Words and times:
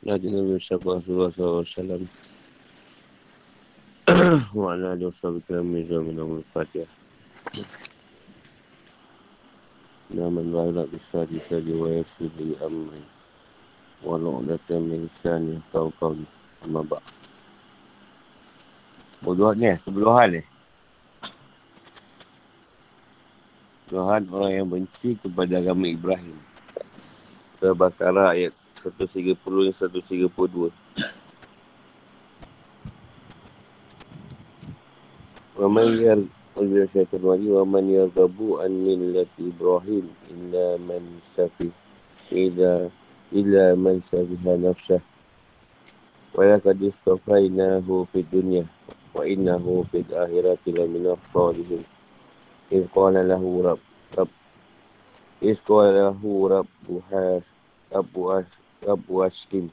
Nabi 0.00 0.32
Nabi 0.32 0.56
Sallallahu 0.64 1.28
Alaihi 1.28 1.60
Wasallam 1.60 2.02
Wa 4.56 4.72
ala 4.72 4.96
alihi 4.96 5.12
wa 5.12 5.16
sahbihi 5.20 6.44
Fatihah 6.56 6.90
Naman 10.10 10.50
wa'ala 10.56 10.88
bisari 10.88 11.38
sari 11.46 11.72
wa 11.76 11.92
yasiri 11.92 12.56
amri 12.64 13.04
Walau 14.00 14.40
datang 14.48 14.88
min 14.88 15.04
ni 15.20 15.60
ni 19.60 19.76
ni. 20.32 20.40
Tuhan 23.92 24.22
orang 24.32 24.52
yang 24.54 24.68
benci 24.70 25.18
kepada 25.20 25.60
agama 25.60 25.84
Ibrahim. 25.84 26.38
Surah 27.60 27.76
Bakara 27.76 28.32
ayat 28.32 28.56
132 28.80 30.72
Wa 35.60 35.68
man 35.68 35.88
yar 36.00 36.20
Ya 36.56 36.84
syaitan 36.88 37.20
wali 37.20 37.52
Wa 37.52 37.68
man 37.68 37.92
yar 37.92 38.08
an 38.16 38.72
millati 38.80 39.52
Ibrahim 39.52 40.08
Illa 40.32 40.80
man 40.80 41.20
safi 41.36 41.68
Illa 42.32 42.88
Illa 43.36 43.76
man 43.76 44.00
safiha 44.08 44.56
nafsah. 44.56 45.04
Wa 46.32 46.48
ya 46.48 46.56
kadis 46.64 46.96
Fi 47.04 48.20
dunya 48.32 48.64
Wa 49.12 49.28
innahu 49.28 49.84
fi 49.92 50.00
akhirat 50.08 50.64
Ila 50.64 50.88
minah 50.88 51.20
Iz 52.70 52.84
qala 52.96 53.20
lahu 53.28 53.60
rab 53.60 53.80
Rab 54.16 54.30
Iz 55.44 55.60
qala 55.68 55.92
lahu 56.16 56.48
rabbuha 56.48 57.44
Rabbuha 57.92 58.69
رب 58.84 59.08
أسلم 59.10 59.68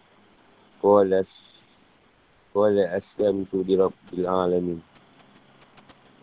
قال 0.83 1.25
قال 2.55 2.79
أسلمت 2.79 3.47
لرب 3.53 4.07
العالمين. 4.13 4.81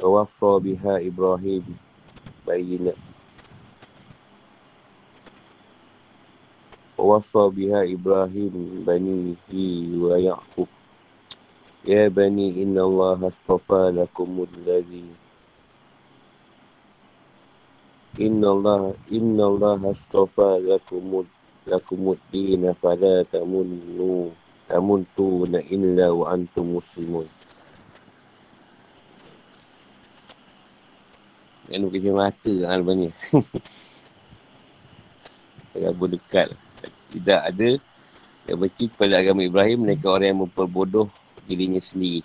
ووفى 0.02 0.52
بها 0.64 0.94
إبراهيم 1.08 1.64
بين 2.46 2.92
ووفى 6.98 7.50
بها 7.56 7.80
إبراهيم 7.94 8.84
بنيه 8.86 9.98
ويعقوب. 10.02 10.68
يا 11.84 12.08
بني 12.08 12.62
إن 12.62 12.78
الله 12.78 13.28
اصطفى 13.28 13.92
لكم 13.94 14.46
الذي 14.52 15.04
إن 18.20 18.44
الله 18.44 18.94
إن 19.12 19.40
الله 19.40 19.80
اصطفى 19.90 20.50
لكم 20.64 21.24
lakumuddin 21.64 22.68
afala 22.68 23.24
tamunnu 23.28 24.32
tamuntu 24.68 25.48
na 25.48 25.60
illa 25.68 26.12
wa 26.12 26.32
antum 26.32 26.80
muslimun. 26.80 27.28
Kan 31.64 31.80
buka 31.88 31.96
macam 31.96 32.16
mata 32.20 32.52
lah 32.52 32.76
lepas 32.76 32.94
ni 32.94 33.08
dekat 36.12 36.48
Tidak 37.08 37.40
ada 37.40 37.70
Yang 38.44 38.58
berci 38.60 38.84
kepada 38.92 39.14
agama 39.16 39.40
Ibrahim 39.40 39.88
Mereka 39.88 40.06
orang 40.12 40.28
yang 40.28 40.40
memperbodoh 40.44 41.08
dirinya 41.48 41.80
sendiri. 41.80 42.20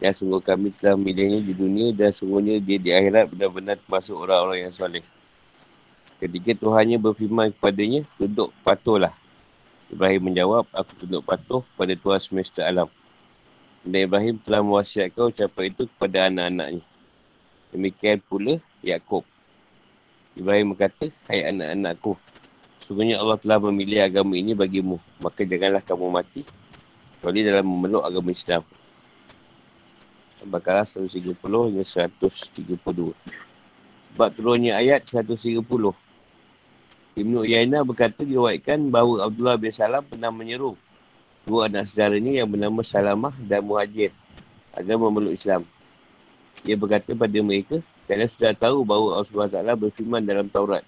Dan 0.00 0.16
sungguh 0.16 0.40
kami 0.40 0.72
telah 0.80 0.96
memilihnya 0.96 1.44
di 1.44 1.52
dunia 1.52 1.92
Dan 1.92 2.10
sungguhnya 2.16 2.58
dia 2.64 2.80
di 2.80 2.90
akhirat 2.90 3.28
benar-benar 3.36 3.76
termasuk 3.84 4.16
orang-orang 4.16 4.66
yang 4.66 4.72
soleh. 4.72 5.04
Ketika 6.22 6.54
Tuhannya 6.54 7.02
berfirman 7.02 7.50
kepadanya, 7.50 8.06
tunduk 8.14 8.54
patuhlah. 8.62 9.10
Ibrahim 9.90 10.30
menjawab, 10.30 10.70
aku 10.70 10.94
tunduk 11.02 11.26
patuh 11.26 11.66
pada 11.74 11.98
Tuhan 11.98 12.22
semesta 12.22 12.62
alam. 12.62 12.86
Dan 13.82 14.06
Ibrahim 14.06 14.38
telah 14.38 14.62
mewasiatkan 14.62 15.34
ucapan 15.34 15.74
itu 15.74 15.90
kepada 15.90 16.30
anak-anaknya. 16.30 16.86
Demikian 17.74 18.22
pula 18.22 18.62
Yaakob. 18.86 19.26
Ibrahim 20.38 20.78
berkata, 20.78 21.10
Hai 21.26 21.42
anak-anakku, 21.42 22.14
sungguhnya 22.86 23.18
Allah 23.18 23.42
telah 23.42 23.58
memilih 23.58 24.06
agama 24.06 24.38
ini 24.38 24.54
bagimu. 24.54 25.02
Maka 25.18 25.42
janganlah 25.42 25.82
kamu 25.82 26.06
mati. 26.06 26.46
Kecuali 27.18 27.42
dalam 27.42 27.66
memeluk 27.66 28.06
agama 28.06 28.30
Islam. 28.30 28.62
Al-Baqarah 30.46 30.86
130 30.86 31.34
hingga 31.42 31.82
132. 31.82 33.10
Sebab 34.14 34.28
turunnya 34.38 34.78
ayat 34.78 35.02
130. 35.10 35.58
Ibn 37.12 37.44
Uyainah 37.44 37.84
berkata 37.84 38.24
diwaikan 38.24 38.88
bahawa 38.88 39.28
Abdullah 39.28 39.60
bin 39.60 39.68
Salam 39.76 40.00
pernah 40.08 40.32
menyeru 40.32 40.72
dua 41.44 41.68
anak 41.68 41.92
saudaranya 41.92 42.40
yang 42.40 42.48
bernama 42.48 42.80
Salamah 42.86 43.34
dan 43.44 43.66
Muhajir 43.68 44.14
agar 44.72 44.96
memeluk 44.96 45.36
Islam. 45.36 45.68
Ia 46.64 46.78
berkata 46.78 47.12
pada 47.12 47.38
mereka, 47.42 47.82
kalian 48.08 48.30
sudah 48.32 48.54
tahu 48.56 48.86
bahawa 48.86 49.20
Allah 49.20 49.50
SWT 49.50 49.82
berfirman 49.82 50.22
dalam 50.24 50.46
Taurat. 50.48 50.86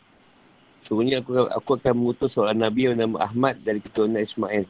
Sebenarnya 0.87 1.21
aku, 1.25 1.49
aku 1.51 1.71
akan 1.81 1.93
mengutus 1.97 2.37
seorang 2.37 2.61
Nabi 2.61 2.87
yang 2.87 2.97
bernama 2.97 3.19
Ahmad 3.25 3.61
dari 3.61 3.81
keturunan 3.83 4.21
Ismail. 4.23 4.65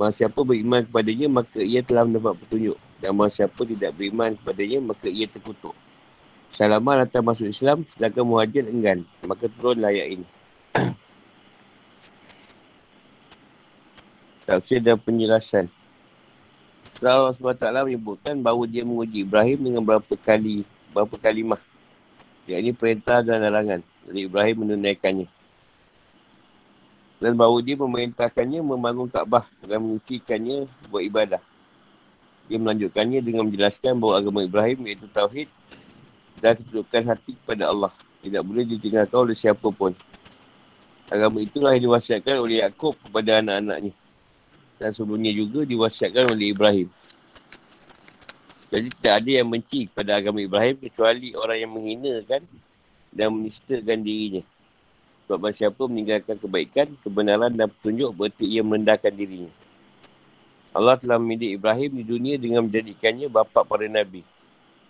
Maka 0.00 0.10
siapa 0.16 0.40
beriman 0.44 0.84
kepadanya, 0.86 1.26
maka 1.28 1.60
ia 1.60 1.80
telah 1.80 2.04
mendapat 2.06 2.40
petunjuk. 2.44 2.76
Dan 3.00 3.16
maka 3.16 3.30
siapa 3.42 3.60
tidak 3.68 3.90
beriman 3.96 4.36
kepadanya, 4.36 4.78
maka 4.84 5.06
ia 5.08 5.26
terkutuk. 5.26 5.74
Salamah 6.54 7.02
datang 7.02 7.26
masuk 7.26 7.50
Islam, 7.50 7.82
sedangkan 7.96 8.24
muhajir 8.24 8.64
enggan. 8.68 9.02
Maka 9.26 9.50
turunlah 9.58 9.90
ayat 9.90 10.20
ini. 10.20 10.26
Tafsir 14.44 14.82
dan 14.84 15.00
penjelasan. 15.00 15.72
Allah 17.00 17.32
SWT 17.36 17.64
menyebutkan 17.84 18.38
bahawa 18.40 18.64
dia 18.68 18.84
menguji 18.84 19.24
Ibrahim 19.24 19.60
dengan 19.60 19.82
berapa 19.84 20.14
kali, 20.20 20.64
berapa 20.92 21.16
kalimah. 21.16 21.60
Yang 22.44 22.58
ini 22.60 22.72
perintah 22.76 23.24
dan 23.24 23.40
larangan. 23.40 23.80
Jadi 24.04 24.20
Ibrahim 24.28 24.56
menunaikannya. 24.68 25.28
Dan 27.24 27.32
bahawa 27.40 27.56
dia 27.64 27.76
memerintahkannya 27.80 28.60
membangun 28.60 29.08
Kaabah 29.08 29.48
dan 29.64 29.80
mengucikannya 29.80 30.68
buat 30.92 31.02
ibadah. 31.08 31.40
Dia 32.44 32.60
melanjutkannya 32.60 33.24
dengan 33.24 33.48
menjelaskan 33.48 33.96
bahawa 33.96 34.20
agama 34.20 34.44
Ibrahim 34.44 34.84
iaitu 34.84 35.08
Tauhid 35.08 35.48
dan 36.44 36.60
ketudukan 36.60 37.16
hati 37.16 37.32
kepada 37.40 37.72
Allah. 37.72 37.92
Tidak 38.20 38.44
boleh 38.44 38.68
ditinggalkan 38.68 39.16
oleh 39.16 39.36
siapa 39.36 39.64
pun. 39.72 39.96
Agama 41.12 41.44
itulah 41.44 41.76
yang 41.76 41.92
diwasiatkan 41.92 42.40
oleh 42.40 42.64
Yaakob 42.64 42.96
kepada 42.96 43.44
anak-anaknya 43.44 43.92
dan 44.78 44.90
sebelumnya 44.92 45.32
juga 45.32 45.62
diwasiatkan 45.64 46.34
oleh 46.34 46.52
Ibrahim. 46.52 46.88
Jadi 48.74 48.88
tidak 48.98 49.14
ada 49.22 49.30
yang 49.30 49.48
benci 49.48 49.86
kepada 49.86 50.18
agama 50.18 50.42
Ibrahim 50.42 50.74
kecuali 50.82 51.30
orang 51.38 51.58
yang 51.62 51.72
menghinakan 51.72 52.42
dan 53.14 53.28
menistakan 53.30 54.02
dirinya. 54.02 54.42
Sebab 55.30 55.54
siapa 55.54 55.82
meninggalkan 55.86 56.36
kebaikan, 56.36 56.90
kebenaran 57.00 57.54
dan 57.54 57.70
petunjuk 57.70 58.10
berarti 58.12 58.44
ia 58.44 58.66
merendahkan 58.66 59.14
dirinya. 59.14 59.52
Allah 60.74 60.98
telah 60.98 61.22
memilih 61.22 61.54
Ibrahim 61.54 62.02
di 62.02 62.04
dunia 62.04 62.34
dengan 62.34 62.66
menjadikannya 62.66 63.30
bapa 63.30 63.62
para 63.62 63.86
Nabi. 63.86 64.26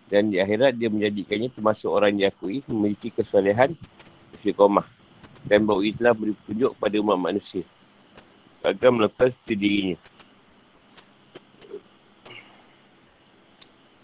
Dan 0.09 0.33
di 0.33 0.41
akhirat 0.41 0.81
dia 0.81 0.89
menjadikannya 0.89 1.53
termasuk 1.53 1.93
orang 1.93 2.17
yang 2.17 2.33
diakui 2.33 2.65
memiliki 2.65 3.13
kesalahan 3.13 3.77
istiqomah. 4.33 4.94
Dan 5.45 5.69
bahawa 5.69 5.85
ia 5.85 5.93
telah 5.93 6.15
beri 6.17 6.33
petunjuk 6.33 6.73
kepada 6.77 6.97
umat 7.05 7.19
manusia 7.21 7.65
agar 8.65 8.91
melepas 8.91 9.31
dirinya. 9.45 10.01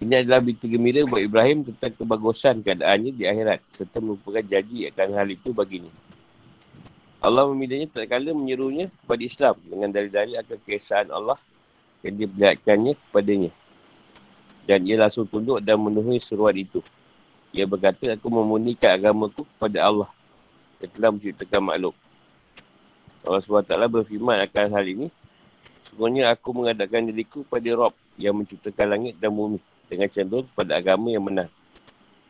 Ini 0.01 0.25
adalah 0.25 0.41
berita 0.41 0.65
gembira 0.65 1.05
buat 1.05 1.21
Ibrahim 1.21 1.65
tentang 1.65 1.93
kebagusan 1.93 2.65
keadaannya 2.65 3.13
di 3.13 3.25
akhirat 3.29 3.61
serta 3.73 4.01
merupakan 4.01 4.41
janji 4.41 4.89
akan 4.89 5.09
hal 5.13 5.29
itu 5.29 5.53
baginya. 5.53 5.93
Allah 7.21 7.45
memilihnya 7.53 7.93
tak 7.93 8.09
kala 8.09 8.33
menyerunya 8.33 8.89
kepada 8.89 9.21
Islam 9.21 9.55
dengan 9.61 9.93
dalil-dalil 9.93 10.41
akan 10.41 10.59
keesaan 10.65 11.13
Allah 11.13 11.37
yang 12.01 12.17
diperlihatkannya 12.17 12.97
kepadanya. 12.97 13.53
Dan 14.65 14.89
ia 14.89 14.97
langsung 14.97 15.29
tunduk 15.29 15.61
dan 15.61 15.77
memenuhi 15.77 16.17
seruan 16.17 16.57
itu. 16.57 16.81
Ia 17.53 17.69
berkata, 17.69 18.17
aku 18.17 18.29
memunikan 18.33 18.97
agamaku 18.97 19.45
kepada 19.45 19.85
Allah 19.85 20.09
yang 20.81 20.91
telah 20.97 21.11
menciptakan 21.13 21.61
makhluk. 21.61 21.95
Allah 23.21 23.45
SWT 23.45 23.73
berfirman 23.93 24.41
akan 24.49 24.67
hal 24.73 24.85
ini. 24.89 25.07
Sebenarnya 25.89 26.33
aku 26.33 26.49
mengadakan 26.57 27.13
diriku 27.13 27.45
pada 27.45 27.69
Rob 27.77 27.93
yang 28.17 28.37
menciptakan 28.41 28.87
langit 28.97 29.15
dan 29.21 29.35
bumi 29.35 29.61
dengan 29.91 30.09
cenderung 30.09 30.49
pada 30.57 30.81
agama 30.81 31.13
yang 31.13 31.25
benar. 31.25 31.49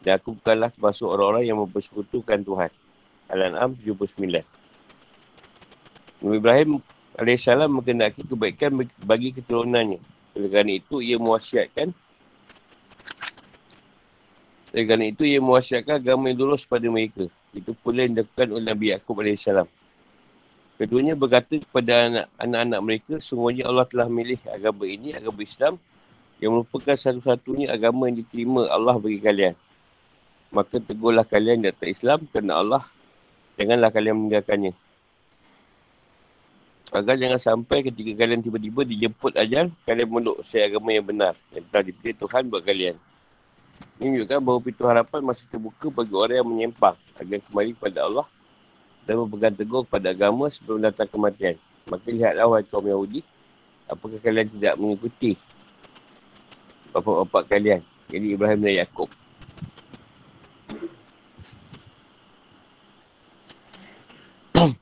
Dan 0.00 0.16
aku 0.16 0.34
bukanlah 0.34 0.72
termasuk 0.72 1.06
orang-orang 1.06 1.44
yang 1.44 1.58
mempersekutukan 1.60 2.40
Tuhan. 2.42 2.70
Al-An'am 3.30 3.76
79. 3.78 4.42
Nabi 6.20 6.36
Ibrahim 6.36 6.70
AS 7.20 7.46
mengendaki 7.68 8.24
kebaikan 8.24 8.80
bagi 9.04 9.30
keturunannya. 9.36 10.00
Oleh 10.34 10.48
kerana 10.48 10.72
itu, 10.72 11.04
ia 11.04 11.20
mewasiatkan 11.20 11.92
oleh 14.70 14.84
kerana 14.86 15.04
itu, 15.10 15.22
ia 15.26 15.42
mewasiatkan 15.42 15.98
agama 15.98 16.30
yang 16.30 16.46
lurus 16.46 16.62
pada 16.62 16.86
mereka. 16.86 17.26
Itu 17.50 17.74
pula 17.74 18.06
yang 18.06 18.14
dilakukan 18.14 18.48
oleh 18.54 18.64
Nabi 18.70 18.84
Yaakob 18.94 19.18
AS. 19.26 19.46
Keduanya 20.80 21.12
berkata 21.12 21.60
kepada 21.60 22.24
anak-anak 22.40 22.80
mereka, 22.80 23.14
sungguhnya 23.20 23.68
Allah 23.68 23.84
telah 23.84 24.08
milih 24.08 24.40
agama 24.48 24.88
ini, 24.88 25.12
agama 25.12 25.44
Islam, 25.44 25.76
yang 26.40 26.56
merupakan 26.56 26.96
satu-satunya 26.96 27.68
agama 27.68 28.08
yang 28.08 28.24
diterima 28.24 28.64
Allah 28.72 28.96
bagi 28.96 29.20
kalian. 29.20 29.52
Maka 30.48 30.80
tegurlah 30.80 31.28
kalian 31.28 31.60
di 31.60 31.68
atas 31.68 32.00
Islam 32.00 32.24
kerana 32.32 32.64
Allah, 32.64 32.82
janganlah 33.60 33.92
kalian 33.92 34.16
meninggalkannya. 34.24 34.72
Agar 36.90 37.14
jangan 37.20 37.38
sampai 37.38 37.86
ketika 37.86 38.24
kalian 38.24 38.40
tiba-tiba 38.40 38.82
dijemput 38.82 39.36
ajal, 39.36 39.68
kalian 39.84 40.08
menuk 40.10 40.42
saya 40.48 40.66
agama 40.66 40.90
yang 40.90 41.06
benar, 41.06 41.36
yang 41.54 41.62
telah 41.70 41.84
dipilih 41.86 42.16
Tuhan 42.18 42.48
buat 42.48 42.64
kalian. 42.64 42.96
Menunjukkan 44.00 44.40
bahawa 44.40 44.64
pintu 44.64 44.88
harapan 44.88 45.20
masih 45.20 45.44
terbuka 45.52 45.92
bagi 45.92 46.16
orang 46.16 46.40
yang 46.40 46.48
menyempang 46.48 46.96
agar 47.20 47.36
kembali 47.44 47.76
kepada 47.76 48.08
Allah 48.08 48.24
dan 49.04 49.20
berpegang 49.20 49.52
teguh 49.60 49.84
kepada 49.84 50.08
agama 50.08 50.48
sebelum 50.48 50.80
datang 50.80 51.04
kematian. 51.04 51.60
Maka 51.84 52.08
lihatlah 52.08 52.48
wahai 52.48 52.64
kaum 52.64 52.88
Yahudi, 52.88 53.20
apakah 53.84 54.16
kalian 54.24 54.48
tidak 54.56 54.80
mengikuti 54.80 55.36
bapak-bapak 56.96 57.44
kalian. 57.52 57.84
Jadi 58.08 58.40
Ibrahim 58.40 58.64
dan 58.64 58.72
Yaakob. 58.80 59.12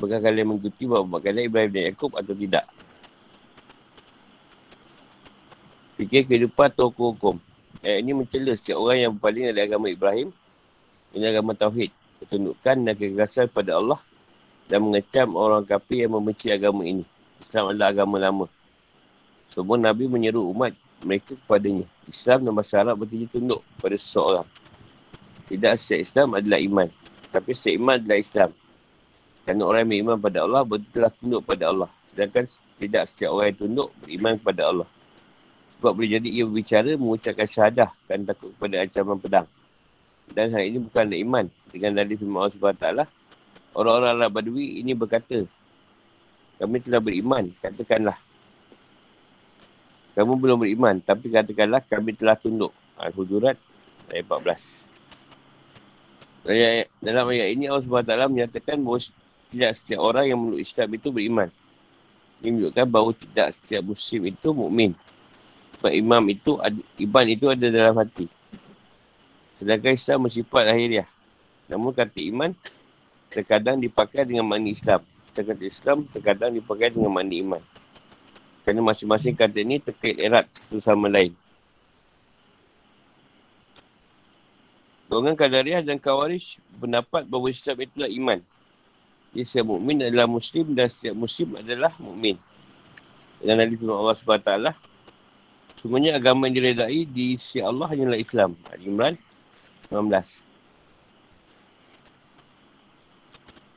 Apakah 0.00 0.24
kalian 0.24 0.56
mengikuti 0.56 0.88
bapak-bapak 0.88 1.20
kalian 1.20 1.52
Ibrahim 1.52 1.68
dan 1.68 1.92
Yaakob 1.92 2.16
atau 2.16 2.32
tidak? 2.32 2.64
Fikir 6.02 6.26
kehidupan 6.26 6.74
atau 6.74 6.90
hukum. 6.90 7.38
Ayat 7.78 8.02
ini 8.02 8.10
mencela 8.10 8.58
setiap 8.58 8.82
orang 8.82 8.98
yang 9.06 9.12
berpaling 9.14 9.54
dari 9.54 9.62
agama 9.62 9.86
Ibrahim. 9.86 10.34
Ini 11.14 11.30
agama 11.30 11.54
Tauhid. 11.54 11.94
Ketundukan 12.18 12.76
dan 12.82 12.94
kegagasan 12.98 13.46
pada 13.46 13.78
Allah. 13.78 14.02
Dan 14.66 14.82
mengecam 14.82 15.30
orang 15.38 15.62
kafir 15.62 16.10
yang 16.10 16.18
membenci 16.18 16.50
agama 16.50 16.82
ini. 16.82 17.06
Islam 17.46 17.70
adalah 17.70 17.94
agama 17.94 18.18
lama. 18.18 18.46
Semua 19.54 19.78
Nabi 19.78 20.10
menyeru 20.10 20.42
umat 20.50 20.74
mereka 21.06 21.38
kepadanya. 21.38 21.86
Islam 22.10 22.50
dan 22.50 22.52
bahasa 22.58 22.82
Arab 22.82 22.98
berarti 22.98 23.30
tunduk 23.30 23.62
pada 23.78 23.94
seseorang. 23.94 24.48
Tidak 25.46 25.72
setiap 25.78 26.00
Islam 26.02 26.28
adalah 26.34 26.58
iman. 26.58 26.88
Tapi 27.30 27.50
setiap 27.54 27.78
iman 27.78 27.94
adalah 28.02 28.18
Islam. 28.18 28.50
Kerana 29.46 29.62
orang 29.70 29.80
yang 29.86 29.90
beriman 29.94 30.18
pada 30.18 30.38
Allah 30.42 30.62
berarti 30.66 30.88
telah 30.90 31.14
tunduk 31.14 31.46
pada 31.46 31.64
Allah. 31.70 31.90
Sedangkan 32.10 32.50
tidak 32.82 33.06
setiap 33.14 33.30
orang 33.38 33.54
yang 33.54 33.58
tunduk 33.62 33.88
beriman 34.02 34.34
kepada 34.42 34.62
Allah. 34.66 34.88
Sebab 35.82 35.98
boleh 35.98 36.14
jadi 36.14 36.30
ia 36.30 36.46
berbicara 36.46 36.94
mengucapkan 36.94 37.50
syahadah 37.50 37.90
kan 38.06 38.22
takut 38.22 38.54
kepada 38.54 38.86
ancaman 38.86 39.18
pedang. 39.18 39.50
Dan 40.30 40.54
hal 40.54 40.62
ini 40.62 40.78
bukanlah 40.78 41.18
iman. 41.18 41.50
Dengan 41.74 41.98
dari 41.98 42.14
firman 42.14 42.46
Allah 42.46 42.54
SWT, 42.54 42.86
orang-orang 43.74 44.14
Arab 44.14 44.30
Badui 44.30 44.78
ini 44.78 44.94
berkata, 44.94 45.42
kami 46.62 46.78
telah 46.86 47.02
beriman, 47.02 47.50
katakanlah. 47.58 48.14
Kamu 50.14 50.38
belum 50.38 50.62
beriman, 50.62 51.02
tapi 51.02 51.34
katakanlah 51.34 51.82
kami 51.82 52.14
telah 52.14 52.38
tunduk. 52.38 52.70
Al-Hujurat 53.02 53.58
ayat 54.14 54.22
14. 54.22 56.46
Ayat, 56.46 56.94
dalam 57.02 57.26
ayat 57.26 57.58
ini 57.58 57.66
Allah 57.66 57.82
SWT 57.82 58.30
menyatakan 58.30 58.78
bahawa 58.78 59.02
tidak 59.50 59.82
setiap 59.82 59.98
orang 59.98 60.30
yang 60.30 60.38
menurut 60.38 60.62
Islam 60.62 60.94
itu 60.94 61.10
beriman. 61.10 61.50
Ini 62.38 62.54
menunjukkan 62.54 62.86
bahawa 62.86 63.10
tidak 63.18 63.58
setiap 63.58 63.82
muslim 63.82 64.30
itu 64.30 64.54
mukmin 64.54 64.94
sebab 65.82 65.98
imam 65.98 66.22
itu, 66.30 66.62
iman 67.10 67.26
itu 67.26 67.50
ada 67.50 67.66
dalam 67.66 67.98
hati. 67.98 68.30
Sedangkan 69.58 69.98
Islam 69.98 70.30
bersifat 70.30 70.70
lahiriah. 70.70 71.10
Namun 71.66 71.90
kata 71.90 72.22
iman, 72.30 72.54
terkadang 73.34 73.82
dipakai 73.82 74.22
dengan 74.22 74.46
makna 74.46 74.70
Islam. 74.70 75.02
Sedangkan 75.34 75.58
Islam 75.58 75.98
terkadang 76.14 76.54
dipakai 76.54 76.94
dengan 76.94 77.10
makna 77.10 77.34
iman. 77.34 77.62
Kerana 78.62 78.78
masing-masing 78.94 79.34
kata 79.34 79.58
ini 79.58 79.82
terkait 79.82 80.22
erat 80.22 80.46
satu 80.54 80.78
sama 80.78 81.10
lain. 81.10 81.34
Golongan 85.10 85.34
Kadariah 85.34 85.82
dan 85.82 85.98
Khawarij 85.98 86.62
pendapat 86.78 87.26
bahawa 87.26 87.50
Islam 87.50 87.74
itulah 87.82 88.06
iman. 88.06 88.38
Jadi 89.34 89.44
setiap 89.50 89.66
mukmin 89.66 89.98
adalah 89.98 90.30
Muslim 90.30 90.78
dan 90.78 90.94
setiap 90.94 91.18
Muslim 91.18 91.58
adalah 91.58 91.90
mukmin. 91.98 92.38
Dan 93.42 93.58
Nabi 93.58 93.74
Allah 93.82 94.14
SWT 94.14 94.91
Semuanya 95.82 96.14
agama 96.14 96.46
yang 96.46 96.62
diredai 96.62 97.02
di 97.10 97.34
sisi 97.42 97.58
Allah 97.58 97.90
hanyalah 97.90 98.14
Islam. 98.14 98.54
Ali 98.70 98.86
Imran 98.86 99.18
19. 99.90 100.14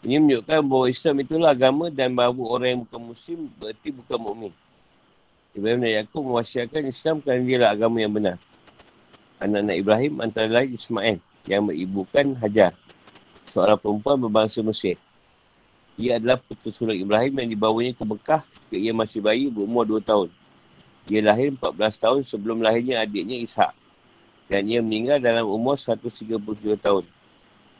Ini 0.06 0.22
menunjukkan 0.22 0.62
bahawa 0.70 0.86
Islam 0.94 1.16
itulah 1.26 1.50
agama 1.50 1.90
dan 1.90 2.14
bahawa 2.14 2.38
orang 2.46 2.70
yang 2.70 2.82
bukan 2.86 3.02
Muslim 3.10 3.50
berarti 3.58 3.90
bukan 3.90 4.18
mukmin. 4.22 4.54
Ibrahim 5.58 5.82
dan 5.82 5.92
Yaakob 5.98 6.22
mewasiatkan 6.30 6.86
Islam 6.86 7.26
kerana 7.26 7.42
dia 7.42 7.58
lah 7.58 7.70
agama 7.74 7.98
yang 7.98 8.14
benar. 8.14 8.38
Anak-anak 9.42 9.76
Ibrahim 9.82 10.14
antara 10.22 10.46
lain 10.46 10.78
Ismail 10.78 11.18
yang 11.50 11.66
beribukan 11.66 12.38
Hajar. 12.38 12.78
Seorang 13.50 13.82
perempuan 13.82 14.22
berbangsa 14.22 14.62
Mesir. 14.62 15.02
Ia 15.98 16.22
adalah 16.22 16.38
sulung 16.70 17.02
Ibrahim 17.02 17.34
yang 17.42 17.50
dibawanya 17.50 17.98
ke 17.98 18.04
Mekah 18.06 18.46
ketika 18.46 18.78
ia 18.78 18.94
masih 18.94 19.26
bayi 19.26 19.50
berumur 19.50 19.90
2 19.90 20.06
tahun. 20.06 20.30
Dia 21.06 21.22
lahir 21.22 21.54
14 21.54 22.02
tahun 22.02 22.22
sebelum 22.26 22.66
lahirnya 22.66 23.06
adiknya 23.06 23.38
Ishak. 23.46 23.72
Dan 24.50 24.66
ia 24.70 24.82
meninggal 24.82 25.22
dalam 25.22 25.46
umur 25.46 25.78
132 25.78 26.78
tahun. 26.82 27.06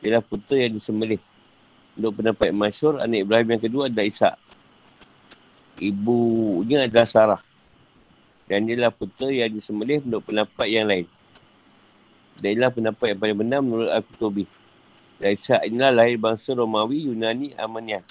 Ialah 0.06 0.22
putera 0.22 0.70
yang 0.70 0.78
disembelih. 0.78 1.22
Untuk 1.98 2.22
pendapat 2.22 2.54
masyur, 2.54 3.02
anak 3.02 3.26
Ibrahim 3.26 3.58
yang 3.58 3.64
kedua 3.66 3.84
adalah 3.90 4.06
Ishak. 4.06 4.36
Ibunya 5.82 6.86
adalah 6.86 7.08
Sarah. 7.10 7.42
Dan 8.46 8.70
dia 8.70 8.78
adalah 8.78 8.94
putera 8.94 9.34
yang 9.34 9.58
disembelih 9.58 10.06
untuk 10.06 10.30
pendapat 10.30 10.68
yang 10.70 10.86
lain. 10.86 11.10
Dan 12.38 12.62
inilah 12.62 12.70
pendapat 12.70 13.06
yang 13.16 13.20
paling 13.22 13.38
benar 13.42 13.60
menurut 13.66 13.90
Al-Qutubi. 13.90 14.46
Dan 15.18 15.34
Ishak 15.34 15.66
inilah 15.66 15.90
lahir 15.90 16.22
bangsa 16.22 16.54
Romawi, 16.54 17.10
Yunani, 17.10 17.58
Amaniyah. 17.58 18.06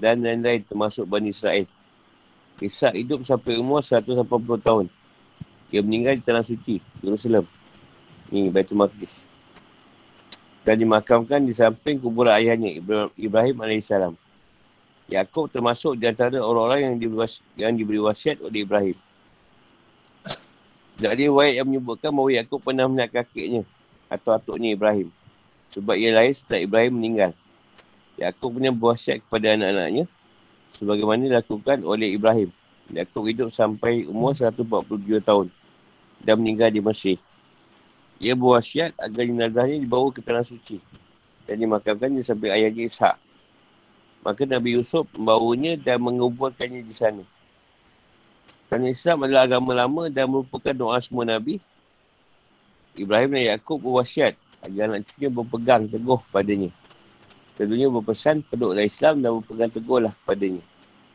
Dan 0.00 0.24
lain-lain 0.24 0.64
termasuk 0.64 1.04
Bani 1.04 1.36
Israel. 1.36 1.68
Ishak 2.56 2.96
hidup 2.96 3.20
sampai 3.28 3.60
umur 3.60 3.84
180 3.84 4.24
tahun. 4.64 4.86
Dia 5.68 5.84
meninggal 5.84 6.16
di 6.16 6.24
Tanah 6.24 6.46
Suci, 6.46 6.80
Jerusalem. 7.04 7.44
Ni, 8.32 8.48
Baitul 8.48 8.80
Maqdis. 8.80 9.12
Dan 10.64 10.80
dimakamkan 10.82 11.44
di 11.44 11.52
samping 11.52 12.00
kuburan 12.00 12.32
ayahnya, 12.32 12.80
Ibrahim 13.14 13.56
AS. 13.60 13.90
Yaakob 15.06 15.46
termasuk 15.52 15.94
di 15.94 16.10
antara 16.10 16.42
orang-orang 16.42 16.90
yang 16.90 16.96
diberi, 16.98 17.30
yang 17.54 17.72
diberi 17.78 18.02
wasiat 18.02 18.42
oleh 18.42 18.66
Ibrahim. 18.66 18.98
Jadi 20.98 21.30
wayat 21.30 21.62
yang 21.62 21.68
menyebutkan 21.70 22.10
bahawa 22.10 22.30
Yaakob 22.34 22.58
pernah 22.64 22.88
melihat 22.90 23.22
kakeknya 23.22 23.62
atau 24.10 24.34
atuknya 24.34 24.74
Ibrahim. 24.74 25.12
Sebab 25.76 25.94
ia 25.94 26.10
lahir 26.10 26.34
setelah 26.34 26.64
Ibrahim 26.64 26.92
meninggal. 26.98 27.30
Yaakob 28.18 28.58
punya 28.58 28.72
berwasiat 28.72 29.22
kepada 29.22 29.54
anak-anaknya 29.54 30.08
sebagaimana 30.78 31.26
dilakukan 31.26 31.82
oleh 31.82 32.14
Ibrahim. 32.14 32.50
Yaakob 32.86 33.26
hidup 33.26 33.50
sampai 33.50 34.06
umur 34.06 34.38
147 34.38 35.18
tahun 35.26 35.50
dan 36.22 36.38
meninggal 36.38 36.70
di 36.70 36.78
Mesir. 36.78 37.18
Ia 38.22 38.32
berwasiat 38.32 38.96
agar 38.96 39.22
jenazahnya 39.26 39.82
dibawa 39.82 40.08
ke 40.14 40.22
tanah 40.22 40.46
suci 40.46 40.78
dan 41.44 41.60
dimakamkannya 41.60 42.22
sampai 42.22 42.54
ayahnya 42.54 42.88
Ishak. 42.88 43.16
Maka 44.22 44.42
Nabi 44.46 44.78
Yusuf 44.78 45.06
membawanya 45.14 45.78
dan 45.78 46.02
mengumpulkannya 46.02 46.82
di 46.82 46.94
sana. 46.94 47.22
Kerana 48.66 48.90
Islam 48.90 49.22
adalah 49.22 49.46
agama 49.46 49.70
lama 49.74 50.02
dan 50.10 50.26
merupakan 50.26 50.74
doa 50.74 50.98
semua 50.98 51.22
Nabi, 51.22 51.62
Ibrahim 52.98 53.38
dan 53.38 53.42
Yaakob 53.54 53.78
berwasiat 53.78 54.34
agar 54.64 54.90
anak 54.90 55.06
cucunya 55.06 55.30
berpegang 55.30 55.82
teguh 55.86 56.20
padanya. 56.34 56.70
Tentunya 57.56 57.88
berpesan 57.88 58.44
peduklah 58.44 58.84
Islam 58.84 59.24
dan 59.24 59.40
berpegang 59.40 59.72
teguhlah 59.72 60.12
padanya. 60.28 60.60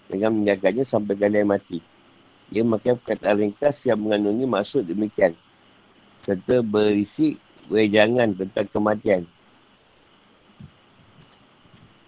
Dengan 0.10 0.42
menjaganya 0.42 0.84
sampai 0.90 1.14
kalian 1.14 1.48
mati. 1.48 1.80
Ia 2.52 2.66
memakai 2.66 2.98
perkataan 2.98 3.38
ringkas 3.40 3.80
yang 3.86 4.02
mengandungi 4.02 4.44
maksud 4.50 4.84
demikian. 4.90 5.38
Serta 6.26 6.66
berisi 6.66 7.38
wejangan 7.70 8.34
tentang 8.36 8.68
kematian. 8.74 9.24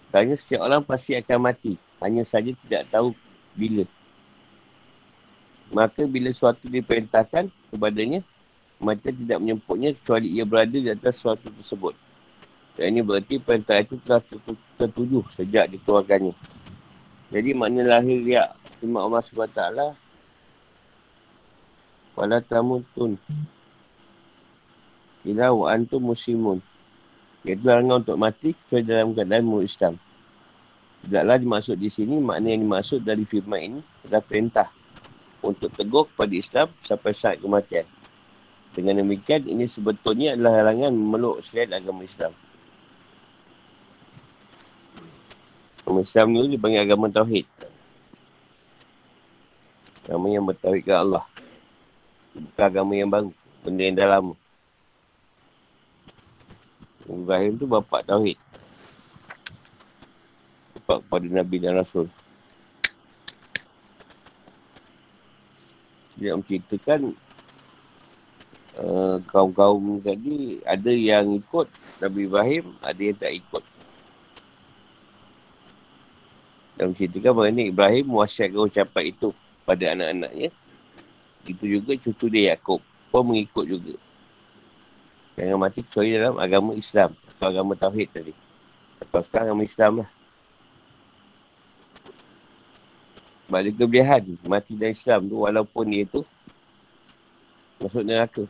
Kerana 0.10 0.34
setiap 0.36 0.62
orang 0.66 0.84
pasti 0.84 1.16
akan 1.16 1.40
mati. 1.40 1.78
Hanya 2.04 2.28
saja 2.28 2.52
tidak 2.66 2.90
tahu 2.92 3.16
bila. 3.56 3.86
Maka 5.74 6.06
bila 6.10 6.30
suatu 6.36 6.68
diperintahkan 6.68 7.50
kepadanya, 7.72 8.20
mati 8.82 9.10
tidak 9.14 9.40
menyemputnya 9.40 9.96
kecuali 9.96 10.28
ia 10.36 10.44
berada 10.44 10.76
di 10.76 10.90
atas 10.90 11.18
suatu 11.18 11.48
tersebut. 11.50 12.03
Dan 12.74 12.98
ini 12.98 13.02
berarti 13.06 13.38
perintah 13.38 13.78
itu 13.78 14.02
telah 14.02 14.22
tertuju 14.82 15.22
sejak 15.38 15.70
dikeluarkannya. 15.70 16.34
Jadi 17.30 17.50
makna 17.54 17.82
lahir 17.86 18.22
riak 18.22 18.50
firman 18.78 19.02
Allah 19.10 19.22
SWT 19.26 19.62
Wala 22.14 22.38
tamutun 22.46 23.18
Ila 25.26 25.50
wa 25.50 25.66
antum 25.74 26.14
muslimun 26.14 26.62
Iaitu 27.44 27.66
larangan 27.66 28.06
untuk 28.06 28.18
mati 28.22 28.56
kecuali 28.56 28.88
dalam 28.88 29.12
keadaan 29.12 29.44
murid 29.44 29.68
Islam. 29.68 29.94
Tidaklah 31.04 31.36
dimaksud 31.44 31.76
di 31.76 31.92
sini, 31.92 32.16
makna 32.24 32.56
yang 32.56 32.64
dimaksud 32.64 33.04
dari 33.04 33.28
firman 33.28 33.60
ini 33.60 33.80
adalah 34.08 34.24
perintah 34.24 34.68
untuk 35.44 35.68
teguh 35.76 36.08
kepada 36.08 36.32
Islam 36.32 36.68
sampai 36.88 37.12
saat 37.12 37.44
kematian. 37.44 37.84
Dengan 38.72 39.04
demikian, 39.04 39.44
ini 39.44 39.68
sebetulnya 39.68 40.40
adalah 40.40 40.64
larangan 40.64 40.96
memeluk 40.96 41.44
selain 41.52 41.76
agama 41.76 42.08
Islam. 42.08 42.32
Agama 45.84 46.00
Islam 46.00 46.28
ni 46.32 46.56
dipanggil 46.56 46.80
agama 46.80 47.12
Tauhid. 47.12 47.44
Agama 50.08 50.32
yang 50.32 50.48
bertauhid 50.48 50.84
ke 50.88 50.96
Allah. 50.96 51.28
Bukan 52.32 52.64
agama 52.64 52.92
yang 52.96 53.12
baru. 53.12 53.32
Benda 53.68 53.84
yang 53.84 53.96
dah 54.00 54.08
lama. 54.08 54.36
Ibrahim 57.04 57.60
tu 57.60 57.68
bapak 57.68 58.08
Tauhid. 58.08 58.40
Bapak 60.80 61.04
kepada 61.04 61.28
Nabi 61.28 61.56
dan 61.60 61.76
Rasul. 61.76 62.08
Dia 66.16 66.40
menceritakan 66.40 67.12
uh, 68.80 69.20
kaum-kaum 69.28 70.00
tadi 70.00 70.64
ada 70.64 70.92
yang 70.96 71.44
ikut 71.44 71.68
Nabi 72.00 72.20
Ibrahim, 72.24 72.66
ada 72.80 73.02
yang 73.04 73.18
tak 73.20 73.36
ikut. 73.36 73.64
Dan 76.74 76.94
menceritakan 76.94 77.32
bahawa 77.38 77.50
Ibrahim 77.54 78.06
mewasiatkan 78.10 78.60
ucapan 78.66 79.04
itu 79.14 79.30
pada 79.64 79.84
anak-anaknya. 79.94 80.50
Itu 81.44 81.64
juga 81.68 81.94
cucu 82.00 82.26
dia 82.32 82.56
Yaakob 82.56 82.80
pun 83.14 83.22
mengikut 83.30 83.66
juga. 83.68 83.94
Jangan 85.38 85.58
mati 85.60 85.86
kecuali 85.86 86.18
dalam 86.18 86.38
agama 86.42 86.72
Islam 86.74 87.14
atau 87.14 87.46
agama 87.50 87.74
Tauhid 87.78 88.10
tadi. 88.10 88.34
Atau 89.02 89.22
sekarang 89.28 89.54
agama 89.54 89.64
Islam 89.66 89.92
lah. 90.02 90.10
Sebab 93.46 93.58
ada 93.60 93.70
kelebihan 93.70 94.22
mati 94.50 94.74
dalam 94.74 94.94
Islam 94.98 95.20
tu 95.30 95.36
walaupun 95.46 95.86
dia 95.94 96.10
tu 96.10 96.22
masuk 97.78 98.02
neraka. 98.02 98.44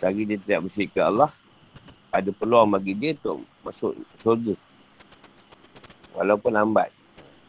Lagi 0.00 0.24
dia 0.24 0.36
tidak 0.40 0.68
bersyukur 0.68 1.04
Allah, 1.04 1.30
ada 2.08 2.30
peluang 2.32 2.72
bagi 2.72 2.92
dia 2.96 3.16
untuk 3.20 3.44
masuk 3.64 3.92
surga. 4.24 4.56
Walaupun 6.14 6.54
lambat. 6.54 6.90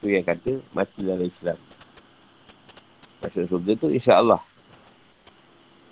Itu 0.02 0.10
yang 0.10 0.26
kata 0.26 0.62
mati 0.74 1.02
dalam 1.06 1.26
Islam. 1.26 1.58
Masuk 3.22 3.46
surga 3.50 3.72
tu 3.78 3.88
insyaAllah. 3.94 4.42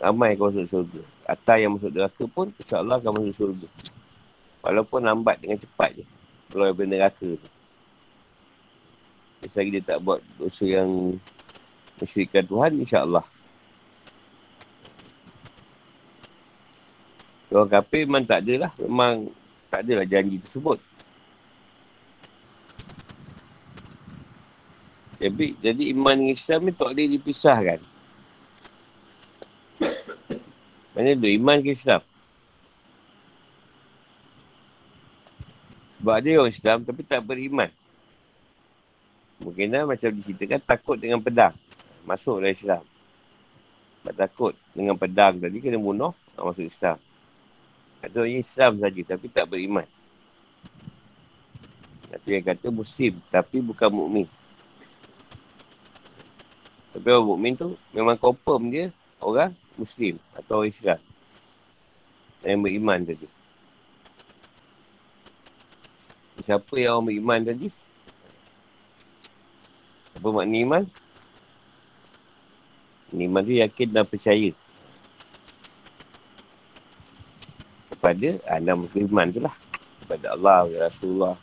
Ramai 0.01 0.33
kau 0.33 0.49
masuk 0.49 0.65
surga. 0.65 1.01
Atau 1.29 1.57
yang 1.61 1.77
masuk 1.77 1.93
neraka 1.93 2.23
pun 2.25 2.49
insyaAllah 2.57 2.97
akan 2.97 3.11
masuk 3.21 3.35
surga. 3.37 3.67
Walaupun 4.65 5.05
lambat 5.05 5.37
dengan 5.39 5.61
cepat 5.61 6.01
je. 6.01 6.05
Kalau 6.49 6.65
yang 6.73 6.89
neraka 6.89 7.29
tu. 7.37 7.49
Selagi 9.53 9.79
dia 9.79 9.95
tak 9.95 10.03
buat 10.03 10.19
dosa 10.35 10.65
yang 10.67 11.15
mensyirikan 12.01 12.43
Tuhan, 12.43 12.71
insyaAllah. 12.83 13.23
Orang 17.49 17.71
kafir 17.71 18.03
memang 18.03 18.25
tak 18.27 18.45
ada 18.45 18.67
lah. 18.67 18.71
Memang 18.81 19.31
tak 19.71 19.85
adalah 19.85 20.05
janji 20.05 20.41
tersebut. 20.43 20.81
Jadi, 25.19 25.51
jadi 25.59 25.83
iman 25.91 26.15
dengan 26.15 26.35
Islam 26.35 26.59
ni 26.63 26.71
tak 26.71 26.95
boleh 26.95 27.11
dipisahkan. 27.19 27.79
Mana 30.95 31.15
tu 31.15 31.27
iman 31.27 31.59
ke 31.59 31.75
Islam? 31.75 32.01
Sebab 35.99 36.13
ada 36.15 36.27
orang 36.39 36.55
Islam 36.55 36.77
tapi 36.87 37.01
tak 37.03 37.21
beriman. 37.27 37.67
Mungkin 39.43 39.71
dah 39.71 39.83
macam 39.83 40.09
diceritakan 40.15 40.63
takut 40.63 40.95
dengan 40.95 41.19
pedang. 41.19 41.55
Masuk 42.07 42.39
dalam 42.39 42.55
Islam. 42.55 42.83
Tak 44.07 44.15
takut 44.15 44.55
dengan 44.71 44.95
pedang 44.95 45.43
tadi 45.43 45.59
kena 45.59 45.75
bunuh. 45.75 46.15
Masuk 46.39 46.63
Islam. 46.63 46.95
Ada 47.99 48.15
orang 48.23 48.39
Islam 48.39 48.71
saja 48.79 49.01
tapi 49.03 49.27
tak 49.27 49.51
beriman. 49.51 49.87
Itu 52.07 52.31
yang 52.31 52.47
kata 52.47 52.71
Muslim 52.71 53.19
tapi 53.27 53.59
bukan 53.59 53.91
mukmin. 53.91 54.27
Tapi 56.99 57.15
orang 57.15 57.31
mukmin 57.31 57.55
tu 57.55 57.79
memang 57.95 58.19
confirm 58.19 58.67
dia 58.67 58.91
orang 59.23 59.55
Muslim 59.79 60.19
atau 60.35 60.67
Islam. 60.67 60.99
Yang 62.43 62.59
beriman 62.59 62.99
tadi. 63.07 63.27
Siapa 66.43 66.75
yang 66.75 66.99
orang 66.99 67.07
beriman 67.07 67.39
tadi? 67.47 67.67
Apa 70.19 70.27
makna 70.27 70.57
iman? 70.59 70.83
Iman 73.15 73.47
tu 73.47 73.55
yakin 73.55 73.87
dan 73.95 74.03
percaya. 74.03 74.51
Kepada 77.95 78.29
anda 78.51 78.75
beriman 78.75 79.31
tu 79.31 79.39
lah. 79.39 79.55
Kepada 80.03 80.35
Allah, 80.35 80.67
Rasulullah. 80.91 81.35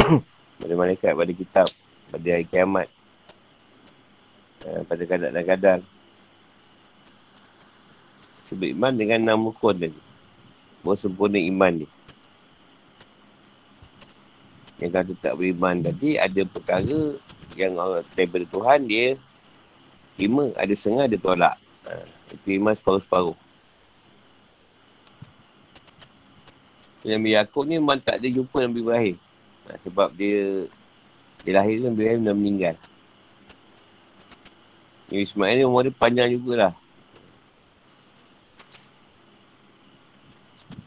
pada 0.64 0.72
malaikat, 0.72 1.12
pada 1.12 1.32
kitab. 1.36 1.68
Pada 2.08 2.28
hari 2.32 2.48
kiamat. 2.48 2.88
Eh, 4.62 4.82
pada 4.86 5.02
kadang-kadang 5.06 5.82
beriman 8.52 8.92
dengan 8.92 9.18
enam 9.24 9.48
rukun 9.50 9.76
tadi. 9.80 10.00
Bahawa 10.84 10.96
sempurna 11.00 11.40
iman 11.40 11.72
ni. 11.82 11.88
Yang 14.82 14.92
kata 14.92 15.12
tak 15.22 15.34
beriman 15.38 15.80
tadi, 15.80 16.18
ada 16.18 16.42
perkara 16.44 17.16
yang 17.54 17.78
Allah 17.78 18.02
daripada 18.18 18.44
Tuhan, 18.50 18.90
dia 18.90 19.14
terima, 20.18 20.50
ada 20.58 20.74
setengah, 20.74 21.06
dia 21.06 21.20
tolak. 21.22 21.54
Ha, 21.86 22.02
itu 22.34 22.58
iman 22.58 22.74
separuh-separuh. 22.74 23.38
Nabi 27.02 27.34
Yaakob 27.34 27.66
ni 27.66 27.82
memang 27.82 27.98
tak 27.98 28.22
ada 28.22 28.28
jumpa 28.30 28.62
Nabi 28.62 28.78
Ibrahim. 28.82 29.16
Ha, 29.70 29.78
sebab 29.86 30.08
dia 30.14 30.66
dia 31.42 31.52
lahir 31.58 31.82
Nabi 31.82 31.98
Ibrahim 32.02 32.22
dah 32.26 32.34
meninggal. 32.34 32.74
Nabi 35.12 35.28
Ismail 35.28 35.60
ni 35.60 35.68
umur 35.68 35.84
dia 35.84 35.92
panjang 35.92 36.32
jugalah. 36.32 36.72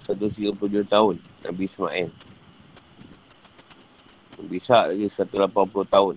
132 0.09 0.81
tahun 0.89 1.21
Nabi 1.45 1.69
Ismail. 1.69 2.09
Nabi 4.41 4.55
Ishak 4.57 4.83
lagi 4.89 5.05
180 5.13 5.93
tahun. 5.93 6.15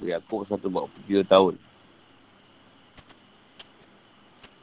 Nabi 0.00 0.08
Yaakob 0.16 0.48
147 0.48 1.28
tahun. 1.28 1.60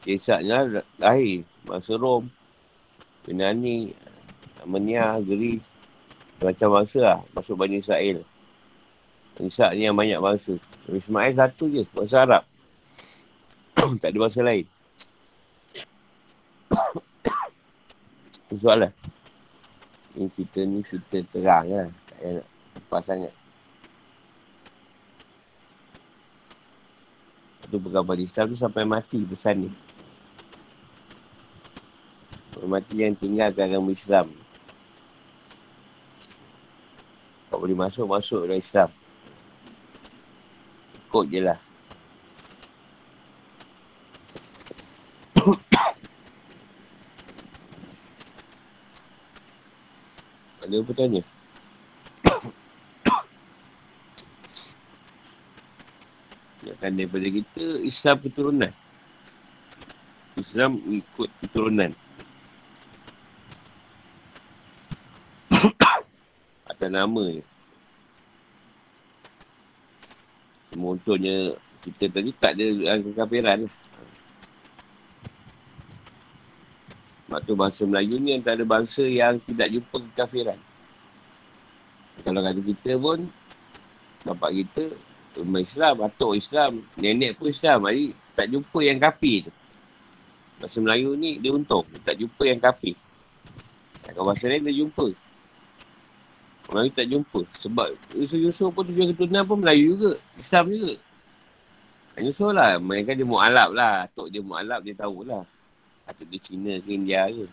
Kisahnya 0.02 0.82
lahir 0.98 1.46
masa 1.62 1.94
Rom, 1.94 2.26
Yunani, 3.30 3.94
Armenia, 4.66 5.22
Greece, 5.22 5.62
macam 6.42 6.74
bangsa 6.74 6.98
lah, 6.98 7.20
masuk 7.38 7.54
Bani 7.54 7.86
Israel. 7.86 8.26
Ishak 9.38 9.78
ni 9.78 9.86
yang 9.86 9.94
banyak 9.94 10.18
bangsa. 10.18 10.58
Nabi 10.90 11.06
Ismail 11.06 11.38
satu 11.38 11.70
je, 11.70 11.86
bangsa 11.94 12.26
Arab. 12.26 12.42
tak 14.02 14.10
ada 14.10 14.18
bangsa 14.18 14.42
lain. 14.42 14.66
soalan. 18.58 18.90
Ini 20.18 20.34
cerita 20.34 20.66
ni 20.66 20.82
cerita 20.90 21.22
terang 21.30 21.70
lah. 21.70 21.86
Tak 21.94 22.18
payah 22.18 22.32
nak 22.42 22.48
lepas 22.74 23.02
sangat. 23.06 23.34
Itu 27.70 27.78
pegawai 27.78 28.26
Islam 28.26 28.50
tu 28.50 28.58
sampai 28.58 28.82
mati 28.90 29.22
pesan 29.30 29.70
ni. 29.70 29.72
Mati 32.66 32.98
yang 32.98 33.14
tinggal 33.14 33.54
ke 33.54 33.62
agama 33.62 33.94
Islam. 33.94 34.34
Kau 37.54 37.62
boleh 37.62 37.78
masuk, 37.78 38.10
masuk 38.10 38.50
dalam 38.50 38.58
Islam. 38.58 38.90
Ikut 41.10 41.26
je 41.34 41.42
lah. 41.42 41.58
Ada 50.62 50.86
apa 50.86 50.92
tanya? 50.94 51.26
Ingatkan 56.62 56.94
daripada 56.94 57.26
kita 57.26 57.82
Islam 57.82 58.22
keturunan. 58.22 58.70
Islam 60.38 60.78
ikut 60.78 61.34
keturunan. 61.42 61.90
Atas 66.70 66.90
nama 66.94 67.34
je. 67.34 67.42
Contohnya 70.70 71.58
kita 71.82 72.12
tadi 72.12 72.30
tak 72.38 72.60
ada 72.60 73.00
kekafiran 73.02 73.66
lah. 73.66 73.74
Sebab 77.30 77.40
tu 77.46 77.54
bangsa 77.54 77.86
Melayu 77.86 78.18
ni 78.18 78.34
antara 78.34 78.66
bangsa 78.66 79.06
yang 79.06 79.38
tidak 79.46 79.70
jumpa 79.70 79.98
kekafiran. 80.12 80.58
Kalau 82.26 82.42
kata 82.42 82.60
kita 82.60 82.92
pun, 82.98 83.30
bapak 84.26 84.52
kita, 84.58 84.84
umat 85.46 85.62
Islam, 85.62 85.96
atuk 86.04 86.42
Islam, 86.42 86.82
nenek 86.98 87.38
pun 87.38 87.54
Islam. 87.54 87.86
Jadi 87.86 88.06
tak 88.34 88.48
jumpa 88.50 88.80
yang 88.82 88.98
kafir 88.98 89.46
tu. 89.46 89.54
Bahasa 90.60 90.78
Melayu 90.82 91.16
ni 91.16 91.40
dia 91.40 91.54
untung. 91.54 91.86
Tak 92.04 92.18
jumpa 92.18 92.44
yang 92.50 92.60
kafir. 92.60 92.98
Kalau 94.04 94.26
bahasa 94.26 94.50
lain 94.50 94.66
dia 94.66 94.82
jumpa. 94.84 95.14
Melayu 96.70 96.90
tak 96.94 97.08
jumpa. 97.10 97.42
Sebab 97.66 97.88
Yusuf-Yusuf 98.14 98.70
pun 98.74 98.86
tujuan 98.86 99.10
keturunan 99.14 99.44
pun 99.46 99.58
Melayu 99.62 99.98
juga. 99.98 100.12
Islam 100.38 100.64
juga. 100.70 100.94
Yusuf 102.22 102.50
lah. 102.54 102.78
Mereka 102.78 103.18
dia 103.18 103.26
mu'alab 103.26 103.70
lah. 103.74 104.06
Atuk 104.06 104.30
dia 104.30 104.42
mu'alab 104.42 104.86
dia 104.86 104.94
tahulah. 104.94 105.44
Atau 106.06 106.24
dia 106.30 106.40
Cina 106.42 106.78
ke 106.78 106.90
India 106.94 107.26
ke. 107.30 107.46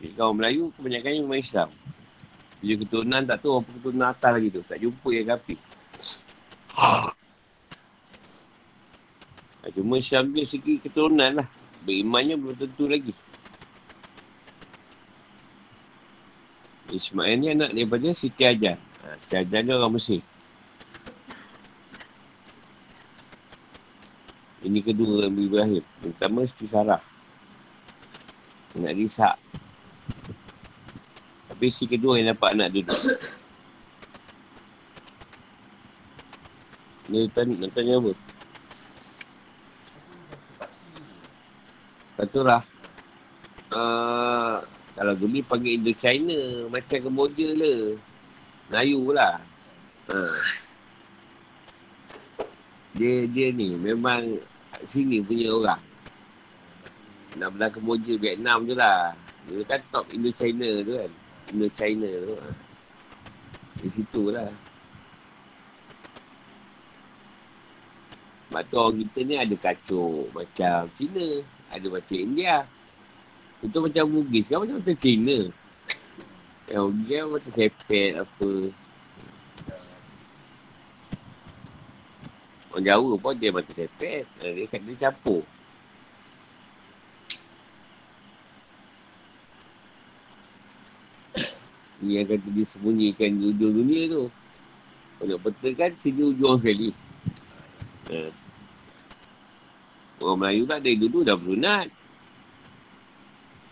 Jadi 0.00 0.14
kaum 0.16 0.36
Melayu 0.36 0.72
kebanyakan 0.76 1.28
memang 1.28 1.40
Islam. 1.44 1.68
Dia 2.58 2.74
keturunan 2.74 3.22
tak 3.22 3.38
tahu 3.44 3.62
apa 3.62 3.70
keturunan 3.70 4.08
atas 4.08 4.30
lagi 4.32 4.48
tu. 4.50 4.62
Tak 4.64 4.78
jumpa 4.80 5.08
yang 5.12 5.28
kapi. 5.36 5.54
Cuma 9.68 10.00
Islam 10.00 10.32
dia 10.32 10.44
segi 10.48 10.80
keturunan 10.80 11.44
lah. 11.44 11.48
Berimannya 11.84 12.34
belum 12.40 12.56
tentu 12.56 12.88
lagi. 12.88 13.12
Ismail 16.88 17.36
ni 17.36 17.46
anak 17.52 17.70
daripada 17.76 18.08
Siti 18.16 18.42
Ajar. 18.48 18.80
Ha, 19.04 19.16
Siti 19.24 19.34
Ajar 19.36 19.60
ni 19.60 19.72
orang 19.76 19.92
Mesir. 19.92 20.24
Ini 24.64 24.80
kedua 24.82 25.28
Nabi 25.28 25.46
Ibrahim. 25.46 25.84
Yang 26.02 26.12
pertama 26.16 26.48
Siti 26.48 26.66
Sarah. 26.66 27.02
Anak 28.76 28.96
Rishak. 28.96 29.36
Tapi 31.48 31.66
si 31.74 31.84
kedua 31.84 32.16
yang 32.20 32.32
dapat 32.32 32.54
anak 32.56 32.68
dulu. 32.72 32.96
Dia 37.08 37.24
tanya, 37.32 37.54
nak 37.56 37.72
tanya 37.72 37.94
apa? 37.96 38.12
Katurah. 42.20 42.62
Uh, 43.72 44.60
kalau 44.98 45.14
geli 45.14 45.46
panggil 45.46 45.78
Indo 45.78 45.94
China. 45.94 46.66
Macam 46.66 46.98
Kemboja 46.98 47.48
lah. 47.54 47.94
Melayu 48.66 49.14
lah. 49.14 49.38
Uh. 50.10 50.42
Dia, 52.98 53.30
dia 53.30 53.54
ni 53.54 53.78
memang 53.78 54.42
sini 54.90 55.22
punya 55.22 55.54
orang. 55.54 55.82
Nak 57.38 57.54
belah 57.54 57.70
Kemboja, 57.70 58.18
Vietnam 58.18 58.66
je 58.66 58.74
lah. 58.74 59.14
Dia 59.46 59.62
kan 59.70 59.80
top 59.94 60.10
Indo-China 60.10 60.82
tu 60.82 60.92
kan. 60.98 61.10
Indo-China 61.54 62.08
tu. 62.10 62.34
Ha. 62.34 62.50
Di 63.78 63.88
situ 63.94 64.22
lah. 64.34 64.50
Sebab 68.50 68.62
tu 68.66 68.76
orang 68.80 68.96
kita 68.98 69.18
ni 69.22 69.34
ada 69.38 69.56
kacau 69.62 70.26
macam 70.34 70.90
Cina. 70.98 71.46
Ada 71.70 71.86
macam 71.86 72.16
India. 72.18 72.66
Itu 73.58 73.82
macam 73.82 74.04
Bugis 74.06 74.46
kan 74.46 74.62
macam 74.62 74.78
macam 74.78 74.96
Cina. 75.02 75.38
Yang 76.70 76.84
Bugis 76.94 77.22
macam 77.26 77.52
sepet 77.58 78.10
apa. 78.14 78.50
Orang 82.70 82.84
Jawa 82.86 83.12
pun 83.18 83.34
dia 83.34 83.50
macam 83.50 83.74
sepet. 83.74 84.22
Dia 84.38 84.64
kata 84.70 84.84
dia 84.86 85.02
campur. 85.10 85.42
Ni 91.98 92.14
yang 92.14 92.30
kata 92.30 92.46
dia 92.54 92.64
sembunyikan 92.70 93.42
di 93.42 93.50
ujung 93.50 93.74
dunia 93.74 94.02
tu. 94.06 94.24
Kalau 95.18 95.36
betul 95.42 95.74
kan 95.74 95.90
sini 95.98 96.30
ujung 96.30 96.62
sekali. 96.62 96.94
Ha. 98.14 98.30
Orang 100.22 100.38
Melayu 100.38 100.62
tak 100.70 100.86
ada 100.86 100.90
dulu 100.94 101.26
dah 101.26 101.34
bersunat. 101.34 101.90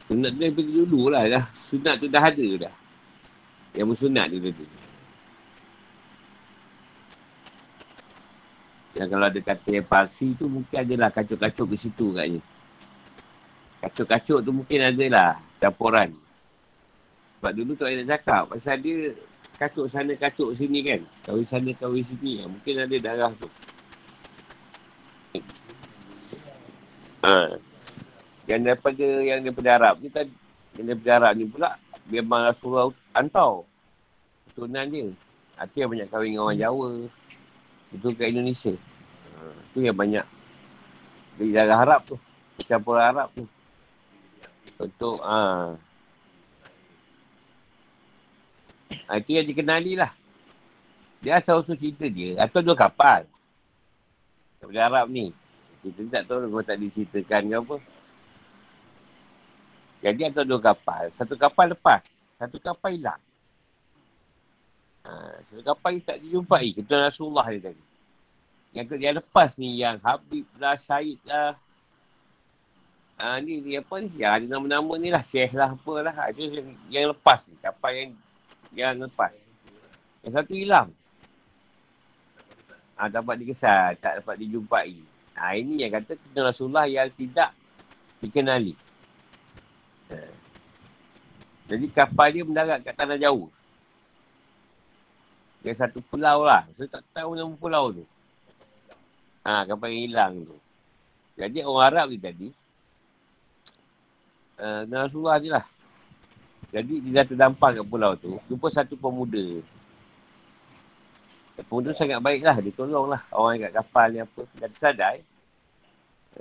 Sunat 0.07 0.31
tu 0.35 0.39
daripada 0.39 0.71
dulu 0.71 1.01
lah 1.11 1.25
dah. 1.27 1.45
Sunat 1.67 1.95
tu 1.99 2.07
dah 2.07 2.23
ada 2.23 2.47
dah. 2.69 2.75
Yang 3.75 3.87
bersunat 3.93 4.27
tu 4.31 4.39
tadi. 4.39 4.67
Yang 8.97 9.09
kalau 9.13 9.27
ada 9.29 9.41
kata 9.45 9.69
yang 9.69 9.87
palsi 9.87 10.33
tu 10.39 10.49
mungkin 10.49 10.79
adalah 10.81 11.13
kacuk-kacuk 11.13 11.75
ke 11.75 11.77
situ 11.77 12.17
katnya. 12.17 12.41
Kacuk-kacuk 13.85 14.41
tu 14.41 14.51
mungkin 14.55 14.81
adalah 14.81 15.43
campuran. 15.61 16.17
Sebab 17.37 17.53
dulu 17.53 17.77
tak 17.77 17.93
nak 17.93 18.09
cakap. 18.17 18.43
Pasal 18.49 18.77
dia 18.81 19.13
kacuk 19.61 19.87
sana, 19.93 20.17
kacuk 20.17 20.57
sini 20.57 20.81
kan. 20.81 21.01
Kawin 21.29 21.47
sana, 21.51 21.71
kawin 21.77 22.07
sini. 22.09 22.41
Ya, 22.41 22.47
mungkin 22.49 22.75
ada 22.81 22.97
darah 22.97 23.33
tu. 23.37 23.49
Ha. 27.27 27.59
Yang 28.47 28.61
daripada, 28.63 29.07
yang 29.27 29.39
daripada 29.43 29.71
Arab 29.75 29.95
ni 29.99 30.09
kan. 30.11 30.27
Yang 30.79 30.87
daripada 30.95 31.11
Arab 31.19 31.33
ni 31.35 31.45
pula. 31.51 31.71
Memang 32.07 32.41
Rasulullah 32.47 32.95
antau. 33.11 33.67
Keturunan 34.51 34.87
dia. 34.87 35.11
Itu 35.67 35.77
yang 35.83 35.91
banyak 35.91 36.09
kahwin 36.11 36.31
dengan 36.35 36.43
orang 36.47 36.59
Jawa. 36.63 36.89
Itu 37.91 38.07
kat 38.15 38.29
Indonesia. 38.31 38.75
Ha. 39.35 39.39
Itu 39.73 39.79
yang 39.83 39.99
banyak. 39.99 40.27
Dari 41.37 41.51
darah 41.51 41.83
Arab 41.83 42.01
tu. 42.07 42.17
Campur 42.65 42.97
Arab 43.03 43.29
tu. 43.35 43.45
Untuk, 44.79 45.19
ah. 45.27 45.75
Ha. 45.75 45.87
Ha, 49.11 49.19
itu 49.19 49.35
yang 49.35 49.47
dikenali 49.47 49.99
lah. 49.99 50.15
Dia 51.23 51.43
asal 51.43 51.63
usul 51.63 51.75
cerita 51.79 52.07
dia. 52.07 52.39
Atau 52.39 52.63
dua 52.63 52.79
kapal. 52.79 53.27
Daripada 54.63 54.81
Arab 54.87 55.07
ni. 55.11 55.35
Kita 55.83 56.03
tak 56.11 56.23
tahu 56.27 56.51
kalau 56.51 56.67
tak 56.67 56.79
diceritakan 56.83 57.43
ke 57.51 57.55
apa. 57.55 57.77
Jadi 60.05 60.21
atau 60.29 60.45
dua 60.45 60.61
kapal. 60.61 61.09
Satu 61.17 61.35
kapal 61.37 61.73
lepas. 61.73 62.05
Satu 62.37 62.61
kapal 62.61 62.97
hilang. 62.97 63.23
Ha, 65.07 65.41
satu 65.49 65.63
kapal 65.63 65.97
ni 65.97 66.03
tak 66.05 66.19
dijumpai. 66.21 66.77
Ketua 66.77 67.09
Rasulullah 67.09 67.47
ni 67.49 67.61
tadi. 67.63 67.85
Yang 68.77 69.01
dia 69.01 69.13
lepas 69.17 69.57
ni 69.57 69.81
yang 69.81 69.97
Habib 70.05 70.45
lah, 70.61 70.77
Syahid 70.77 71.17
lah. 71.25 71.57
Ha, 73.17 73.41
ni, 73.41 73.65
ni 73.65 73.81
apa 73.81 73.97
ni? 74.05 74.13
Yang 74.21 74.33
ada 74.37 74.47
nama-nama 74.53 74.93
ni 75.01 75.09
lah. 75.09 75.25
Syekh 75.25 75.57
lah 75.57 75.73
apalah. 75.73 76.13
Itu 76.29 76.53
yang, 76.53 76.69
yang 76.93 77.05
lepas 77.17 77.49
ni. 77.49 77.57
Kapal 77.65 77.93
yang 77.97 78.11
yang 78.77 79.01
lepas. 79.01 79.33
Yang 80.21 80.33
satu 80.37 80.53
hilang. 80.53 80.89
Ah, 82.97 83.09
dapat 83.13 83.41
dikesan, 83.41 84.01
tak 84.01 84.25
dapat 84.25 84.41
dijumpai. 84.41 84.97
Ah, 85.37 85.53
ini 85.53 85.85
yang 85.85 85.93
kata 85.93 86.17
kita 86.17 86.41
Rasulullah 86.45 86.89
yang 86.89 87.13
tidak 87.13 87.53
dikenali. 88.25 88.73
Ha. 90.13 90.19
Jadi 91.67 91.87
kapal 91.91 92.31
dia 92.31 92.47
mendarat 92.47 92.79
kat 92.83 92.95
tanah 92.95 93.19
jauh. 93.19 93.51
Dia 95.67 95.75
satu 95.75 95.99
pulau 96.07 96.47
lah. 96.47 96.63
Saya 96.79 96.87
tak 96.87 97.03
tahu 97.11 97.35
nama 97.35 97.51
pulau 97.59 97.91
tu. 97.91 98.05
Ha, 99.43 99.67
kapal 99.67 99.91
yang 99.91 100.03
hilang 100.07 100.33
tu. 100.47 100.57
Jadi 101.35 101.67
orang 101.67 101.87
Arab 101.91 102.07
ni 102.15 102.19
tadi. 102.23 102.49
Uh, 104.57 104.87
Rasulullah 104.89 105.43
je 105.43 105.51
lah. 105.51 105.67
Jadi 106.71 107.03
dia 107.03 107.23
dah 107.23 107.27
terdampar 107.27 107.75
kat 107.75 107.87
pulau 107.87 108.15
tu. 108.15 108.39
Jumpa 108.47 108.71
satu 108.71 108.95
pemuda. 108.95 109.61
Pemuda 111.67 111.91
sangat 111.99 112.23
baik 112.23 112.47
lah. 112.47 112.57
Dia 112.63 112.73
tolong 112.73 113.11
lah 113.11 113.23
orang 113.35 113.59
yang 113.59 113.65
kat 113.69 113.75
kapal 113.83 114.07
ni 114.15 114.19
apa. 114.23 114.43
Dah 114.55 114.69
tersadai. 114.71 115.19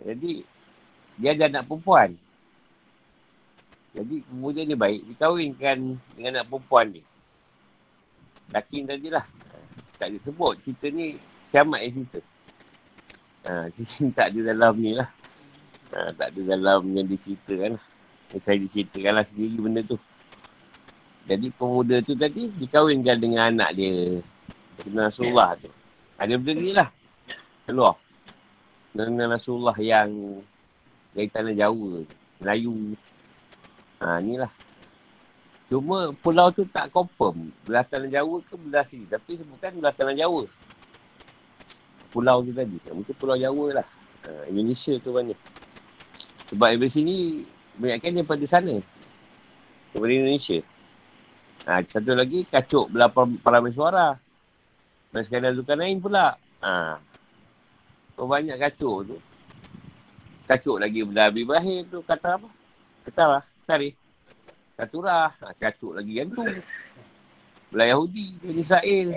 Jadi 0.06 0.44
dia 1.18 1.34
ada 1.34 1.50
anak 1.50 1.64
perempuan. 1.66 2.14
Jadi 3.96 4.16
pemuda 4.28 4.60
ni 4.68 4.76
baik. 4.76 5.02
Dia 5.08 5.16
kahwinkan 5.24 5.96
dengan 6.20 6.32
anak 6.36 6.52
perempuan 6.52 6.92
ni. 6.92 7.02
Dakin 8.52 8.84
tadi 8.92 9.08
lah. 9.08 9.24
Tak 9.96 10.12
disebut. 10.12 10.60
Cerita 10.68 10.86
ni 10.92 11.16
siamat 11.50 11.80
yang 11.88 12.04
cerita. 12.12 12.20
Ha, 13.48 13.72
cerita 13.72 14.04
tak 14.20 14.28
ada 14.36 14.40
dalam 14.52 14.74
ni 14.76 14.92
lah. 15.00 15.10
Ha, 15.96 16.12
tak 16.12 16.28
ada 16.36 16.42
dalam 16.44 16.92
yang 16.92 17.08
diceritakan 17.08 17.80
lah. 17.80 17.86
Yang 18.36 18.42
saya 18.44 18.58
diceritakan 18.60 19.14
lah 19.16 19.26
sendiri 19.32 19.58
benda 19.64 19.82
tu. 19.88 19.98
Jadi 21.26 21.48
pemuda 21.56 21.96
tu 22.04 22.14
tadi 22.14 22.52
dikawinkan 22.52 23.18
dengan 23.18 23.56
anak 23.56 23.80
dia. 23.80 24.20
Dengan 24.84 25.08
Rasulullah 25.08 25.56
tu. 25.56 25.72
Ada 26.20 26.36
benda 26.36 26.52
ni 26.60 26.76
lah. 26.76 26.90
Keluar. 27.64 27.96
Dengan 28.92 29.32
Rasulullah 29.32 29.78
yang 29.80 30.12
dari 31.16 31.32
tanah 31.32 31.56
Jawa. 31.56 32.04
Melayu. 32.44 33.00
Ha, 34.04 34.20
ni 34.20 34.36
lah. 34.36 34.52
Cuma 35.72 36.14
pulau 36.20 36.52
tu 36.52 36.68
tak 36.70 36.92
confirm. 36.92 37.52
Belah 37.66 37.86
tanah 37.88 38.12
Jawa 38.12 38.42
ke 38.46 38.56
belah 38.60 38.86
sini. 38.88 39.06
Tapi 39.08 39.40
bukan 39.44 39.82
belah 39.82 39.96
tanah 39.96 40.16
Jawa. 40.18 40.46
Pulau 42.12 42.44
tu 42.44 42.52
tadi. 42.52 42.78
Mungkin 42.92 43.16
pulau 43.16 43.36
Jawa 43.40 43.82
lah. 43.82 43.88
Ha, 44.26 44.50
Indonesia 44.52 44.96
tu 45.02 45.16
banyak. 45.16 45.38
Sebab 46.52 46.78
dari 46.78 46.92
sini 46.94 47.16
Kebanyakan 47.76 48.12
daripada 48.16 48.46
sana. 48.48 48.76
Daripada 49.92 50.14
Indonesia. 50.16 50.60
Ha, 51.68 51.84
satu 51.84 52.16
lagi, 52.16 52.48
kacuk 52.48 52.88
belah 52.88 53.12
para 53.12 53.60
suara. 53.76 54.16
Sekadar 55.12 55.56
Zulkarnain 55.56 56.00
pula. 56.00 56.40
Ha. 56.64 57.00
Banyak 58.16 58.56
kacuk 58.56 59.12
tu. 59.12 59.18
Kacuk 60.48 60.80
lagi 60.80 61.04
belah 61.04 61.28
Abi 61.28 61.44
Ibrahim 61.44 61.84
tu. 61.92 62.00
Kata 62.04 62.40
apa? 62.40 62.48
Kata 63.08 63.44
apa? 63.66 63.74
Tari. 63.74 63.90
Katurah. 64.78 65.34
Ha, 65.42 65.58
kacuk 65.58 65.98
lagi 65.98 66.14
yang 66.22 66.30
tu. 66.30 66.46
Belah 67.74 67.88
Yahudi. 67.90 68.38
Belah 68.38 68.62
Israel. 68.62 69.10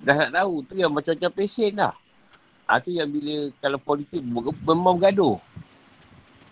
Dah 0.00 0.14
nak 0.16 0.30
tahu. 0.32 0.54
Tu 0.64 0.74
yang 0.80 0.92
macam-macam 0.96 1.30
pesen 1.36 1.76
dah. 1.76 1.94
Ha, 2.66 2.80
tu 2.80 2.88
yang 2.88 3.12
bila 3.12 3.52
kalau 3.60 3.76
politik 3.76 4.24
memang 4.24 4.96
gaduh. 4.96 5.36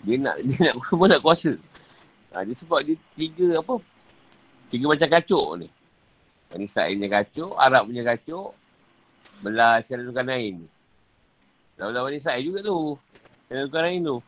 Dia 0.05 0.21
nak 0.21 0.37
dia 0.47 0.59
nak 0.71 0.77
semua 0.93 1.07
nak 1.09 1.25
kuasa. 1.25 1.57
Ha, 2.37 2.45
dia 2.45 2.55
sebab 2.61 2.85
dia 2.85 2.95
tiga 3.17 3.65
apa? 3.65 3.81
Tiga 4.71 4.85
macam 4.87 5.09
kacuk 5.09 5.49
ni. 5.65 5.69
Ini 6.51 6.67
Israel 6.67 6.95
punya 6.99 7.11
kacuk, 7.15 7.53
Arab 7.55 7.83
punya 7.87 8.03
kacuk, 8.03 8.49
belah 9.39 9.79
sekali 9.87 10.03
tukar 10.03 10.27
lain. 10.27 10.67
Belah 11.79 12.03
Bani 12.03 12.19
Israel 12.19 12.43
juga 12.43 12.59
tu. 12.67 12.99
Sekali 13.47 13.67
tukar 13.71 13.83
lain 13.87 14.03
tu. 14.03 14.19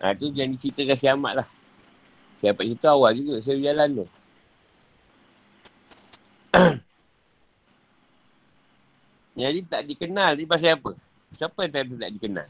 Ha, 0.00 0.14
tu 0.14 0.30
yang 0.34 0.54
diceritakan 0.54 0.96
si 0.98 1.06
Ahmad 1.06 1.42
lah. 1.44 1.48
Dapat 2.38 2.64
cerita 2.70 2.94
awal 2.94 3.18
juga, 3.18 3.42
saya 3.42 3.58
berjalan 3.58 3.88
tu. 3.98 4.06
Jadi 9.38 9.60
tak 9.66 9.82
dikenal 9.86 10.34
ni 10.34 10.46
pasal 10.46 10.78
apa? 10.78 10.94
Siapa 11.38 11.58
yang 11.66 11.72
tak, 11.74 11.82
tak 11.98 12.10
dikenal? 12.14 12.48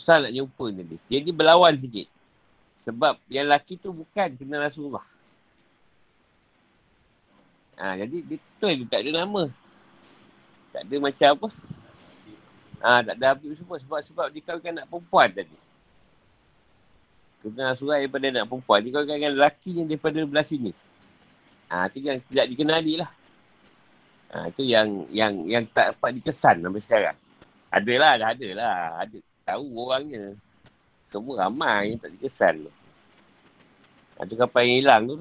Susah 0.00 0.24
nak 0.24 0.32
jumpa 0.32 0.64
tadi. 0.72 0.96
Jadi 1.12 1.28
berlawan 1.28 1.76
sikit. 1.76 2.08
Sebab 2.88 3.20
yang 3.28 3.44
lelaki 3.52 3.76
tu 3.76 3.92
bukan 3.92 4.32
kenal 4.40 4.64
Rasulullah. 4.64 5.04
Ha, 7.80 7.96
jadi 7.96 8.24
betul 8.24 8.72
dia 8.80 8.86
tak 8.88 9.00
ada 9.04 9.24
nama. 9.24 9.48
Tak 10.72 10.82
ada 10.88 10.96
macam 11.00 11.28
apa. 11.36 11.48
Ha, 12.80 13.04
tak 13.04 13.14
ada 13.20 13.36
habis 13.36 13.60
semua 13.60 13.76
sebab 13.76 14.00
sebab 14.08 14.26
dia 14.32 14.40
kawinkan 14.40 14.72
nak 14.80 14.88
perempuan 14.88 15.28
tadi. 15.28 15.56
Kenal 17.40 17.72
Rasulullah 17.76 18.00
daripada 18.00 18.26
nak 18.32 18.48
perempuan. 18.48 18.80
Dia 18.80 18.92
kawinkan 18.96 19.16
dengan 19.20 19.34
lelaki 19.36 19.70
yang 19.76 19.86
daripada 19.88 20.18
belah 20.24 20.46
sini. 20.48 20.72
Ha, 21.68 21.88
itu 21.92 21.98
yang 22.04 22.18
tidak 22.28 22.46
dikenali 22.48 22.94
lah. 23.00 23.10
Ha, 24.32 24.48
itu 24.48 24.62
yang 24.64 24.88
yang 25.12 25.32
yang 25.44 25.64
tak 25.72 25.96
dapat 25.96 26.16
dikesan 26.20 26.64
sampai 26.64 26.82
sekarang. 26.84 27.16
Adalah, 27.70 28.18
ada 28.18 28.48
lah. 28.56 28.76
Ada. 29.04 29.18
Tahu 29.46 29.66
orangnya. 29.76 30.34
Semua 31.12 31.46
ramai 31.46 31.94
yang 31.94 31.98
tak 32.00 32.10
dikesan 32.16 32.66
tu. 32.66 32.72
Itu 34.20 34.34
kapal 34.36 34.68
yang 34.68 34.78
hilang 34.84 35.02
tu. 35.08 35.16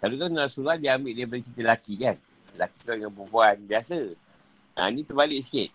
Kalau 0.00 0.16
tu 0.16 0.26
Rasulullah 0.32 0.80
dia 0.80 0.96
ambil 0.96 1.12
beri 1.28 1.44
cerita 1.44 1.60
lelaki 1.60 1.94
kan. 2.00 2.16
Lelaki 2.56 2.78
tu 2.84 2.88
dengan 2.88 3.12
perempuan 3.12 3.54
biasa. 3.68 3.98
Ha, 4.80 4.88
ni 4.88 5.04
terbalik 5.04 5.44
sikit. 5.44 5.68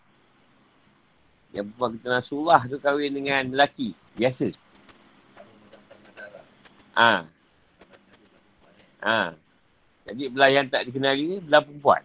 Yang 1.54 1.70
perempuan 1.70 1.92
kita 1.94 2.08
Rasulullah 2.10 2.62
tu 2.66 2.82
kahwin 2.82 3.14
dengan 3.14 3.54
lelaki. 3.54 3.94
Biasa. 4.18 4.50
Ha. 6.98 7.30
Ha. 9.06 9.20
Jadi 10.10 10.24
belah 10.34 10.50
yang 10.50 10.66
tak 10.74 10.90
dikenali 10.90 11.24
ni 11.30 11.38
belah 11.38 11.62
perempuan. 11.62 12.02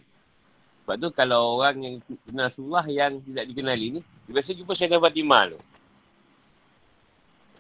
Sebab 0.85 0.97
tu 1.01 1.09
kalau 1.17 1.57
orang 1.57 1.81
yang 1.81 1.95
kenal 2.29 2.53
Rasulullah 2.53 2.85
yang 2.85 3.17
tidak 3.25 3.49
dikenali 3.49 3.87
ni, 3.97 4.01
dia 4.29 4.33
biasa 4.37 4.53
jumpa 4.53 4.73
Syaidah 4.77 5.01
Fatimah 5.01 5.43
tu. 5.57 5.59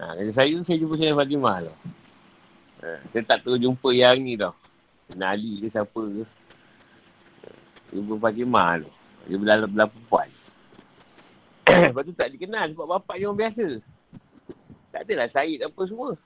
Ha, 0.05 0.21
kata 0.21 0.31
saya 0.37 0.53
tu, 0.53 0.65
saya 0.69 0.77
jumpa 0.85 0.95
Syaidah 1.01 1.17
Fatimah 1.17 1.57
tu. 1.65 1.73
Ha, 2.85 2.89
saya 3.09 3.23
tak 3.25 3.39
tahu 3.41 3.57
jumpa 3.57 3.89
yang 3.97 4.21
ni 4.21 4.37
tau. 4.37 4.53
Kenali 5.09 5.65
ke 5.65 5.73
siapa 5.73 5.97
ke. 5.97 6.25
Jumpa 7.97 8.15
Fatimah 8.21 8.85
tu. 8.85 9.00
Dia 9.31 9.39
belah-belah 9.39 9.87
perempuan. 9.87 10.29
Lepas 11.95 12.03
tu 12.03 12.15
tak 12.19 12.35
dikenal 12.35 12.75
sebab 12.75 12.99
bapak 12.99 13.15
dia 13.15 13.31
orang 13.31 13.47
biasa. 13.47 13.79
Tak 14.91 15.07
adalah 15.07 15.31
Syed 15.31 15.63
apa 15.63 15.83
semua. 15.87 16.19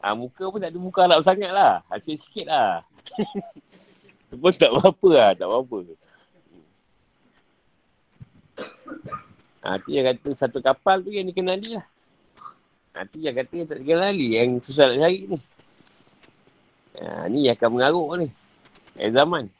Ha, 0.00 0.16
muka 0.16 0.48
pun 0.48 0.56
tak 0.56 0.72
ada 0.72 0.80
muka 0.80 1.04
Arab 1.04 1.20
sangat 1.20 1.52
lah. 1.52 1.84
Hasil 1.92 2.16
sikit 2.16 2.48
lah. 2.48 2.80
pun 4.40 4.52
tak 4.56 4.72
apa-apa 4.72 5.08
lah. 5.12 5.30
Tak 5.36 5.46
apa-apa. 5.52 5.78
Ha, 9.68 9.76
tu 9.84 9.92
yang 9.92 10.08
kata 10.08 10.28
satu 10.32 10.64
kapal 10.64 11.04
tu 11.04 11.12
yang 11.12 11.28
dikenali 11.28 11.76
lah. 11.76 11.86
Ha, 12.96 13.04
tu 13.04 13.20
yang 13.20 13.36
kata 13.36 13.52
yang 13.52 13.68
tak 13.68 13.84
dikenali. 13.84 14.26
Yang 14.32 14.48
susah 14.64 14.96
nak 14.96 15.04
cari 15.04 15.20
ni. 15.28 15.38
Ha, 17.04 17.28
ni 17.28 17.38
yang 17.44 17.60
akan 17.60 17.68
mengaruk 17.76 18.08
ni. 18.16 18.28
Eh 18.96 19.12
zaman. 19.12 19.52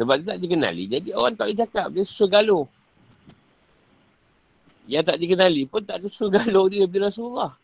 Sebab 0.00 0.14
dia 0.24 0.32
tak 0.32 0.40
dikenali. 0.40 0.88
Jadi 0.88 1.12
orang 1.12 1.36
tak 1.36 1.52
boleh 1.52 1.60
cakap. 1.60 1.86
Dia 1.92 2.08
susah 2.08 2.40
galuh 2.40 2.64
yang 4.90 5.06
tak 5.06 5.22
dikenali 5.22 5.70
pun 5.70 5.86
tak 5.86 6.02
suruh 6.10 6.34
galau 6.42 6.66
dia 6.66 6.82
bila 6.90 7.06
Rasulullah. 7.06 7.54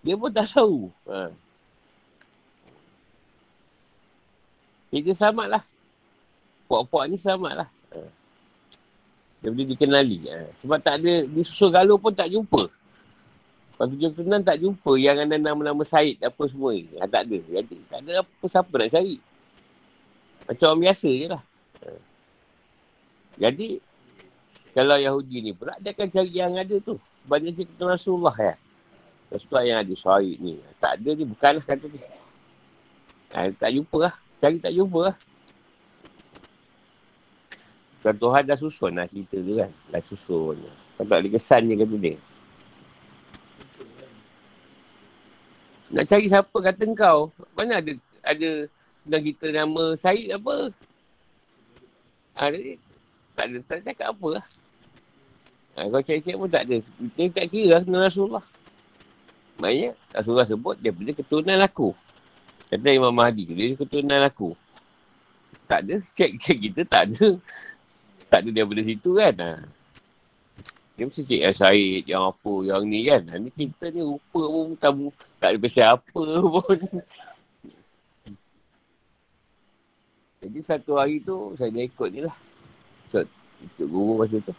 Dia 0.00 0.16
pun 0.16 0.32
tak 0.32 0.48
tahu. 0.48 0.88
Ha. 1.12 1.28
Dia 4.88 5.12
selamat 5.12 5.46
lah. 5.60 5.62
Puak-puak 6.64 7.12
ni 7.12 7.20
selamat 7.20 7.52
lah. 7.64 7.68
Ha. 7.92 8.00
Dia 9.44 9.48
boleh 9.52 9.68
dikenali. 9.76 10.24
Ha. 10.24 10.48
Sebab 10.64 10.78
tak 10.80 11.04
ada, 11.04 11.28
di 11.28 11.40
susul 11.44 11.68
galau 11.68 12.00
pun 12.00 12.16
tak 12.16 12.32
jumpa. 12.32 12.64
Lepas 13.74 13.90
tu 13.90 13.96
Jumpunan 14.00 14.40
tak 14.40 14.62
jumpa 14.62 14.92
yang 14.96 15.18
ada 15.20 15.36
nama-nama 15.36 15.82
Said 15.84 16.16
apa 16.24 16.42
semua 16.48 16.72
ni. 16.72 16.88
Ha, 16.96 17.10
tak 17.10 17.28
ada. 17.28 17.38
Jadi, 17.44 17.76
tak 17.92 18.08
ada 18.08 18.24
apa 18.24 18.44
siapa 18.48 18.72
nak 18.72 18.88
cari. 18.88 19.16
Macam 20.48 20.66
orang 20.72 20.82
biasa 20.88 21.10
je 21.12 21.26
lah. 21.28 21.42
Jadi, 23.34 23.82
kalau 24.74 24.96
Yahudi 24.98 25.36
ni 25.42 25.52
pula, 25.54 25.74
dia 25.82 25.94
akan 25.94 26.08
cari 26.10 26.32
yang 26.34 26.54
ada 26.58 26.76
tu. 26.82 26.98
Dia 27.26 27.50
cakap 27.54 27.86
Rasulullah 27.88 28.36
ya. 28.36 28.54
Rasulullah 29.32 29.64
yang 29.66 29.78
ada 29.82 29.94
Syahid 29.96 30.36
ni. 30.38 30.60
Tak 30.78 31.00
ada 31.00 31.10
ni, 31.14 31.24
bukanlah 31.26 31.64
kata 31.64 31.86
ni. 31.88 32.00
Ha, 33.34 33.50
tak 33.58 33.70
jumpa 33.74 33.98
lah. 33.98 34.14
Cari 34.38 34.62
tak 34.62 34.74
jumpa 34.76 35.10
lah. 35.10 35.16
Tuan 38.04 38.20
Tuhan 38.20 38.42
dah 38.44 38.58
susun 38.60 38.92
lah 39.00 39.08
cerita 39.08 39.40
tu 39.40 39.52
kan. 39.56 39.70
Dah 39.88 40.02
susun. 40.04 40.60
Kan 41.00 41.04
tak 41.08 41.18
boleh 41.24 41.32
kesan 41.32 41.72
je 41.72 41.74
kata 41.80 41.96
dia. 41.96 42.14
Nak 45.88 46.04
cari 46.12 46.26
siapa 46.28 46.52
kata 46.52 46.84
kau. 46.92 47.32
Mana 47.56 47.80
ada 47.80 47.96
ada 48.20 48.50
dan 49.08 49.20
kita 49.24 49.48
nama 49.56 49.96
Syed 49.96 50.36
apa? 50.36 50.68
Ha, 52.34 52.50
tak 53.34 53.44
ada, 53.50 53.56
tak 53.66 53.78
cakap 53.86 54.14
apa 54.14 54.26
lah. 54.38 54.44
Ha, 55.74 55.90
kau 55.90 56.02
cari-cari 56.02 56.38
pun 56.38 56.50
tak 56.50 56.66
ada. 56.70 56.76
Dia 57.18 57.30
tak 57.30 57.46
kira 57.50 57.78
lah 57.78 58.06
Rasulullah. 58.06 58.44
Maksudnya, 59.58 59.90
Rasulullah 60.10 60.46
sebut 60.50 60.74
dia 60.82 60.90
punya 60.90 61.14
keturunan 61.14 61.58
aku. 61.62 61.94
Kata 62.70 62.90
Imam 62.90 63.14
Mahdi, 63.14 63.46
dia 63.46 63.78
keturunan 63.78 64.22
aku. 64.26 64.58
Tak 65.70 65.86
ada, 65.86 66.02
cek-cek 66.18 66.58
kita 66.58 66.80
tak 66.86 67.14
ada. 67.14 67.38
Tak 68.26 68.38
ada 68.42 68.50
daripada 68.50 68.82
situ 68.82 69.10
kan. 69.14 69.34
Ha. 69.38 69.50
Dia 70.94 71.10
mesti 71.10 71.22
cek 71.26 71.40
yang 71.42 71.54
Syed, 71.54 72.04
yang 72.10 72.22
apa, 72.34 72.52
yang 72.66 72.82
ni 72.86 73.06
kan. 73.06 73.22
Ha, 73.30 73.38
ni 73.38 73.50
kita 73.54 73.94
ni 73.94 74.02
rupa 74.02 74.42
pun 74.42 74.74
tamu. 74.74 75.08
Tak 75.38 75.54
ada 75.54 75.58
pasal 75.62 75.86
apa 75.98 76.22
pun. 76.42 76.78
Jadi 80.44 80.60
satu 80.60 81.00
hari 81.00 81.24
tu, 81.24 81.56
saya 81.56 81.72
dah 81.72 81.84
ikut 81.88 82.08
ni 82.12 82.20
lah. 82.20 82.36
Ikut, 83.08 83.24
ikut 83.64 83.86
guru 83.88 84.20
masa 84.20 84.36
tu. 84.44 84.52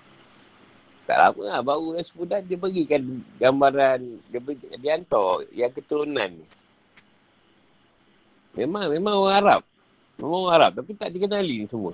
Tak 1.05 1.17
lama 1.21 1.41
lah, 1.45 1.59
baru 1.61 1.93
dah 1.93 2.03
sebulan 2.09 2.41
dia 2.49 2.57
berikan 2.57 3.21
gambaran, 3.37 3.99
dia, 4.33 4.41
beri, 4.41 4.57
dia 4.81 4.97
hantar 4.97 5.45
yang 5.53 5.69
keturunan 5.69 6.41
ni. 6.41 6.45
Memang, 8.57 8.89
memang 8.89 9.13
orang 9.13 9.37
Arab. 9.37 9.61
Memang 10.17 10.49
orang 10.49 10.55
Arab, 10.57 10.71
tapi 10.81 10.97
tak 10.97 11.13
dikenali 11.13 11.61
ni 11.61 11.67
semua. 11.69 11.93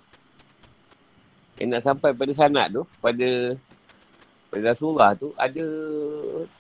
Yang 1.59 1.67
nak 1.75 1.83
sampai 1.83 2.15
pada 2.15 2.31
sanat 2.31 2.71
tu, 2.71 2.87
pada 3.03 3.59
pada 4.47 4.63
Rasulullah 4.71 5.11
tu, 5.19 5.35
ada 5.35 5.63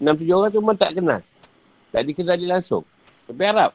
6-7 0.03 0.35
orang 0.35 0.51
tu 0.51 0.59
memang 0.59 0.79
tak 0.79 0.91
kenal. 0.99 1.23
Tak 1.95 2.03
dikenali 2.03 2.45
langsung. 2.51 2.83
Tapi 3.31 3.43
Arab. 3.47 3.71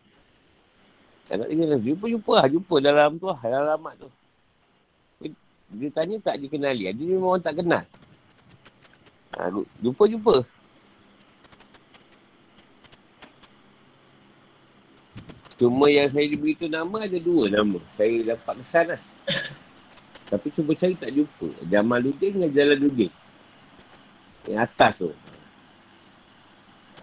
Tak 1.27 1.35
nak 1.43 1.49
dikenali. 1.51 1.83
Jumpa-jumpa 1.91 2.33
lah, 2.39 2.47
jumpa 2.47 2.75
dalam 2.79 3.11
tu 3.19 3.27
lah, 3.27 3.39
dalam 3.43 3.63
alamat 3.67 3.95
tu. 3.99 4.11
Dia 5.75 5.89
tanya 5.91 6.17
tak 6.23 6.39
dikenali. 6.39 6.87
Dia 6.95 7.05
memang 7.11 7.35
orang 7.35 7.43
tak 7.43 7.59
kenal. 7.59 7.83
Ha, 9.35 9.51
jumpa-jumpa. 9.83 10.47
Cuma 15.57 15.89
yang 15.89 16.13
saya 16.13 16.29
diberitahu 16.29 16.69
nama 16.71 17.09
ada 17.09 17.19
dua 17.19 17.49
nama. 17.51 17.81
Saya 17.97 18.37
dapat 18.37 18.55
kesan 18.63 18.85
lah. 18.95 19.03
Tapi 20.31 20.47
cuba 20.55 20.77
cari 20.79 20.95
tak 20.95 21.11
jumpa. 21.11 21.49
Jamaluddin 21.67 22.31
dengan 22.39 22.51
Jalaluddin. 22.55 23.13
Yang 24.47 24.61
atas 24.63 24.93
tu. 25.01 25.11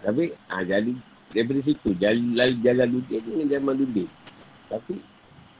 Tapi, 0.00 0.32
ha, 0.48 0.64
jadi 0.64 0.92
daripada 1.34 1.60
situ, 1.66 1.90
Jalal 1.98 2.54
Jalaluddin 2.62 3.20
dengan 3.26 3.46
Jamaluddin. 3.50 4.08
Tapi, 4.70 4.94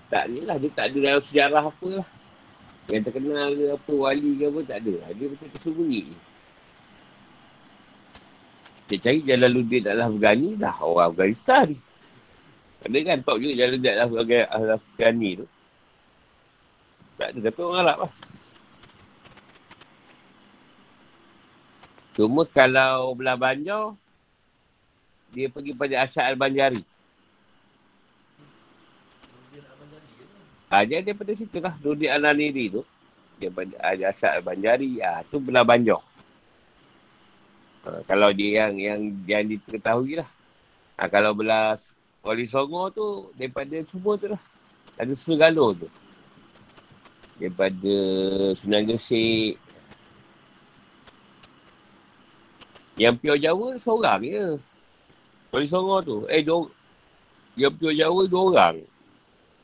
tak 0.09 0.31
ni 0.31 0.47
lah. 0.47 0.57
Dia 0.63 0.71
tak 0.71 0.95
ada 0.95 0.99
dalam 1.03 1.23
sejarah 1.27 1.65
apa 1.67 1.89
lah. 2.01 2.09
Yang 2.87 3.03
terkenal 3.11 3.51
ke 3.59 3.65
apa, 3.75 3.93
wali 3.93 4.31
ke 4.39 4.45
apa, 4.49 4.61
tak 4.65 4.79
ada. 4.87 4.95
Dia 5.13 5.27
macam 5.27 5.49
tersembunyi. 5.59 6.03
Dia 8.85 8.97
cari 9.03 9.21
Jalaluddin 9.27 9.83
adalah 9.83 10.07
Afghani, 10.13 10.51
dah 10.55 10.77
orang 10.79 11.07
Afghanistan. 11.11 11.67
Ada 12.85 12.97
kan 13.03 13.19
tak 13.27 13.37
juga 13.43 13.53
Jalaluddin 13.59 13.93
adalah 13.99 14.79
Afghani 14.79 15.31
tu. 15.43 15.47
Tak 17.19 17.29
ada, 17.35 17.39
tapi 17.51 17.61
orang 17.63 17.81
Arab 17.83 17.99
lah. 18.07 18.13
Cuma 22.15 22.47
kalau 22.47 23.19
belah 23.19 23.35
banjar, 23.35 23.99
dia 25.35 25.51
pergi 25.51 25.75
pada 25.75 26.07
Asyad 26.07 26.31
Al-Banjari. 26.31 26.83
Ha, 30.71 30.87
dia 30.87 31.03
daripada 31.03 31.35
situ 31.35 31.59
lah. 31.59 31.75
Rudi 31.83 32.07
Al-Naniri 32.07 32.71
tu. 32.71 32.83
Daripada 33.43 33.75
Asyad 33.83 34.39
Al-Banjari. 34.39 35.03
Ha, 35.03 35.27
tu 35.27 35.43
belah 35.43 35.67
banjar. 35.67 35.99
Ha, 37.83 38.07
kalau 38.07 38.31
dia 38.31 38.71
yang 38.71 38.79
yang 38.79 39.01
yang 39.27 39.45
diketahui 39.51 40.23
lah. 40.23 40.31
Ha, 41.03 41.11
kalau 41.11 41.35
belah 41.35 41.83
Wali 42.23 42.47
Songo 42.47 42.89
tu 42.95 43.35
daripada 43.35 43.75
semua 43.91 44.15
tu 44.15 44.31
lah. 44.31 44.43
Ada 44.95 45.13
segala 45.19 45.75
tu. 45.75 45.91
Daripada 47.43 47.95
Sunan 48.63 48.87
Gesek. 48.87 49.59
Yang 52.95 53.15
Pio 53.19 53.35
Jawa 53.35 53.75
seorang 53.83 54.23
je. 54.23 54.47
Wali 55.55 55.71
Songo 55.71 56.03
tu. 56.03 56.27
Eh, 56.27 56.43
dua, 56.43 56.67
yang 57.55 57.79
Pio 57.79 57.95
Jawa 57.95 58.27
dua 58.27 58.43
orang. 58.51 58.83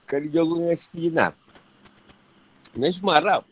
Kali 0.07 0.31
Jogo 0.31 0.62
dengan 0.62 0.79
Siti 0.79 1.11
Jenab. 1.11 1.35
Ini 2.79 2.94
semua 2.94 3.18
Arab. 3.18 3.42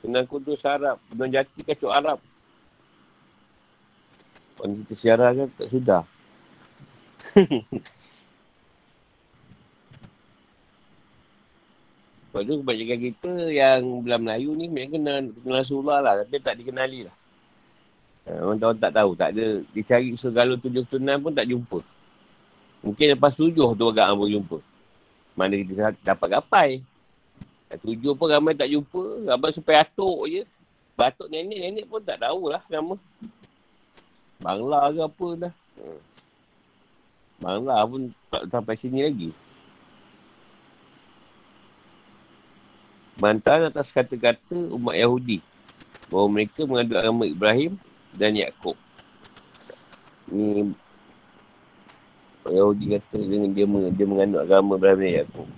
Sunan 0.00 0.24
Kudus 0.24 0.64
Arab. 0.64 0.96
Sunan 1.12 1.28
Jati 1.28 1.60
kacau 1.60 1.92
Arab. 1.92 2.16
Orang 4.56 4.80
kita 4.88 4.96
siaran 4.96 5.44
kan 5.44 5.48
tak 5.60 5.68
sudah. 5.68 6.08
Sebab 12.32 12.42
tu 12.48 12.64
kebanyakan 12.64 12.98
kita 13.12 13.32
yang 13.52 14.00
belah 14.00 14.20
Melayu 14.22 14.56
ni 14.56 14.72
mereka 14.72 14.96
kenal, 14.96 15.28
kenal 15.36 15.60
Rasulullah 15.60 16.00
lah. 16.00 16.24
Tapi 16.24 16.40
tak 16.40 16.56
dikenali 16.56 17.04
lah. 17.04 17.16
Ha, 18.30 18.46
orang 18.46 18.62
tahu 18.62 18.72
tak 18.78 18.94
tahu. 18.94 19.10
Tak 19.18 19.28
ada. 19.34 19.46
Dia 19.74 19.82
cari 19.82 20.14
segala 20.14 20.54
tujuh 20.54 20.86
tunan 20.86 21.18
pun 21.18 21.34
tak 21.34 21.50
jumpa. 21.50 21.82
Mungkin 22.86 23.18
lepas 23.18 23.34
tujuh 23.34 23.74
tu 23.74 23.84
agak 23.90 24.06
ambil 24.06 24.38
jumpa. 24.38 24.58
Mana 25.34 25.58
kita 25.58 25.90
dapat 26.06 26.28
gapai. 26.38 26.70
Tujuh 27.82 28.14
pun 28.14 28.30
ramai 28.30 28.54
tak 28.54 28.70
jumpa. 28.70 29.34
Ramai 29.34 29.50
sampai 29.50 29.82
atuk 29.82 30.30
je. 30.30 30.42
Batuk 30.94 31.26
nenek-nenek 31.26 31.90
pun 31.90 31.98
tak 32.06 32.22
tahulah 32.22 32.62
nama. 32.70 32.94
Bangla 34.38 34.94
ke 34.94 35.00
apa 35.02 35.28
dah. 35.36 35.54
Hmm. 35.74 36.00
Bangla 37.42 37.76
pun 37.82 38.02
tak 38.30 38.42
sampai 38.46 38.74
sini 38.78 39.00
lagi. 39.02 39.30
Bantahan 43.20 43.68
atas 43.68 43.92
kata-kata 43.92 44.56
umat 44.72 44.96
Yahudi. 44.96 45.42
Bahawa 46.08 46.26
mereka 46.30 46.64
mengadu 46.64 46.96
agama 46.96 47.28
Ibrahim 47.28 47.76
dan 48.16 48.34
Yaakob. 48.34 48.78
Ni 50.30 50.74
Yahudi 52.46 52.96
kata 52.96 53.18
dengan 53.20 53.52
dia, 53.52 53.66
dia 53.94 54.06
mengandung 54.06 54.42
agama 54.42 54.74
Ibrahim 54.80 55.02
dan 55.02 55.12
Yaakob. 55.22 55.48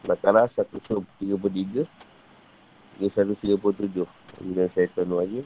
Bakarah 0.00 0.48
133 0.48 1.84
hingga 3.00 3.08
137. 3.12 4.08
Kemudian 4.36 4.68
saya 4.72 4.88
tahu 4.96 5.20
lagi. 5.20 5.44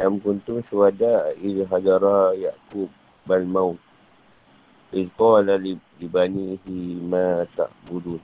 Am 0.00 0.16
kuntum 0.18 0.64
syuhada 0.66 1.30
iz 1.38 1.60
hadara 1.68 2.32
Yaqub 2.34 2.88
bal 3.28 3.44
maut. 3.46 3.78
Iz 4.90 5.06
qala 5.14 5.54
li 5.60 5.78
banihi 6.00 6.98
ma 7.04 7.46
ta'budun. 7.54 8.18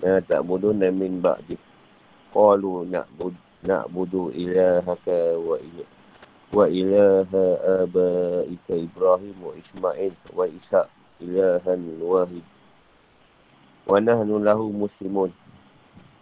Ma 0.00 0.22
ta'budun 0.24 0.80
min 0.96 1.20
ba'di. 1.20 1.58
Qalu 2.32 2.88
na'bud 2.88 3.36
na'budu 3.62 4.34
ilahaka 4.34 5.38
wa 5.38 5.56
ilah 5.58 5.88
wa 6.52 6.68
ilaha 6.68 7.44
abaika 7.80 8.76
Ibrahim 8.76 9.36
wa 9.40 9.56
Ismail 9.56 10.12
wa 10.36 10.44
Isa 10.44 10.84
ilahan 11.16 12.02
wahid. 12.02 12.44
Wa 13.88 13.96
nahnu 14.02 14.42
lahu 14.42 14.68
muslimun. 14.68 15.32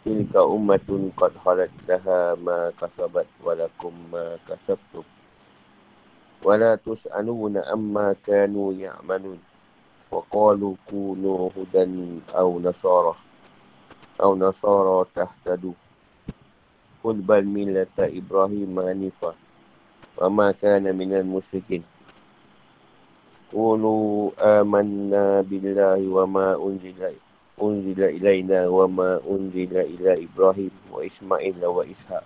Tilka 0.06 0.40
ummatun 0.46 1.12
qad 1.18 1.34
khalat 1.44 1.72
laha 1.88 2.38
ma 2.38 2.70
kasabat 2.78 3.26
walakum 3.42 3.92
ma 4.12 4.38
kasabtum. 4.46 5.04
Wala 6.46 6.78
tus'aluna 6.80 7.66
amma 7.68 8.14
kanu 8.22 8.70
ya'malun. 8.76 9.40
Wa 10.14 10.22
qalu 10.30 10.78
kunu 10.88 11.50
hudan 11.52 12.22
aw 12.32 12.48
nasara. 12.62 13.18
Aw 14.22 14.30
nasara 14.38 15.04
tahtadu. 15.10 15.74
Qul 17.00 17.24
bal 17.24 17.44
millata 17.48 18.08
Ibrahim 18.08 18.76
hanifa. 18.76 19.32
Wa 20.20 20.28
ma 20.28 20.52
kana 20.52 20.92
minal 20.92 21.24
musyrikin. 21.24 21.84
Qulu 23.50 24.30
amanna 24.38 25.42
billahi 25.42 26.06
wa 26.06 26.24
ma 26.28 26.46
unzila 26.54 27.10
unzila 27.60 28.08
ilaina 28.10 28.70
wa 28.72 28.88
ma 28.88 29.20
unzila 29.20 29.84
ila 29.84 30.16
Ibrahim 30.16 30.72
wa 30.88 31.04
Ismail 31.04 31.60
wa 31.60 31.84
Ishaq 31.84 32.24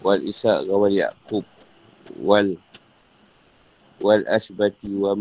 wal 0.00 0.22
Ishaq 0.24 0.64
wa 0.64 0.88
Yaqub 0.88 1.44
wal 2.16 2.56
wal 4.00 4.24
asbati 4.24 4.88
wa 4.96 5.12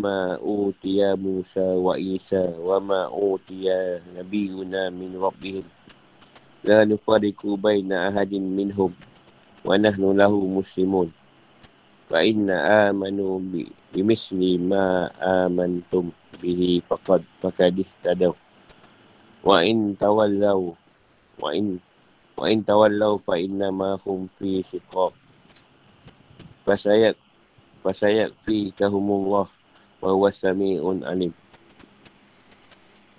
la 6.63 6.83
nufariku 6.83 7.55
baina 7.55 8.11
ahadin 8.11 8.43
minhum 8.43 8.91
wa 9.63 9.79
nahnu 9.79 10.11
lahu 10.11 10.43
muslimun. 10.59 11.07
Fa 12.11 12.25
inna 12.25 12.89
amanu 12.89 13.39
bi 13.39 13.69
bimisli 13.93 14.59
ma 14.59 15.07
amantum 15.23 16.11
bihi 16.41 16.83
faqad 16.83 17.23
faqad 17.39 17.79
ihtadaw. 17.79 18.33
Wa 19.45 19.63
in 19.63 19.95
tawallaw 19.95 20.75
wa 21.39 21.49
in 21.55 21.79
wa 22.35 22.45
in 22.51 22.65
tawallaw 22.65 23.21
fa 23.23 23.39
inna 23.39 23.71
ma 23.71 23.95
hum 24.03 24.27
fi 24.35 24.65
shiqaq. 24.67 25.15
Fasayat 26.67 27.15
fasayat 27.85 28.35
fi 28.43 28.75
kahumullah 28.75 29.47
wa 30.03 30.09
huwa 30.11 30.29
samiun 30.35 31.07
alim. 31.07 31.31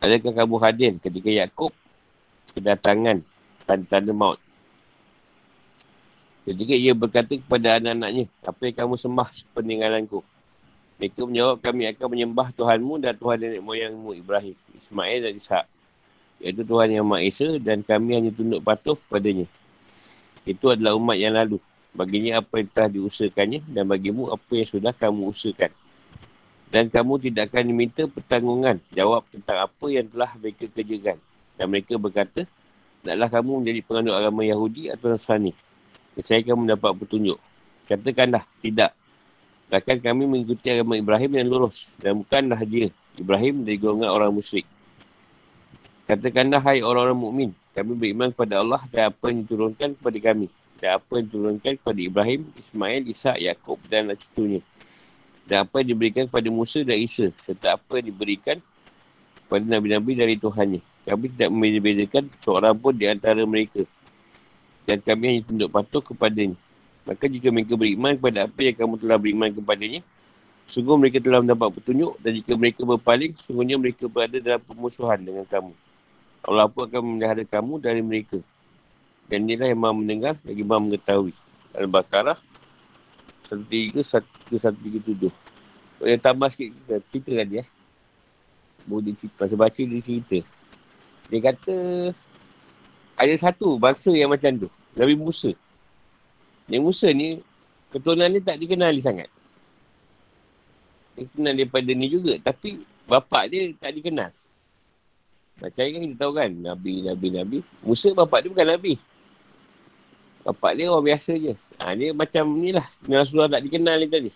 Adakah 0.00 0.32
kamu 0.32 0.56
hadir 0.60 0.92
ketika 1.00 1.28
Yakub 1.28 1.72
kedatangan 2.56 3.22
tanda-tanda 3.70 4.10
maut? 4.10 4.42
Ketika 6.42 6.74
ia 6.74 6.90
berkata 6.98 7.38
kepada 7.38 7.78
anak-anaknya, 7.78 8.26
apa 8.42 8.60
yang 8.66 8.76
kamu 8.82 8.94
sembah 8.98 9.28
peninggalanku? 9.54 10.26
Mereka 10.98 11.22
menjawab 11.22 11.62
kami 11.62 11.82
akan 11.94 12.06
menyembah 12.10 12.48
Tuhanmu 12.58 12.94
dan 12.98 13.14
Tuhan 13.14 13.38
nenek 13.38 13.62
moyangmu 13.62 14.10
Ibrahim, 14.18 14.56
Ismail 14.82 15.18
dan 15.22 15.32
Ishak. 15.38 15.64
Iaitu 16.42 16.62
Tuhan 16.66 16.88
yang 16.90 17.06
Maha 17.06 17.24
Esa 17.24 17.56
dan 17.62 17.86
kami 17.86 18.18
hanya 18.18 18.34
tunduk 18.34 18.60
patuh 18.60 18.98
padanya. 19.08 19.46
Itu 20.42 20.72
adalah 20.72 20.96
umat 20.98 21.16
yang 21.16 21.36
lalu. 21.36 21.56
Baginya 21.96 22.44
apa 22.44 22.60
yang 22.60 22.68
telah 22.72 22.90
diusahakannya 22.92 23.60
dan 23.70 23.84
bagimu 23.88 24.28
apa 24.28 24.52
yang 24.52 24.68
sudah 24.68 24.92
kamu 24.92 25.30
usahakan. 25.32 25.72
Dan 26.70 26.92
kamu 26.92 27.12
tidak 27.30 27.50
akan 27.50 27.64
diminta 27.66 28.02
pertanggungan 28.06 28.76
jawab 28.92 29.22
tentang 29.32 29.70
apa 29.70 29.86
yang 29.88 30.06
telah 30.10 30.30
mereka 30.36 30.64
kerjakan. 30.68 31.16
Dan 31.56 31.66
mereka 31.68 31.94
berkata, 31.96 32.44
Taklah 33.00 33.28
kamu 33.32 33.64
menjadi 33.64 33.80
penganut 33.80 34.14
agama 34.16 34.44
Yahudi 34.44 34.92
atau 34.92 35.08
Nasrani. 35.08 35.56
Saya 36.20 36.44
kamu 36.44 36.68
mendapat 36.68 36.92
petunjuk. 37.00 37.40
Katakanlah, 37.88 38.44
tidak. 38.60 38.92
Takkan 39.72 40.02
kami 40.04 40.28
mengikuti 40.28 40.68
agama 40.68 41.00
Ibrahim 41.00 41.30
yang 41.40 41.48
lurus. 41.48 41.88
Dan 41.96 42.20
bukanlah 42.20 42.60
dia, 42.68 42.92
Ibrahim 43.16 43.64
dari 43.64 43.80
golongan 43.80 44.10
orang 44.12 44.34
musyrik. 44.36 44.68
Katakanlah, 46.04 46.60
hai 46.66 46.84
orang-orang 46.84 47.18
mukmin, 47.18 47.50
Kami 47.70 47.94
beriman 47.94 48.34
kepada 48.34 48.60
Allah 48.60 48.82
dan 48.90 49.14
apa 49.14 49.30
yang 49.30 49.46
diturunkan 49.46 49.94
kepada 49.96 50.18
kami. 50.20 50.50
Dan 50.82 50.98
apa 50.98 51.12
yang 51.16 51.24
diturunkan 51.30 51.72
kepada 51.80 52.00
Ibrahim, 52.02 52.40
Ismail, 52.58 53.02
Ishak, 53.08 53.36
Yaakob 53.40 53.78
dan 53.86 54.10
cucunya. 54.18 54.60
Dan 55.46 55.64
apa 55.64 55.80
yang 55.80 55.94
diberikan 55.96 56.26
kepada 56.26 56.48
Musa 56.50 56.82
dan 56.82 56.98
Isa. 56.98 57.30
Serta 57.46 57.78
apa 57.78 58.02
yang 58.02 58.10
diberikan 58.10 58.58
kepada 59.46 59.64
Nabi-Nabi 59.64 60.12
dari 60.18 60.34
Tuhannya. 60.36 60.89
Kami 61.08 61.32
tidak 61.32 61.50
membeza-bezakan 61.50 62.24
seorang 62.44 62.74
pun 62.76 62.92
di 62.92 63.06
antara 63.08 63.40
mereka. 63.48 63.82
Dan 64.84 65.00
kami 65.00 65.24
hanya 65.32 65.40
tunduk 65.48 65.68
patuh 65.72 66.02
kepadanya. 66.04 66.56
Maka 67.08 67.24
jika 67.26 67.48
mereka 67.48 67.74
beriman 67.74 68.14
kepada 68.20 68.46
apa 68.46 68.60
yang 68.60 68.76
kamu 68.76 68.94
telah 69.00 69.16
beriman 69.16 69.48
kepadanya, 69.50 70.00
sungguh 70.68 70.96
mereka 71.00 71.18
telah 71.18 71.40
mendapat 71.42 71.68
petunjuk 71.80 72.12
dan 72.20 72.30
jika 72.36 72.52
mereka 72.54 72.80
berpaling, 72.84 73.32
sungguhnya 73.48 73.76
mereka 73.80 74.04
berada 74.06 74.36
dalam 74.38 74.60
pemusuhan 74.62 75.18
dengan 75.18 75.44
kamu. 75.48 75.72
Allah 76.44 76.66
pun 76.68 76.88
akan 76.88 77.00
memelihara 77.04 77.44
kamu 77.44 77.74
dari 77.80 78.00
mereka. 78.04 78.38
Dan 79.30 79.46
inilah 79.46 79.70
yang 79.70 79.80
maha 79.80 79.94
mendengar, 79.94 80.34
lagi 80.42 80.62
maha 80.66 80.80
mengetahui. 80.82 81.34
Al-Baqarah 81.70 82.38
131-137. 83.46 85.30
Boleh 86.00 86.18
tambah 86.18 86.48
sikit 86.50 86.72
cerita 87.12 87.30
tadi 87.34 87.54
ya. 87.60 87.64
Boleh 88.88 89.14
cerita, 89.14 89.34
pasal 89.46 89.58
baca 89.60 89.80
dia 89.80 90.00
cerita. 90.02 90.38
Dia 91.30 91.38
kata, 91.54 91.76
ada 93.14 93.34
satu 93.38 93.78
bangsa 93.78 94.10
yang 94.10 94.34
macam 94.34 94.66
tu. 94.66 94.68
Nabi 94.98 95.14
Musa. 95.14 95.54
Nabi 96.66 96.82
Musa 96.82 97.06
ni, 97.14 97.38
keturunan 97.94 98.26
ni 98.26 98.42
tak 98.42 98.58
dikenali 98.58 98.98
sangat. 98.98 99.30
Dia 101.14 101.30
kenal 101.30 101.54
daripada 101.54 101.90
ni 101.94 102.06
juga. 102.10 102.34
Tapi, 102.42 102.82
bapak 103.06 103.54
dia 103.54 103.70
tak 103.78 103.94
dikenal. 103.94 104.34
Macam 105.60 105.84
kan 105.84 106.00
kita 106.00 106.16
tahu 106.16 106.32
kan, 106.32 106.50
Nabi, 106.50 107.04
Nabi, 107.04 107.28
Nabi. 107.30 107.58
Musa 107.84 108.10
bapak 108.16 108.42
dia 108.42 108.50
bukan 108.50 108.66
Nabi. 108.66 108.94
Bapak 110.40 110.72
dia 110.72 110.88
orang 110.88 111.04
biasa 111.04 111.36
je. 111.36 111.52
Ha, 111.76 111.92
dia 111.92 112.16
macam 112.16 112.48
ni 112.56 112.72
lah. 112.72 112.88
Rasulullah 113.04 113.60
tak 113.60 113.68
dikenal 113.68 114.00
ni 114.00 114.08
tadi. 114.08 114.30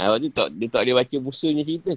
Ha, 0.00 0.08
waktu 0.08 0.32
tu 0.32 0.34
tak, 0.34 0.48
dia 0.56 0.66
tak 0.72 0.80
boleh 0.88 0.96
baca 0.96 1.16
Musa 1.20 1.46
ni 1.52 1.62
cerita. 1.62 1.92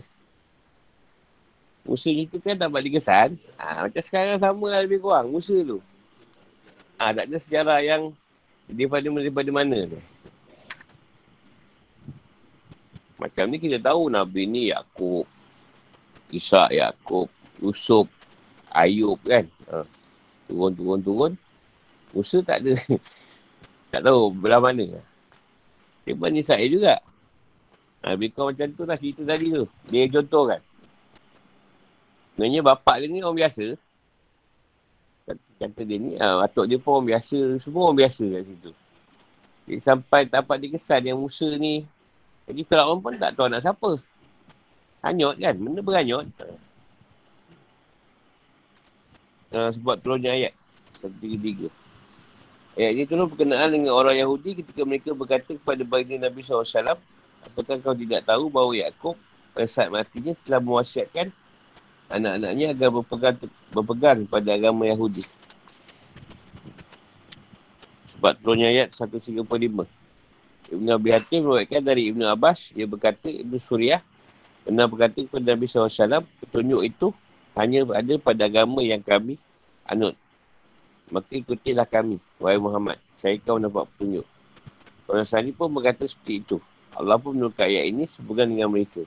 Musa 1.86 2.10
ni 2.10 2.26
tu 2.26 2.42
kan 2.42 2.58
tak 2.58 2.74
balik 2.74 2.98
kesan. 2.98 3.38
Ha, 3.62 3.86
macam 3.86 4.02
sekarang 4.02 4.42
sama 4.42 4.66
lah 4.74 4.82
lebih 4.82 5.06
kurang. 5.06 5.30
Musa 5.30 5.54
tu. 5.62 5.78
Ha, 6.98 7.14
tak 7.14 7.30
ada 7.30 7.38
sejarah 7.38 7.80
yang 7.86 8.10
daripada, 8.66 9.06
daripada 9.06 9.50
mana 9.54 9.86
tu. 9.86 10.02
Macam 13.22 13.46
ni 13.48 13.62
kita 13.62 13.78
tahu 13.78 14.10
Nabi 14.10 14.50
ni 14.50 14.74
Yaakob. 14.74 15.30
Ishak 16.34 16.74
Yaakob. 16.74 17.30
Yusuf. 17.62 18.10
Ayub 18.74 19.22
kan. 19.22 19.46
Ha. 19.70 19.86
Turun, 20.50 20.74
turun, 20.74 21.00
turun. 21.06 21.32
Musa 22.18 22.42
tak 22.42 22.66
ada. 22.66 22.74
tak 23.94 24.02
tahu 24.02 24.34
belah 24.34 24.58
mana. 24.58 24.98
Dia 26.02 26.18
pun 26.18 26.34
saya 26.42 26.66
juga. 26.66 26.98
Ha, 28.02 28.18
lebih 28.18 28.34
kurang 28.34 28.58
macam 28.58 28.74
tu 28.74 28.84
lah 28.90 28.98
cerita 28.98 29.22
tadi 29.22 29.54
tu. 29.54 29.70
Dia 29.94 30.10
contoh 30.10 30.50
kan. 30.50 30.62
Sebenarnya 32.36 32.62
bapak 32.68 33.00
dia 33.00 33.08
ni 33.08 33.24
orang 33.24 33.48
biasa. 33.48 33.80
Kata, 35.56 35.82
dia 35.88 35.98
ni, 35.98 36.20
ha, 36.20 36.44
atuk 36.44 36.68
dia 36.68 36.76
pun 36.76 37.00
orang 37.00 37.16
biasa. 37.16 37.64
Semua 37.64 37.88
orang 37.88 38.00
biasa 38.04 38.24
kat 38.28 38.44
situ. 38.44 38.72
Jadi 39.66 39.80
sampai 39.80 40.22
dapat 40.28 40.60
dia 40.60 40.76
kesan 40.76 41.08
yang 41.08 41.16
Musa 41.16 41.48
ni. 41.56 41.88
Jadi 42.44 42.62
Fir'aun 42.68 43.00
pun 43.00 43.16
tak 43.16 43.40
tahu 43.40 43.48
nak 43.48 43.64
siapa. 43.64 44.04
Hanyut 45.00 45.40
kan? 45.40 45.56
Benda 45.56 45.80
berhanyut. 45.80 46.28
Uh, 49.56 49.72
sebab 49.72 49.96
turunnya 50.04 50.36
ayat. 50.36 50.54
133. 51.00 51.72
Ayat 52.76 52.92
ini 52.92 53.04
turun 53.08 53.32
berkenaan 53.32 53.72
dengan 53.72 53.96
orang 53.96 54.20
Yahudi 54.20 54.60
ketika 54.60 54.84
mereka 54.84 55.16
berkata 55.16 55.56
kepada 55.56 55.88
baginda 55.88 56.28
Nabi 56.28 56.44
SAW, 56.44 57.00
apakah 57.48 57.80
kau 57.80 57.96
tidak 57.96 58.28
tahu 58.28 58.52
bahawa 58.52 58.76
Yaakob 58.76 59.16
pada 59.56 59.72
saat 59.72 59.88
matinya 59.88 60.36
telah 60.44 60.60
mewasiatkan 60.60 61.32
anak-anaknya 62.10 62.76
agar 62.76 62.90
berpegang, 62.94 63.38
berpegang 63.74 64.20
pada 64.30 64.50
agama 64.54 64.86
Yahudi. 64.86 65.26
Sebab 68.16 68.38
turunnya 68.42 68.72
ayat 68.72 68.96
135. 68.96 69.86
Ibn 70.66 70.88
Abi 70.98 71.10
Hatim 71.14 71.46
meruatkan 71.46 71.82
dari 71.86 72.10
Ibn 72.10 72.34
Abbas, 72.34 72.74
ia 72.74 72.90
berkata 72.90 73.30
Ibn 73.30 73.54
Suriah 73.62 74.02
pernah 74.66 74.90
berkata 74.90 75.22
kepada 75.22 75.54
Nabi 75.54 75.70
SAW, 75.70 76.26
petunjuk 76.42 76.82
itu 76.82 77.08
hanya 77.54 77.86
ada 77.94 78.14
pada 78.18 78.50
agama 78.50 78.82
yang 78.82 79.00
kami 79.06 79.38
anut. 79.86 80.18
Maka 81.14 81.38
ikutilah 81.38 81.86
kami, 81.86 82.18
wahai 82.42 82.58
Muhammad. 82.58 82.98
Saya 83.22 83.38
kau 83.46 83.62
dapat 83.62 83.86
petunjuk. 83.94 84.26
Orang 85.06 85.30
Sani 85.30 85.54
pun 85.54 85.70
berkata 85.70 86.10
seperti 86.10 86.42
itu. 86.42 86.58
Allah 86.98 87.22
pun 87.22 87.38
menurutkan 87.38 87.70
ayat 87.70 87.94
ini 87.94 88.10
sebuah 88.18 88.50
dengan 88.50 88.74
mereka. 88.74 89.06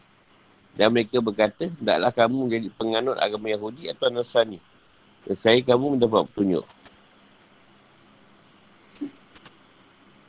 Dan 0.78 0.94
mereka 0.94 1.18
berkata, 1.18 1.66
taklah 1.82 2.14
kamu 2.14 2.46
menjadi 2.46 2.68
penganut 2.78 3.18
agama 3.18 3.50
Yahudi 3.50 3.90
atau 3.90 4.06
Nasrani. 4.14 4.62
Saya 5.34 5.58
kamu 5.60 5.98
mendapat 5.98 6.30
petunjuk. 6.30 6.62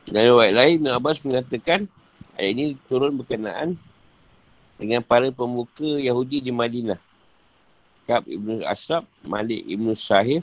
Dan 0.09 0.25
ayat 0.25 0.55
lain, 0.57 0.73
Ibn 0.81 0.89
Abbas 0.97 1.21
mengatakan, 1.21 1.85
ayat 2.33 2.49
ini 2.57 2.63
turun 2.89 3.13
berkenaan 3.13 3.77
dengan 4.81 5.05
para 5.05 5.29
pemuka 5.29 6.01
Yahudi 6.01 6.41
di 6.41 6.49
Madinah. 6.49 6.97
Kab 8.09 8.25
Ibn 8.25 8.65
Asrab, 8.65 9.05
Malik 9.21 9.61
Ibn 9.69 9.93
Sahif, 9.93 10.41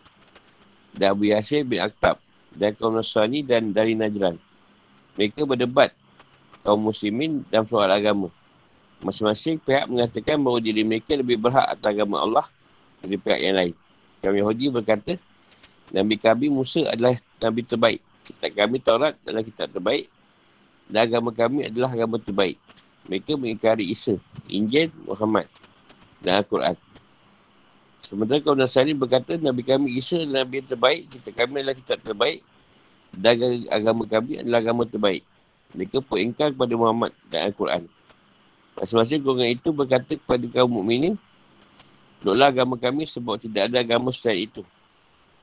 dan 0.94 1.18
Abu 1.18 1.34
Yasir 1.34 1.66
bin 1.66 1.82
Aktab 1.82 2.22
dan 2.56 2.72
kaum 2.78 2.96
Nasrani 2.96 3.44
dan 3.44 3.74
dari 3.74 3.92
Najran. 3.92 4.40
Mereka 5.18 5.44
berdebat 5.44 5.92
kaum 6.64 6.80
muslimin 6.80 7.44
dan 7.52 7.68
soal 7.68 7.90
agama. 7.90 8.32
Masing-masing 9.04 9.60
pihak 9.60 9.84
mengatakan 9.88 10.40
bahawa 10.40 10.58
diri 10.60 10.80
mereka 10.80 11.12
lebih 11.12 11.36
berhak 11.36 11.68
atas 11.68 11.84
agama 11.84 12.16
Allah 12.22 12.46
dari 13.04 13.20
pihak 13.20 13.40
yang 13.40 13.56
lain. 13.56 13.74
Kaum 14.24 14.36
Yahudi 14.36 14.72
berkata, 14.72 15.20
Nabi 15.92 16.16
kami 16.18 16.48
Musa 16.48 16.82
adalah 16.88 17.20
Nabi 17.38 17.60
terbaik. 17.62 18.00
Kitab 18.26 18.50
kami 18.58 18.76
Taurat 18.82 19.14
adalah 19.22 19.44
kitab 19.46 19.70
terbaik. 19.70 20.10
Dan 20.90 21.00
agama 21.06 21.30
kami 21.30 21.68
adalah 21.68 21.90
agama 21.94 22.18
terbaik. 22.18 22.58
Mereka 23.06 23.38
mengingkari 23.38 23.86
Isa, 23.86 24.18
Injil, 24.50 24.90
Muhammad 25.06 25.46
dan 26.24 26.42
Al-Quran. 26.42 26.74
Sementara 28.02 28.38
kaum 28.42 28.58
Nasrani 28.58 28.94
berkata, 28.94 29.38
Nabi 29.38 29.62
kami 29.62 29.98
Isa 29.98 30.22
adalah 30.22 30.46
Nabi 30.46 30.62
yang 30.62 30.70
terbaik, 30.70 31.00
kita 31.10 31.28
kami 31.34 31.54
adalah 31.62 31.76
kita 31.78 31.94
terbaik, 32.02 32.38
dan 33.14 33.34
agama 33.70 34.02
kami 34.06 34.42
adalah 34.42 34.58
agama 34.62 34.82
terbaik. 34.86 35.22
Mereka 35.74 36.02
pun 36.06 36.18
ingkar 36.22 36.54
kepada 36.54 36.74
Muhammad 36.78 37.10
dan 37.30 37.50
Al-Quran. 37.50 37.86
Masing-masing 38.76 39.24
golongan 39.24 39.56
itu 39.56 39.68
berkata 39.72 40.12
kepada 40.20 40.44
kaum 40.52 40.68
mukminin, 40.68 41.16
Duklah 42.20 42.48
agama 42.48 42.80
kami 42.80 43.04
sebab 43.04 43.40
tidak 43.40 43.70
ada 43.70 43.80
agama 43.80 44.10
selain 44.10 44.48
itu. 44.48 44.62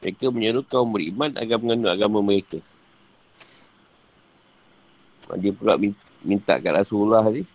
Mereka 0.01 0.29
menyeru 0.33 0.61
kaum 0.65 0.89
beriman 0.89 1.31
agar 1.39 1.57
mengenal 1.61 1.95
agama 1.95 2.19
mereka. 2.19 2.59
Dia 5.39 5.55
pula 5.55 5.79
minta 6.21 6.59
kat 6.59 6.73
Rasulullah 6.75 7.23
ni, 7.31 7.47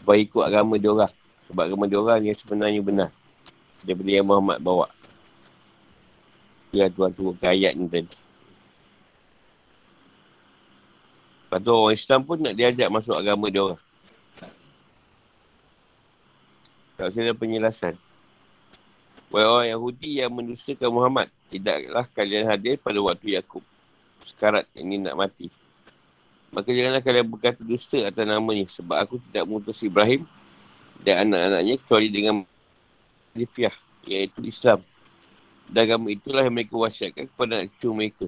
supaya 0.00 0.18
ikut 0.18 0.42
agama 0.42 0.74
dia 0.76 0.90
orang. 0.90 1.12
Sebab 1.46 1.62
agama 1.62 1.84
dia 1.86 1.98
orang 2.02 2.20
yang 2.26 2.36
sebenarnya 2.36 2.80
benar 2.82 3.10
daripada 3.86 4.10
yang 4.10 4.26
Muhammad 4.26 4.58
bawa. 4.58 4.90
Ya 6.74 6.90
Tuhan 6.90 7.14
turunkan 7.14 7.54
ayat 7.54 7.78
ni 7.78 7.86
tadi. 7.86 8.10
Lepas 11.46 11.58
tu 11.62 11.70
orang 11.70 11.94
Islam 11.94 12.20
pun 12.26 12.36
nak 12.42 12.58
diajak 12.58 12.90
masuk 12.90 13.14
agama 13.14 13.46
dia 13.46 13.62
orang. 13.62 13.85
Tak 16.96 17.12
ada 17.12 17.36
penjelasan. 17.36 17.94
Wahai 19.28 19.44
orang 19.44 19.68
Yahudi 19.76 20.10
yang 20.22 20.32
mendustakan 20.32 20.88
Muhammad, 20.88 21.28
tidaklah 21.52 22.08
kalian 22.16 22.48
hadir 22.48 22.80
pada 22.80 22.96
waktu 23.04 23.36
Yakub. 23.36 23.60
Sekarat 24.24 24.64
ini 24.72 25.02
nak 25.02 25.18
mati. 25.18 25.52
Maka 26.54 26.72
janganlah 26.72 27.04
kalian 27.04 27.26
berkata 27.28 27.60
dusta 27.60 28.00
atas 28.00 28.24
namanya 28.24 28.64
sebab 28.72 28.96
aku 28.96 29.20
tidak 29.28 29.44
mengutus 29.44 29.82
Ibrahim 29.84 30.24
dan 31.04 31.28
anak-anaknya 31.28 31.74
kecuali 31.84 32.08
dengan 32.08 32.36
Hanifiah, 33.36 33.76
iaitu 34.08 34.40
Islam. 34.48 34.80
Dan 35.68 35.84
agama 35.84 36.08
itulah 36.08 36.40
yang 36.46 36.54
mereka 36.56 36.78
wasiatkan 36.78 37.28
kepada 37.28 37.60
anak 37.60 37.76
cucu 37.76 37.92
mereka. 37.92 38.26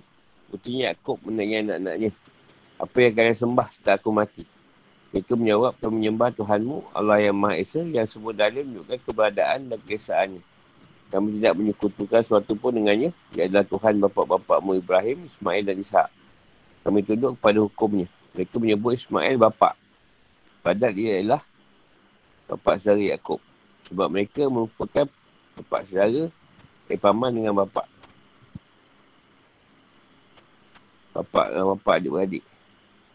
Buktinya 0.53 0.93
Yaakob 0.93 1.17
menanya 1.25 1.57
anak-anaknya. 1.65 2.11
Apa 2.77 2.97
yang 3.01 3.15
kalian 3.17 3.39
sembah 3.39 3.69
setelah 3.73 3.97
aku 3.97 4.11
mati? 4.13 4.45
Mereka 5.09 5.33
menjawab 5.41 5.73
dan 5.81 5.91
menyembah 5.97 6.29
Tuhanmu, 6.37 6.93
Allah 6.93 7.17
yang 7.25 7.37
Maha 7.37 7.57
Esa, 7.57 7.81
yang 7.81 8.05
semua 8.05 8.37
dalil 8.37 8.61
menunjukkan 8.69 9.01
keberadaan 9.09 9.73
dan 9.73 9.81
keesaannya. 9.89 10.45
Kami 11.09 11.41
tidak 11.41 11.55
menyekutukan 11.57 12.21
sesuatu 12.21 12.53
pun 12.53 12.77
dengannya. 12.77 13.17
Dia 13.33 13.49
adalah 13.49 13.65
Tuhan 13.65 13.97
bapa-bapakmu 14.05 14.77
Ibrahim, 14.77 15.25
Ismail 15.25 15.65
dan 15.65 15.81
Ishak. 15.81 16.09
Kami 16.85 17.01
tunduk 17.01 17.41
kepada 17.41 17.65
hukumnya. 17.65 18.05
Mereka 18.37 18.61
menyebut 18.61 19.01
Ismail 19.01 19.41
bapa. 19.41 19.73
Padahal 20.61 20.93
dia 20.93 21.25
adalah 21.25 21.41
bapa 22.45 22.77
sehari 22.77 23.09
Yaakob. 23.09 23.41
Sebab 23.89 24.13
mereka 24.13 24.45
merupakan 24.53 25.09
bapak 25.57 25.89
saudara 25.89 26.29
eh, 26.93 27.01
paman 27.01 27.33
dengan 27.33 27.57
bapak. 27.65 27.89
Bapak 31.17 31.47
dengan 31.57 31.67
bapak 31.73 31.95
adik-beradik. 32.05 32.45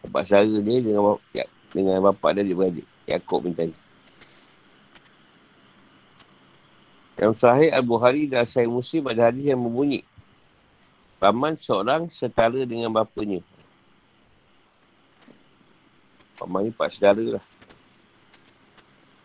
Bapak 0.02 0.22
saudara 0.26 0.58
dia 0.66 0.82
dengan 0.82 1.14
bapak, 1.14 1.46
dengan 1.74 1.98
bapak 2.00 2.38
dan 2.38 2.46
adik-beradik. 2.46 2.86
Yaakob 3.10 3.44
minta 3.44 3.66
ni. 3.66 3.76
Yang 7.18 7.34
sahih 7.42 7.70
Al-Bukhari 7.70 8.26
dan 8.26 8.46
Sahih 8.46 8.70
Muslim 8.70 9.06
ada 9.10 9.30
hadis 9.30 9.46
yang 9.46 9.60
membunyi. 9.60 10.02
Paman 11.22 11.54
seorang 11.58 12.10
setara 12.10 12.66
dengan 12.66 12.90
bapanya. 12.90 13.38
Paman 16.34 16.68
ni 16.68 16.70
pak 16.74 16.90
saudara 16.90 17.38
lah. 17.38 17.44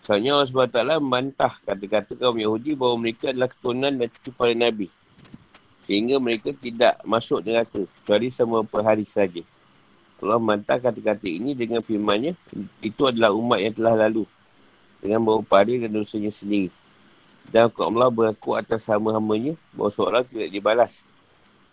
Soalnya 0.05 0.37
Allah 0.37 0.49
SWT 0.49 1.01
membantah 1.01 1.53
kata-kata 1.65 2.17
kaum 2.17 2.37
Yahudi 2.37 2.73
bahawa 2.73 2.97
mereka 2.97 3.29
adalah 3.29 3.49
keturunan 3.49 3.93
dan 3.93 4.09
cucu 4.09 4.29
para 4.33 4.53
Nabi. 4.57 4.87
Sehingga 5.85 6.21
mereka 6.21 6.53
tidak 6.53 6.97
masuk 7.05 7.45
neraka. 7.45 7.85
Kecuali 7.85 8.29
sama 8.33 8.61
per 8.65 8.81
hari 8.85 9.05
saja. 9.09 9.41
Allah 10.19 10.35
membantah 10.35 10.77
kata-kata 10.83 11.27
ini 11.27 11.55
dengan 11.55 11.79
firmannya. 11.79 12.35
Itu 12.83 13.07
adalah 13.07 13.31
umat 13.31 13.63
yang 13.63 13.73
telah 13.75 13.95
lalu. 14.07 14.27
Dengan 14.99 15.23
pada 15.47 15.71
dan 15.71 15.91
dosanya 15.95 16.31
sendiri. 16.31 16.67
Dan 17.49 17.71
Allah 17.71 18.11
berlaku 18.11 18.59
atas 18.59 18.83
hamba-hambanya 18.91 19.55
bahawa 19.71 19.91
seorang 19.95 20.23
tidak 20.27 20.49
dibalas. 20.51 20.93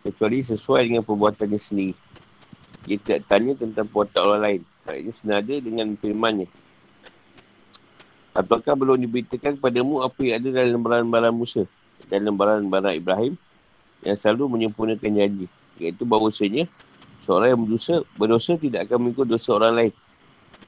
Kecuali 0.07 0.47
sesuai 0.47 0.87
dengan 0.87 1.03
perbuatannya 1.03 1.59
sendiri. 1.59 1.95
Dia 2.87 2.97
tidak 3.03 3.21
tanya 3.27 3.53
tentang 3.59 3.91
perbuatan 3.91 4.21
orang 4.23 4.43
lain. 4.43 4.63
Maksudnya 4.87 5.13
senada 5.19 5.55
dengan 5.59 5.99
firmannya. 5.99 6.47
Apakah 8.37 8.79
belum 8.79 9.03
diberitakan 9.03 9.59
kepadamu 9.59 10.07
apa 10.07 10.21
yang 10.23 10.39
ada 10.39 10.49
dalam 10.55 10.79
lembaran-lembaran 10.79 11.35
Musa 11.35 11.67
dan 12.07 12.23
lembaran-lembaran 12.23 12.95
Ibrahim 12.95 13.35
yang 14.07 14.15
selalu 14.15 14.55
menyempurnakan 14.55 15.11
janji. 15.19 15.47
Iaitu 15.83 16.07
bahawasanya 16.07 16.71
seorang 17.27 17.49
yang 17.53 17.61
berdosa, 17.67 18.07
berdosa 18.15 18.55
tidak 18.55 18.87
akan 18.87 19.11
mengikut 19.11 19.27
dosa 19.27 19.51
orang 19.59 19.75
lain. 19.75 19.93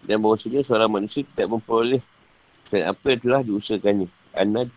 Dan 0.02 0.18
bahawasanya 0.18 0.66
seorang 0.66 0.90
manusia 0.90 1.22
tidak 1.22 1.46
memperoleh 1.54 2.02
dan 2.68 2.90
apa 2.90 3.04
yang 3.14 3.20
telah 3.22 3.40
diusahakannya. 3.46 4.08
Anad 4.36 4.68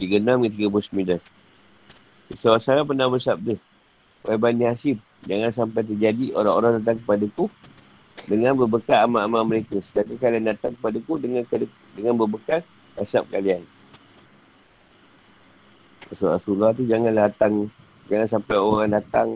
36 0.00 0.24
dan 0.24 1.20
39. 1.20 2.40
Seorang 2.40 2.62
sahabat 2.62 2.84
pernah 2.88 3.08
bersabda, 3.08 3.54
Wahai 4.26 4.38
Bani 4.38 4.64
Hashim, 4.66 4.98
jangan 5.24 5.50
sampai 5.54 5.86
terjadi 5.86 6.34
orang-orang 6.34 6.82
datang 6.82 6.98
kepada 7.00 7.26
ku 7.32 7.46
dengan 8.28 8.52
berbekal 8.58 9.08
amal-amal 9.08 9.46
mereka. 9.46 9.80
Sedangkan 9.80 10.18
kalian 10.20 10.44
datang 10.52 10.76
kepada 10.76 10.98
ku 11.00 11.16
dengan, 11.16 11.46
dengan 11.96 12.14
berbekal 12.18 12.60
asap 12.98 13.24
kalian. 13.32 13.62
Rasul 16.08 16.28
Rasulullah 16.32 16.72
tu 16.72 16.84
jangan 16.88 17.12
datang, 17.12 17.68
jangan 18.08 18.28
sampai 18.28 18.56
orang 18.56 18.92
datang 18.92 19.28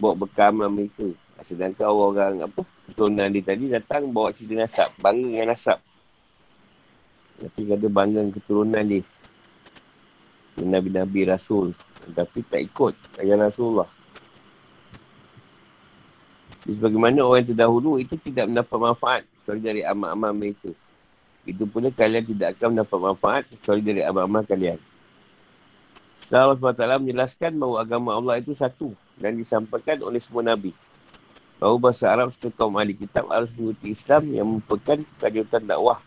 bawa 0.00 0.16
bekal 0.16 0.56
amal 0.56 0.72
mereka. 0.72 1.12
Sedangkan 1.44 1.88
orang-orang 1.88 2.48
apa, 2.48 2.62
tuan 2.96 3.16
dia 3.16 3.40
tadi 3.44 3.68
datang 3.68 4.12
bawa 4.12 4.32
cerita 4.32 4.60
nasab, 4.60 4.90
bangga 5.00 5.24
dengan 5.28 5.48
nasab. 5.52 5.78
Tapi 7.40 7.60
kata 7.68 7.88
bangga 7.88 8.20
keturunan 8.32 8.84
dia. 8.84 9.04
Nabi-Nabi 10.60 11.28
Rasul. 11.28 11.72
Tapi 12.12 12.44
tak 12.48 12.60
ikut 12.64 12.94
ayat 13.20 13.52
Rasulullah. 13.52 13.88
Jadi 16.64 16.76
sebagaimana 16.76 17.24
orang 17.24 17.48
terdahulu 17.48 17.96
itu 17.96 18.20
tidak 18.20 18.52
mendapat 18.52 18.76
manfaat 18.76 19.22
kecuali 19.24 19.60
dari 19.64 19.80
amal-amal 19.80 20.32
mereka. 20.36 20.68
Itu 21.48 21.64
pula 21.64 21.88
kalian 21.88 22.24
tidak 22.28 22.60
akan 22.60 22.76
mendapat 22.76 22.98
manfaat 23.00 23.42
kecuali 23.48 23.80
dari 23.80 24.04
amal-amal 24.04 24.44
kalian. 24.44 24.76
Allah 26.30 26.54
SWT 26.54 26.84
menjelaskan 27.00 27.58
bahawa 27.58 27.76
agama 27.82 28.10
Allah 28.14 28.38
itu 28.38 28.54
satu 28.54 28.92
dan 29.20 29.36
disampaikan 29.36 30.00
oleh 30.00 30.18
semua 30.18 30.42
Nabi. 30.42 30.72
Bahawa 31.60 31.76
bahasa 31.92 32.08
Arab 32.08 32.32
serta 32.32 32.48
kaum 32.56 32.72
ahli 32.80 32.96
kitab 32.96 33.28
harus 33.28 33.52
mengikuti 33.52 33.92
Islam 33.92 34.32
yang 34.32 34.46
merupakan 34.48 34.98
kejutan 35.20 35.62
dakwah 35.68 36.00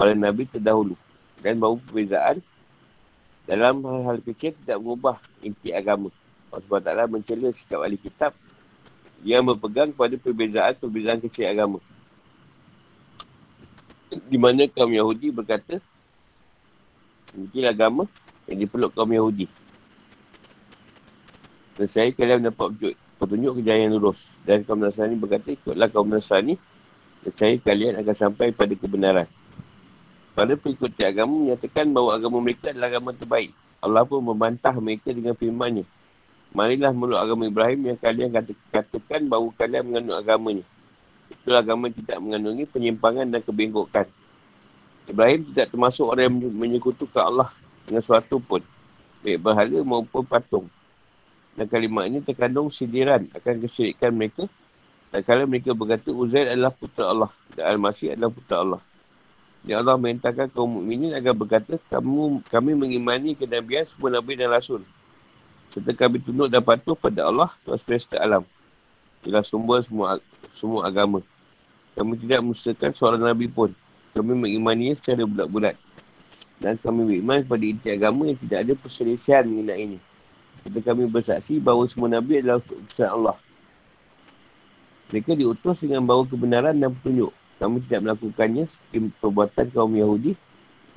pada 0.00 0.16
Nabi 0.16 0.48
terdahulu. 0.48 0.96
Dan 1.44 1.60
bahawa 1.60 1.76
perbezaan 1.84 2.40
dalam 3.44 3.84
hal-hal 3.84 4.18
kecil 4.24 4.56
tidak 4.64 4.80
mengubah 4.80 5.20
inti 5.44 5.70
agama. 5.70 6.08
Allah 6.48 6.64
SWT 6.64 7.12
mencela 7.12 7.48
sikap 7.52 7.84
ahli 7.84 8.00
kitab 8.00 8.32
yang 9.20 9.44
berpegang 9.44 9.92
pada 9.92 10.16
perbezaan-perbezaan 10.16 11.20
kecil 11.28 11.44
agama. 11.52 11.78
Di 14.08 14.40
mana 14.40 14.64
kaum 14.72 14.88
Yahudi 14.88 15.28
berkata, 15.28 15.76
ini 17.36 17.68
agama 17.68 18.08
yang 18.48 18.64
dipeluk 18.64 18.96
kaum 18.96 19.12
Yahudi. 19.12 19.44
Dan 21.76 21.86
saya 21.92 22.08
kalian 22.12 22.40
mendapat 22.40 22.96
petunjuk 23.20 23.60
kejayaan 23.60 23.92
lurus. 23.92 24.24
Dan 24.48 24.64
kaum 24.64 24.80
Nasrani 24.80 25.16
berkata, 25.16 25.52
ikutlah 25.52 25.88
kaum 25.92 26.08
Nasrani. 26.08 26.56
Dan 27.20 27.32
saya 27.36 27.54
kalian 27.60 28.00
akan 28.00 28.16
sampai 28.16 28.52
pada 28.56 28.72
kebenaran. 28.72 29.28
Pada 30.36 30.52
pengikut 30.56 30.92
agama 31.00 31.32
menyatakan 31.32 31.88
bahawa 31.92 32.20
agama 32.20 32.44
mereka 32.44 32.68
adalah 32.68 32.92
agama 32.92 33.16
terbaik. 33.16 33.56
Allah 33.80 34.04
pun 34.04 34.20
membantah 34.20 34.72
mereka 34.76 35.12
dengan 35.12 35.32
firmannya. 35.32 35.84
Marilah 36.52 36.92
meluk 36.92 37.20
agama 37.20 37.48
Ibrahim 37.48 37.92
yang 37.92 37.98
kalian 38.00 38.32
kata, 38.32 38.52
katakan 38.72 39.28
bahawa 39.28 39.52
kalian 39.56 39.82
menganut 39.88 40.16
agamanya. 40.20 40.64
Itulah 41.32 41.60
agama 41.60 41.88
tidak 41.92 42.16
mengandungi 42.20 42.64
penyimpangan 42.68 43.26
dan 43.28 43.40
kebengkokan. 43.44 44.06
Ibrahim 45.06 45.40
tidak 45.52 45.72
termasuk 45.72 46.04
orang 46.04 46.28
yang 46.28 46.36
menyekutukan 46.52 47.22
Allah 47.22 47.48
dengan 47.84 48.02
suatu 48.02 48.40
pun. 48.40 48.60
Baik 49.24 49.42
berhala 49.42 49.78
maupun 49.82 50.22
patung. 50.22 50.66
Dan 51.56 51.66
kalimat 51.72 52.04
ini 52.04 52.20
terkandung 52.20 52.68
sindiran 52.68 53.24
akan 53.32 53.54
kesyirikan 53.64 54.12
mereka. 54.12 54.44
Dan 55.08 55.24
kalau 55.24 55.48
mereka 55.48 55.72
berkata 55.72 56.12
Uzair 56.12 56.52
adalah 56.52 56.70
putera 56.76 57.08
Allah. 57.08 57.30
Dan 57.56 57.64
Al-Masih 57.74 58.12
adalah 58.12 58.30
putera 58.30 58.56
Allah. 58.60 58.82
Ya 59.66 59.82
Allah 59.82 59.98
merintahkan 59.98 60.52
kaum 60.54 60.78
mukminin 60.78 61.10
agar 61.16 61.34
berkata, 61.34 61.80
kamu 61.90 62.44
kami 62.52 62.78
mengimani 62.78 63.34
kenabian 63.34 63.82
semua 63.90 64.14
Nabi 64.14 64.38
dan 64.38 64.52
Rasul. 64.52 64.86
Serta 65.74 65.90
kami 65.90 66.22
tunduk 66.22 66.46
dan 66.52 66.62
patuh 66.62 66.94
pada 66.94 67.26
Allah, 67.26 67.50
Tuhan 67.66 67.80
semesta 67.82 68.14
alam. 68.20 68.46
Ialah 69.26 69.42
sumber 69.42 69.82
semua 69.82 70.22
semua 70.54 70.86
agama. 70.86 71.18
Kami 71.98 72.14
tidak 72.20 72.46
memusnahkan 72.46 72.94
seorang 72.94 73.26
Nabi 73.26 73.50
pun. 73.50 73.74
Kami 74.14 74.32
mengimaninya 74.38 74.94
secara 75.02 75.26
bulat-bulat. 75.26 75.74
Dan 76.62 76.78
kami 76.78 77.04
beriman 77.04 77.42
pada 77.42 77.64
inti 77.64 77.88
agama 77.90 78.30
yang 78.30 78.38
tidak 78.40 78.58
ada 78.64 78.72
perselisihan 78.78 79.44
mengenai 79.44 79.98
Kita 80.66 80.82
kami 80.82 81.06
bersaksi 81.06 81.62
bahawa 81.62 81.86
semua 81.86 82.10
Nabi 82.10 82.42
adalah 82.42 82.58
utusan 82.58 83.06
Allah. 83.06 83.38
Mereka 85.14 85.38
diutus 85.38 85.78
dengan 85.78 86.02
bawa 86.02 86.26
kebenaran 86.26 86.74
dan 86.74 86.90
petunjuk. 86.90 87.30
Kami 87.62 87.78
tidak 87.86 88.10
melakukannya 88.10 88.66
seperti 88.66 89.14
perbuatan 89.22 89.66
kaum 89.70 89.94
Yahudi 89.94 90.34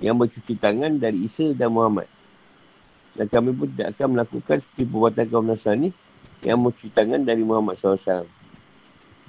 yang 0.02 0.18
bercuci 0.18 0.58
tangan 0.58 0.98
dari 0.98 1.30
Isa 1.30 1.54
dan 1.54 1.70
Muhammad. 1.70 2.10
Dan 3.14 3.30
kami 3.30 3.54
pun 3.54 3.70
tidak 3.70 3.94
akan 3.94 4.18
melakukan 4.18 4.58
seperti 4.66 4.84
perbuatan 4.90 5.26
kaum 5.30 5.46
Nasrani 5.46 5.94
yang 6.42 6.58
bercuci 6.66 6.90
tangan 6.90 7.22
dari 7.22 7.46
Muhammad 7.46 7.78
SAW. 7.78 8.26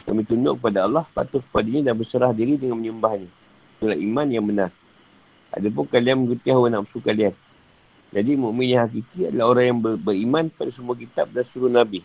Kami 0.08 0.24
tunduk 0.24 0.56
kepada 0.56 0.88
Allah, 0.88 1.04
patuh 1.12 1.44
kepadanya 1.44 1.92
dan 1.92 1.94
berserah 2.00 2.32
diri 2.32 2.56
dengan 2.56 2.80
menyembahnya. 2.80 3.28
Itulah 3.76 3.98
iman 4.00 4.26
yang 4.32 4.48
benar. 4.48 4.72
Adapun 5.52 5.84
kalian 5.84 6.24
mengikuti 6.24 6.48
hawa 6.48 6.72
nafsu 6.72 7.04
kalian. 7.04 7.36
Jadi 8.10 8.34
mukmin 8.34 8.74
yang 8.74 8.90
hakiki 8.90 9.30
adalah 9.30 9.54
orang 9.54 9.64
yang 9.70 9.78
ber- 9.78 10.00
beriman 10.02 10.44
pada 10.50 10.70
semua 10.74 10.98
kitab 10.98 11.30
dan 11.30 11.46
seluruh 11.46 11.70
Nabi. 11.70 12.02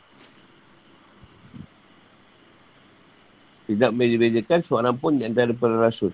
Tidak 3.65 3.89
membeza-bezakan 3.89 4.61
seorang 4.61 4.95
pun 5.01 5.17
di 5.17 5.25
antara 5.25 5.49
para 5.57 5.73
rasul. 5.81 6.13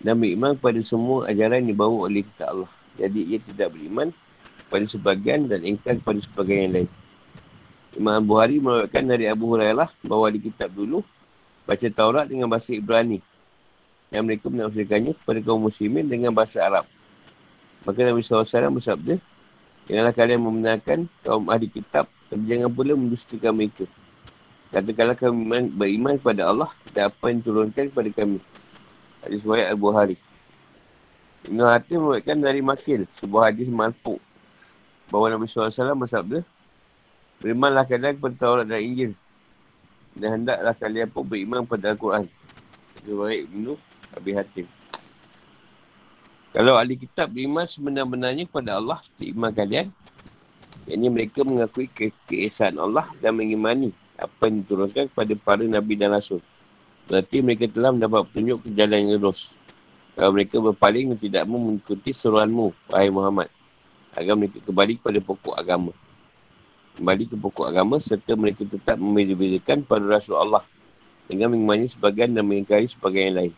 Dan 0.00 0.16
beriman 0.16 0.56
pada 0.56 0.80
semua 0.80 1.28
ajaran 1.28 1.60
yang 1.60 1.76
dibawa 1.76 2.08
oleh 2.08 2.24
kita 2.24 2.48
Allah. 2.48 2.70
Jadi 2.96 3.20
ia 3.28 3.38
tidak 3.44 3.76
beriman 3.76 4.08
pada 4.72 4.84
sebagian 4.88 5.44
dan 5.44 5.60
ingkar 5.60 6.00
pada 6.00 6.24
sebagian 6.24 6.72
yang 6.72 6.72
lain. 6.72 6.90
Imam 7.98 8.20
Buhari 8.24 8.56
merawakan 8.60 9.04
dari 9.04 9.28
Abu 9.28 9.52
Hurairah 9.52 9.90
bahawa 10.04 10.32
di 10.32 10.40
kitab 10.40 10.72
dulu 10.72 11.04
baca 11.68 11.86
Taurat 11.92 12.24
dengan 12.24 12.48
bahasa 12.48 12.72
Ibrani 12.72 13.20
yang 14.08 14.24
mereka 14.24 14.48
menafsirkannya 14.48 15.12
kepada 15.20 15.38
kaum 15.44 15.68
muslimin 15.68 16.08
dengan 16.08 16.32
bahasa 16.32 16.64
Arab. 16.64 16.88
Maka 17.86 17.98
Nabi 18.02 18.20
SAW 18.24 18.74
bersabda, 18.78 19.14
Janganlah 19.88 20.12
kalian 20.12 20.44
membenarkan 20.44 20.98
kaum 21.24 21.48
ahli 21.48 21.72
kitab, 21.72 22.12
tapi 22.28 22.44
jangan 22.44 22.68
pula 22.68 22.92
mendustakan 22.92 23.56
mereka. 23.56 23.88
Katakanlah 24.68 25.16
kami 25.16 25.72
beriman 25.72 26.20
kepada 26.20 26.44
Allah 26.44 26.68
dan 26.92 27.08
apa 27.08 27.32
yang 27.32 27.40
turunkan 27.40 27.88
kepada 27.88 28.12
kami. 28.12 28.36
Hadis 29.24 29.40
Wahid 29.48 29.64
Al-Buhari. 29.72 30.20
Ibn 31.48 31.58
Hatim 31.72 32.04
membuatkan 32.04 32.36
dari 32.36 32.60
Makil, 32.60 33.08
sebuah 33.16 33.48
hadis 33.48 33.64
malpuk. 33.72 34.20
Bahawa 35.08 35.40
Nabi 35.40 35.48
SAW 35.48 35.72
bersabda, 35.96 36.44
Berimanlah 37.40 37.88
kalian 37.88 38.20
kepada 38.20 38.36
Taurat 38.36 38.66
dan 38.68 38.84
Injil. 38.84 39.16
Dan 40.12 40.42
hendaklah 40.42 40.74
kalian 40.76 41.08
pun 41.08 41.24
beriman 41.24 41.64
kepada 41.64 41.96
Al-Quran. 41.96 42.28
Hadis 43.00 43.14
Wahid 43.16 43.40
Ibn 43.48 43.66
Abi 44.20 44.32
Hatim. 44.36 44.66
Kalau 46.56 46.80
ahli 46.80 46.96
kitab 46.96 47.28
beriman 47.28 47.68
sebenar-benarnya 47.68 48.48
kepada 48.48 48.80
Allah 48.80 48.98
seperti 49.04 49.36
iman 49.36 49.52
kalian, 49.52 49.86
ini 50.88 51.06
mereka 51.12 51.44
mengakui 51.44 51.92
ke 51.92 52.08
keesaan 52.24 52.80
Allah 52.80 53.12
dan 53.20 53.36
mengimani 53.36 53.92
apa 54.16 54.48
yang 54.48 54.64
diturunkan 54.64 55.12
kepada 55.12 55.32
para 55.36 55.62
Nabi 55.62 55.94
dan 56.00 56.16
Rasul. 56.16 56.40
Berarti 57.08 57.44
mereka 57.44 57.68
telah 57.68 57.92
mendapat 57.92 58.28
petunjuk 58.32 58.64
ke 58.64 58.68
jalan 58.72 59.04
yang 59.04 59.20
lurus. 59.20 59.52
Kalau 60.16 60.34
mereka 60.34 60.58
berpaling 60.58 61.14
dan 61.14 61.18
tidak 61.20 61.44
mengikuti 61.46 62.10
suruhanmu, 62.16 62.74
wahai 62.90 63.12
Muhammad. 63.12 63.52
Agar 64.16 64.34
mereka 64.34 64.58
kembali 64.64 64.98
kepada 64.98 65.20
pokok 65.22 65.54
agama. 65.54 65.92
Kembali 66.98 67.22
ke 67.30 67.36
pokok 67.38 67.70
agama 67.70 68.02
serta 68.02 68.34
mereka 68.34 68.66
tetap 68.66 68.98
membeza-bezakan 68.98 69.86
pada 69.86 70.04
Rasul 70.08 70.34
Allah. 70.34 70.66
Dengan 71.30 71.54
mengimani 71.54 71.86
sebagian 71.92 72.34
dan 72.34 72.42
mengingkari 72.48 72.90
sebagian 72.90 73.30
yang 73.30 73.36
lain. 73.36 73.54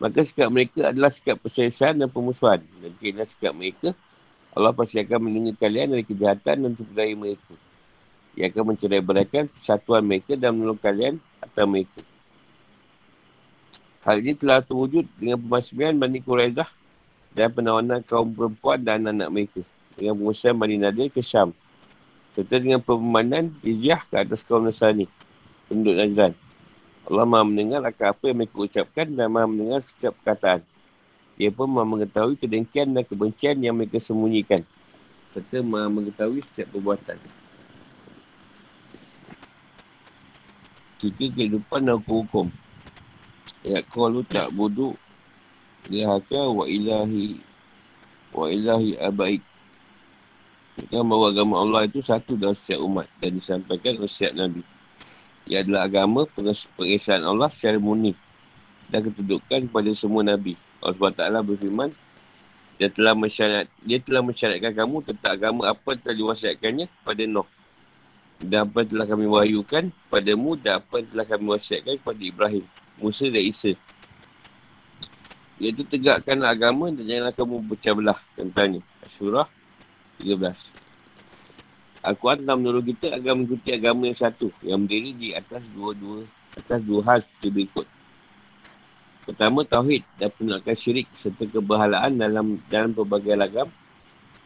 Maka 0.00 0.24
sikap 0.24 0.48
mereka 0.48 0.88
adalah 0.88 1.12
sikap 1.12 1.36
persesian 1.44 2.00
dan 2.00 2.08
pemusuhan. 2.08 2.64
Dan 2.80 2.96
kira 2.96 3.28
sikap 3.28 3.52
mereka, 3.52 3.92
Allah 4.56 4.72
pasti 4.72 4.96
akan 4.96 5.28
melindungi 5.28 5.60
kalian 5.60 5.92
dari 5.92 6.04
kejahatan 6.08 6.56
dan 6.64 6.72
terdaya 6.72 7.12
mereka. 7.12 7.52
Ia 8.34 8.48
akan 8.48 8.64
mencerai 8.72 9.04
berakan 9.04 9.52
persatuan 9.52 10.00
mereka 10.00 10.40
dan 10.40 10.56
menolong 10.56 10.80
kalian 10.80 11.20
atau 11.44 11.68
mereka. 11.68 12.00
Hal 14.00 14.24
ini 14.24 14.32
telah 14.32 14.64
terwujud 14.64 15.04
dengan 15.20 15.36
pemasmian 15.36 16.00
Bani 16.00 16.24
Quraizah 16.24 16.70
dan 17.36 17.52
penawanan 17.52 18.00
kaum 18.00 18.32
perempuan 18.32 18.80
dan 18.80 19.04
anak-anak 19.04 19.28
mereka. 19.28 19.60
Dengan 20.00 20.16
pengusahaan 20.16 20.56
Bani 20.56 20.76
Nadir 20.80 21.12
ke 21.12 21.20
Syam. 21.20 21.52
Serta 22.32 22.56
dengan 22.56 22.80
pememanan 22.80 23.52
Jizyah 23.60 24.00
ke 24.08 24.16
atas 24.16 24.40
kaum 24.48 24.64
Nasrani. 24.64 25.04
Penduduk 25.68 26.00
Najran. 26.00 26.32
Allah 27.10 27.26
maha 27.26 27.42
mendengar 27.42 27.82
akan 27.82 28.06
apa 28.14 28.24
yang 28.30 28.38
mereka 28.38 28.54
ucapkan 28.54 29.06
dan 29.10 29.26
maha 29.34 29.50
mendengar 29.50 29.82
setiap 29.82 30.14
perkataan. 30.22 30.62
Dia 31.34 31.50
pun 31.50 31.66
maha 31.66 31.82
mengetahui 31.82 32.38
kedengkian 32.38 32.94
dan 32.94 33.02
kebencian 33.02 33.58
yang 33.58 33.74
mereka 33.74 33.98
sembunyikan. 33.98 34.62
Serta 35.34 35.58
maha 35.58 35.90
mengetahui 35.90 36.46
setiap 36.46 36.70
perbuatan. 36.70 37.18
Jika 41.02 41.26
kehidupan 41.34 41.90
dan 41.90 41.98
hukum-hukum. 41.98 42.46
Ya 43.66 43.82
kalau 43.90 44.22
tak 44.22 44.54
bodoh. 44.54 44.94
Lihaka 45.90 46.46
wa 46.46 46.62
ilahi. 46.70 47.42
Wa 48.30 48.46
ilahi 48.46 48.94
abaik. 49.02 49.42
Kan 50.92 51.02
bahawa 51.10 51.34
agama 51.34 51.58
Allah 51.58 51.90
itu 51.90 52.06
satu 52.06 52.38
dalam 52.38 52.54
setiap 52.54 52.86
umat. 52.86 53.10
Dan 53.18 53.40
disampaikan 53.40 53.98
oleh 53.98 54.06
setiap 54.06 54.38
Nabi. 54.38 54.62
Ia 55.48 55.64
adalah 55.64 55.88
agama 55.88 56.28
pengesahan 56.76 57.24
Allah 57.24 57.48
secara 57.48 57.80
murni 57.80 58.12
dan 58.90 59.06
ketudukan 59.06 59.70
kepada 59.70 59.90
semua 59.94 60.26
Nabi. 60.26 60.58
Allah 60.82 60.96
SWT 60.96 61.46
berfirman, 61.46 61.90
dia 62.80 62.88
telah 62.88 63.12
mensyarat, 63.12 63.68
dia 63.84 64.00
telah 64.00 64.24
mensyaratkan 64.24 64.72
kamu 64.72 65.04
tentang 65.04 65.32
agama 65.36 65.68
apa 65.68 65.90
telah 66.00 66.16
diwasiatkannya 66.16 66.88
kepada 66.88 67.22
Nuh. 67.28 67.48
Dan 68.40 68.64
apa 68.64 68.88
telah 68.88 69.04
kami 69.04 69.28
wahyukan 69.28 69.92
padamu 70.08 70.56
dan 70.56 70.80
apa 70.80 71.04
telah 71.04 71.28
kami 71.28 71.44
wasiatkan 71.52 72.00
kepada 72.00 72.22
Ibrahim, 72.24 72.64
Musa 72.96 73.28
dan 73.28 73.44
Isa. 73.44 73.76
Iaitu 75.60 75.84
tegakkan 75.84 76.40
agama 76.40 76.88
dan 76.88 77.04
janganlah 77.04 77.36
kamu 77.36 77.54
pecah 77.68 77.92
belah 77.92 78.18
tentangnya. 78.32 78.80
Asyurah 79.04 79.44
13. 80.24 80.79
Al-Quran 82.00 82.48
telah 82.48 82.56
menurut 82.56 82.84
kita 82.88 83.12
agar 83.12 83.36
mengikuti 83.36 83.76
agama 83.76 84.08
yang 84.08 84.16
satu 84.16 84.48
yang 84.64 84.88
berdiri 84.88 85.12
di 85.12 85.28
atas 85.36 85.60
dua-dua 85.76 86.24
atas 86.56 86.80
dua 86.82 87.00
hal 87.04 87.18
seperti 87.20 87.48
berikut. 87.52 87.86
Pertama, 89.28 89.62
Tauhid 89.62 90.02
dan 90.16 90.32
penolakan 90.32 90.74
syirik 90.74 91.06
serta 91.12 91.44
keberhalaan 91.44 92.16
dalam 92.16 92.56
dalam 92.72 92.90
pelbagai 92.96 93.36
lagam. 93.36 93.68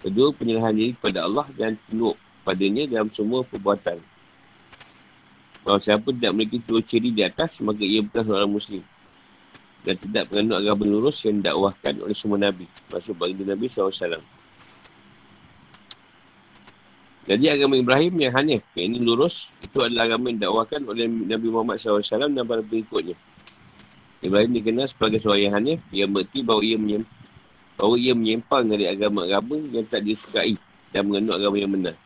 Kedua, 0.03 0.35
penyerahan 0.35 0.75
diri 0.75 0.93
kepada 0.93 1.25
Allah 1.25 1.47
dan 1.55 1.79
tunduk 1.89 2.19
padanya 2.45 2.85
dalam 2.85 3.09
semua 3.09 3.41
perbuatan. 3.47 4.03
Kalau 5.65 5.81
siapa 5.81 6.13
tidak 6.13 6.37
memiliki 6.37 6.61
dua 6.61 6.85
ciri 6.85 7.09
di 7.09 7.25
atas, 7.25 7.57
maka 7.65 7.81
ia 7.81 8.05
bukan 8.05 8.23
seorang 8.29 8.53
Muslim. 8.53 8.83
Dan 9.81 9.97
tidak 9.97 10.29
menganut 10.29 10.61
agama 10.61 10.85
lurus 10.85 11.25
yang 11.25 11.41
dakwahkan 11.41 12.05
oleh 12.05 12.13
semua 12.13 12.37
Nabi. 12.37 12.69
Maksud 12.93 13.17
bagi 13.17 13.41
Nabi 13.41 13.65
SAW. 13.73 14.21
Jadi 17.25 17.49
agama 17.49 17.81
Ibrahim 17.81 18.21
yang 18.21 18.33
hanif, 18.37 18.63
yang 18.77 18.93
ini 18.93 19.01
lurus, 19.01 19.49
itu 19.65 19.81
adalah 19.81 20.13
agama 20.13 20.29
yang 20.29 20.45
dakwakan 20.45 20.81
oleh 20.85 21.09
Nabi 21.09 21.49
Muhammad 21.49 21.81
SAW 21.81 22.05
dan 22.05 22.45
para 22.45 22.61
pengikutnya. 22.61 23.17
Ibrahim 24.21 24.53
dikenal 24.61 24.93
sebagai 24.93 25.25
seorang 25.25 25.43
yang 25.49 25.55
hanif, 25.57 25.81
yang 25.89 26.13
berarti 26.13 26.45
bahawa 26.45 26.61
ia, 26.61 26.77
menyem, 26.77 27.05
bahawa 27.81 27.97
ia 27.97 28.13
menyimpang 28.13 28.65
dari 28.69 28.85
agama-agama 28.93 29.57
yang 29.73 29.89
tak 29.89 30.05
disukai 30.05 30.61
dan 30.93 31.09
mengenuk 31.09 31.41
agama 31.41 31.57
yang 31.57 31.73
benar. 31.73 31.97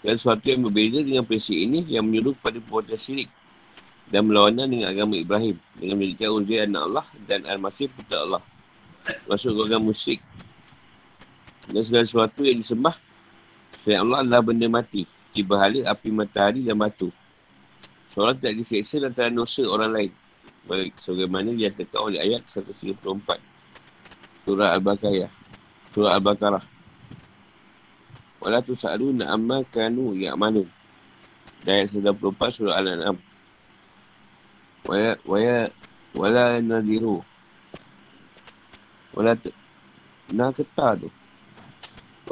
Dan 0.00 0.16
sesuatu 0.16 0.44
yang 0.48 0.64
berbeza 0.64 0.98
dengan 1.04 1.24
prinsip 1.28 1.54
ini 1.54 1.84
yang 1.92 2.08
menyuruh 2.08 2.32
kepada 2.40 2.56
perbuatan 2.58 2.98
syirik 2.98 3.28
dan 4.08 4.26
melawanan 4.26 4.66
dengan 4.66 4.90
agama 4.90 5.14
Ibrahim 5.14 5.56
dengan 5.76 5.94
menjadikan 6.00 6.28
Uzair 6.34 6.64
anak 6.66 6.82
Allah 6.88 7.06
dan 7.28 7.40
Al-Masih 7.46 7.86
putera 7.92 8.24
Allah. 8.26 8.42
Masuk 9.28 9.56
agama 9.60 9.92
musyrik. 9.92 10.24
Dan 11.68 11.84
segala 11.86 12.04
sesuatu 12.08 12.42
yang 12.42 12.58
disembah 12.58 12.96
Selain 13.82 14.06
Allah 14.06 14.22
adalah 14.22 14.42
benda 14.46 14.66
mati. 14.70 15.02
Di 15.32 15.42
berhala, 15.42 15.90
api 15.90 16.08
matahari 16.14 16.62
dan 16.62 16.78
batu. 16.78 17.10
Seorang 18.14 18.38
tidak 18.38 18.62
diseksa 18.62 19.02
antara 19.02 19.32
dosa 19.32 19.64
orang 19.66 19.90
lain. 19.90 20.12
Baik, 20.68 20.94
sebagaimana 21.02 21.50
dia 21.56 21.74
tekan 21.74 22.06
oleh 22.06 22.22
ayat 22.22 22.46
134. 22.54 22.94
Surah 24.46 24.78
Al-Baqarah. 24.78 25.32
Surah 25.90 26.12
Al-Baqarah. 26.20 26.64
Wala 28.42 28.62
tu 28.62 28.78
sa'adu 28.78 29.10
na'amma 29.10 29.66
kanu 29.72 30.14
ya'manu. 30.14 30.62
Dan 31.66 31.72
ayat 31.82 31.90
94 31.94 32.58
surah 32.58 32.78
Al-An'am. 32.78 33.16
Waya, 34.86 35.14
waya, 35.26 35.70
wala 36.14 36.58
nadiru. 36.60 37.22
Wala, 39.14 39.38
nak 40.30 40.58
kata 40.58 41.06
tu. 41.06 41.08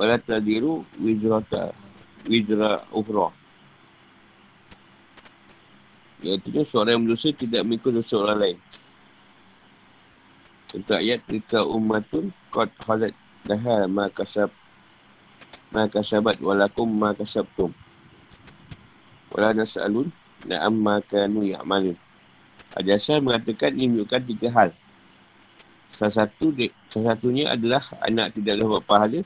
Wala 0.00 0.16
tadiru 0.16 0.80
wizrata 0.96 1.76
wizra 2.24 2.88
ukhra. 2.88 3.28
Iaitu 6.24 6.64
seorang 6.64 6.96
yang 6.96 7.02
berdosa 7.04 7.36
tidak 7.36 7.68
mengikut 7.68 8.00
dosa 8.00 8.14
orang 8.16 8.38
lain. 8.40 8.58
Untuk 10.70 10.96
ayat 10.96 11.20
Rika 11.26 11.66
ummatun 11.66 12.30
Qad 12.54 12.70
khalat 12.78 13.10
Daha 13.42 13.90
ma 13.90 14.06
kasab 14.06 14.54
Ma 15.74 15.90
kasabat 15.90 16.38
Walakum 16.38 16.86
ma 16.86 17.10
kasabtum 17.10 17.74
Wala 19.34 19.50
nas'alun 19.50 20.14
Na'am 20.46 20.78
ma 20.78 21.02
kanu 21.02 21.42
ya'malun 21.42 21.98
Adasar 22.70 23.18
mengatakan 23.18 23.74
ini 23.74 23.90
menunjukkan 23.90 24.22
tiga 24.30 24.48
hal. 24.54 24.70
Salah 25.98 26.14
satu 26.22 26.54
salah 26.86 27.18
satunya 27.18 27.50
adalah 27.50 27.82
anak 27.98 28.38
tidak 28.38 28.62
dapat 28.62 28.82
pahala 28.86 29.20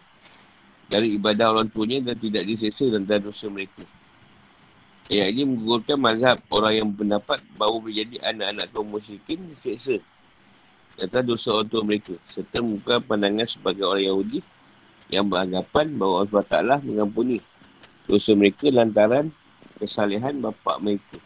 dari 0.88 1.16
ibadah 1.16 1.56
orang 1.56 1.68
tuanya 1.72 2.12
dan 2.12 2.16
tidak 2.20 2.44
diseksa 2.44 2.92
dan 2.92 3.04
dosa 3.06 3.46
mereka. 3.48 3.84
Ayat 5.04 5.36
ini 5.36 5.44
menggugurkan 5.44 6.00
mazhab 6.00 6.40
orang 6.48 6.72
yang 6.80 6.86
berpendapat 6.92 7.44
bahawa 7.60 7.76
menjadi 7.84 8.16
anak-anak 8.24 8.66
kaum 8.72 8.88
musyrikin 8.88 9.52
diseksa 9.52 10.00
atas 10.96 11.22
dosa 11.26 11.48
orang 11.52 11.68
tua 11.68 11.82
mereka. 11.84 12.14
Serta 12.32 12.62
membuka 12.62 13.02
pandangan 13.04 13.44
sebagai 13.50 13.84
orang 13.84 14.04
Yahudi 14.08 14.40
yang 15.12 15.28
beranggapan 15.28 15.92
bahawa 16.00 16.24
Allah 16.24 16.44
Ta'ala 16.48 16.76
mengampuni 16.80 17.42
dosa 18.08 18.32
mereka 18.32 18.72
lantaran 18.72 19.28
kesalehan 19.76 20.40
bapa 20.40 20.80
mereka. 20.80 21.18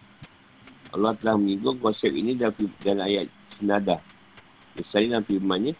Allah 0.88 1.12
telah 1.20 1.36
menyinggung 1.36 1.78
konsep 1.84 2.08
ini 2.08 2.32
dalam, 2.32 2.56
dalam 2.80 3.04
ayat 3.04 3.28
senada. 3.52 4.00
Misalnya 4.72 5.20
dalam 5.20 5.24
firmannya, 5.28 5.72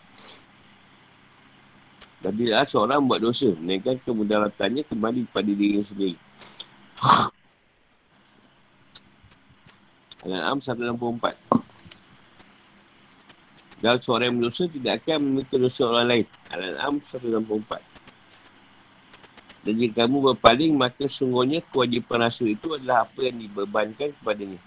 dan 2.19 2.35
bila 2.35 2.67
seorang 2.67 3.07
buat 3.07 3.23
dosa, 3.23 3.55
menaikkan 3.55 4.03
kemudaratannya 4.03 4.83
kembali 4.91 5.31
kepada 5.31 5.51
diri 5.55 5.79
sendiri. 5.87 6.19
Al-An'am 10.27 10.59
164 10.59 11.39
Dan 13.79 14.03
seorang 14.03 14.35
yang 14.35 14.43
berdosa 14.43 14.67
tidak 14.67 15.07
akan 15.07 15.19
memikir 15.23 15.63
dosa 15.63 15.87
orang 15.87 16.07
lain. 16.11 16.27
Al-An'am 16.51 16.99
164 17.07 17.87
Dan 19.63 19.79
jika 19.79 20.03
kamu 20.03 20.35
berpaling, 20.35 20.75
maka 20.75 21.07
sungguhnya 21.07 21.63
kewajipan 21.71 22.27
rasul 22.27 22.51
itu 22.51 22.75
adalah 22.75 23.07
apa 23.07 23.31
yang 23.31 23.39
dibebankan 23.39 24.11
kepadanya. 24.19 24.59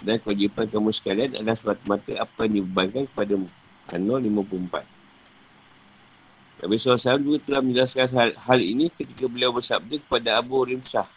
Dan 0.00 0.16
kewajipan 0.24 0.72
kamu 0.72 0.88
sekalian 0.88 1.36
adalah 1.36 1.60
semata-mata 1.60 2.16
apa 2.16 2.48
yang 2.48 2.64
dibebankan 2.64 3.04
kepadamu. 3.12 3.52
An-Nur 3.92 4.24
54 4.24 4.91
Nabi 6.60 6.76
SAW 6.76 7.22
juga 7.22 7.38
telah 7.48 7.62
menjelaskan 7.64 8.06
hal, 8.12 8.30
hal 8.36 8.60
ini 8.60 8.92
ketika 8.92 9.24
beliau 9.30 9.54
bersabda 9.56 9.96
kepada 10.02 10.36
Abu 10.36 10.62
Rimsah. 10.66 11.08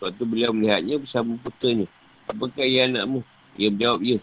Waktu 0.00 0.22
beliau 0.24 0.56
melihatnya 0.56 0.96
bersama 0.96 1.36
putranya. 1.36 1.84
Apakah 2.24 2.64
ia 2.64 2.88
anakmu? 2.88 3.20
Ia 3.60 3.68
menjawab, 3.68 4.00
ya. 4.00 4.18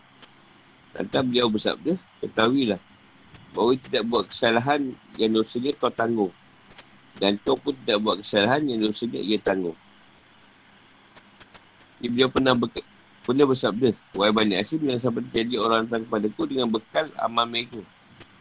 Lantas 0.97 1.22
beliau 1.22 1.47
bersabda, 1.53 1.93
ketahuilah. 2.26 2.82
Bahawa 3.53 3.78
ia 3.78 3.82
tidak 3.86 4.03
buat 4.09 4.26
kesalahan 4.26 4.82
yang 5.22 5.32
dosanya 5.38 5.72
kau 5.78 5.93
tanggung. 5.93 6.34
Dan 7.22 7.38
kau 7.45 7.53
pun 7.53 7.78
tidak 7.86 8.01
buat 8.01 8.18
kesalahan 8.26 8.65
yang 8.65 8.82
dosanya 8.82 9.22
ia 9.22 9.38
tanggung. 9.38 9.78
Jadi 12.01 12.07
beliau 12.13 12.30
pernah 12.30 12.53
berkata, 12.57 12.86
dia 13.28 13.45
bersabda, 13.45 13.89
Wahai 14.15 14.32
Bani 14.32 14.55
Asim 14.55 14.80
yang 14.88 15.01
sampai 15.03 15.26
terjadi 15.30 15.59
orang 15.59 15.86
datang 15.86 16.07
kepada 16.07 16.28
ku 16.32 16.47
dengan 16.47 16.72
bekal 16.72 17.11
amal 17.20 17.43
mereka. 17.43 17.82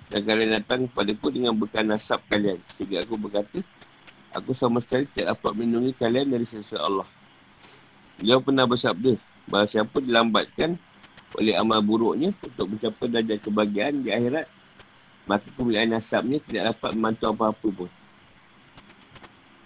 Dan 0.06 0.22
kalian 0.22 0.62
datang 0.62 0.86
kepada 0.86 1.10
ku 1.18 1.34
dengan 1.34 1.58
bekal 1.58 1.82
nasab 1.82 2.22
kalian. 2.30 2.62
Sehingga 2.78 3.02
aku 3.02 3.18
berkata, 3.18 3.58
aku 4.30 4.54
sama 4.54 4.78
sekali 4.78 5.10
tidak 5.10 5.34
dapat 5.34 5.50
melindungi 5.58 5.92
kalian 5.98 6.30
dari 6.30 6.46
sesa 6.46 6.78
Allah. 6.78 7.08
Dia 8.22 8.38
pernah 8.38 8.64
bersabda, 8.64 9.18
bahawa 9.50 9.66
siapa 9.66 9.96
dilambatkan 9.98 10.78
oleh 11.36 11.52
amal 11.58 11.82
buruknya 11.82 12.32
untuk 12.40 12.70
mencapai 12.70 13.12
darjah 13.12 13.38
kebahagiaan 13.42 14.06
di 14.06 14.10
akhirat, 14.14 14.46
maka 15.26 15.46
kemuliaan 15.58 15.90
nasabnya 15.90 16.38
tidak 16.46 16.72
dapat 16.72 16.90
memantau 16.94 17.34
apa-apa 17.34 17.68
pun. 17.74 17.90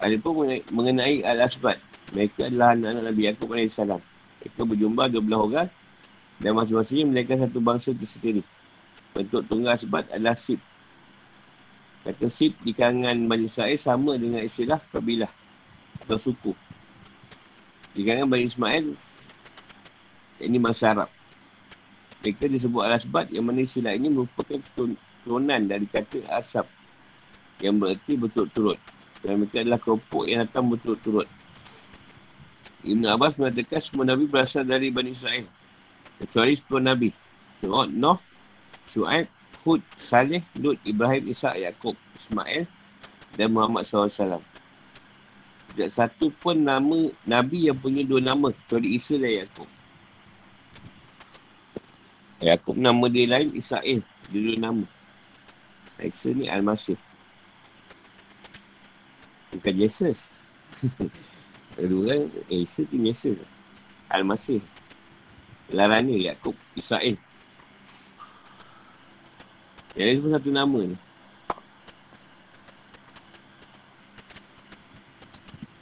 Ada 0.00 0.16
pun 0.16 0.48
mengenai 0.72 1.20
Al-Asbad. 1.20 1.76
Mereka 2.16 2.48
adalah 2.48 2.72
anak-anak 2.72 3.02
Nabi 3.12 3.20
Yaakob 3.28 3.52
AS. 3.54 3.76
Mereka 3.76 4.60
berjumlah 4.64 5.06
12 5.12 5.30
orang 5.36 5.68
dan 6.40 6.50
masing-masing 6.56 7.12
mereka 7.12 7.36
satu 7.36 7.60
bangsa 7.60 7.92
tersendiri. 7.92 8.40
Bentuk 9.10 9.42
tunggal 9.50 9.76
sebab 9.78 10.06
adalah 10.10 10.38
sip. 10.38 10.62
Kata 12.00 12.26
sip 12.32 12.56
di 12.64 12.72
kalangan 12.72 13.28
Bani 13.28 13.50
Israel 13.50 13.76
sama 13.76 14.16
dengan 14.16 14.40
istilah 14.40 14.80
kabilah 14.88 15.30
atau 16.06 16.16
suku. 16.16 16.52
Di 17.92 18.06
kalangan 18.06 18.30
Bani 18.30 18.44
Ismail, 18.46 18.86
ini 20.40 20.56
masa 20.56 20.96
Arab. 20.96 21.10
Mereka 22.20 22.52
disebut 22.52 22.82
al-asbat 22.84 23.32
yang 23.32 23.48
mana 23.48 23.64
istilah 23.64 23.96
ini 23.96 24.12
merupakan 24.12 24.60
turunan 25.24 25.60
dari 25.64 25.88
kata 25.88 26.20
asap 26.36 26.68
yang 27.60 27.80
berarti 27.80 28.16
betul 28.16 28.48
turut. 28.52 28.78
Dan 29.20 29.44
mereka 29.44 29.60
adalah 29.60 29.80
kelompok 29.80 30.24
yang 30.24 30.44
datang 30.48 30.68
betul 30.72 30.96
turut. 31.00 31.28
Ibn 32.80 33.04
Abbas 33.12 33.36
mengatakan 33.36 33.80
semua 33.84 34.08
Nabi 34.08 34.24
berasal 34.24 34.64
dari 34.64 34.88
Bani 34.88 35.12
Israel. 35.12 35.44
Kecuali 36.16 36.56
sepuluh 36.56 36.80
Nabi. 36.80 37.12
Su'ad, 37.60 37.92
Noh, 37.92 38.16
Su'aib, 38.90 39.30
Hud, 39.62 39.82
Saleh, 40.02 40.42
Lut, 40.58 40.78
Ibrahim, 40.82 41.30
Isa, 41.30 41.54
Yaakob, 41.54 41.94
Ismail 42.18 42.66
dan 43.38 43.48
Muhammad 43.54 43.86
SAW. 43.86 44.42
Tidak 45.70 45.90
satu 45.94 46.34
pun 46.42 46.66
nama 46.66 47.14
Nabi 47.22 47.70
yang 47.70 47.78
punya 47.78 48.02
dua 48.02 48.18
nama. 48.18 48.50
Kecuali 48.50 48.98
Isa 48.98 49.14
dan 49.14 49.30
Yaakob. 49.30 49.70
Yaakob 52.42 52.74
nama 52.74 53.04
dia 53.06 53.30
lain, 53.30 53.54
Israel. 53.54 54.02
Dia 54.32 54.40
dua 54.42 54.56
nama. 54.58 54.86
Isa 56.00 56.32
ni 56.32 56.50
Al-Masih. 56.50 56.98
Bukan 59.54 59.74
Jesus. 59.78 60.24
Kedua 61.78 62.02
kan, 62.10 62.22
eh, 62.50 62.66
Isa 62.66 62.82
tu 62.88 62.98
Yesus. 62.98 63.38
Al-Masih. 64.10 64.58
Laranya 65.70 66.16
Yaakob, 66.18 66.58
Israel. 66.74 67.14
Yang 69.98 70.06
lain 70.06 70.20
pun 70.22 70.30
satu 70.34 70.50
nama 70.54 70.78
ni. 70.86 70.96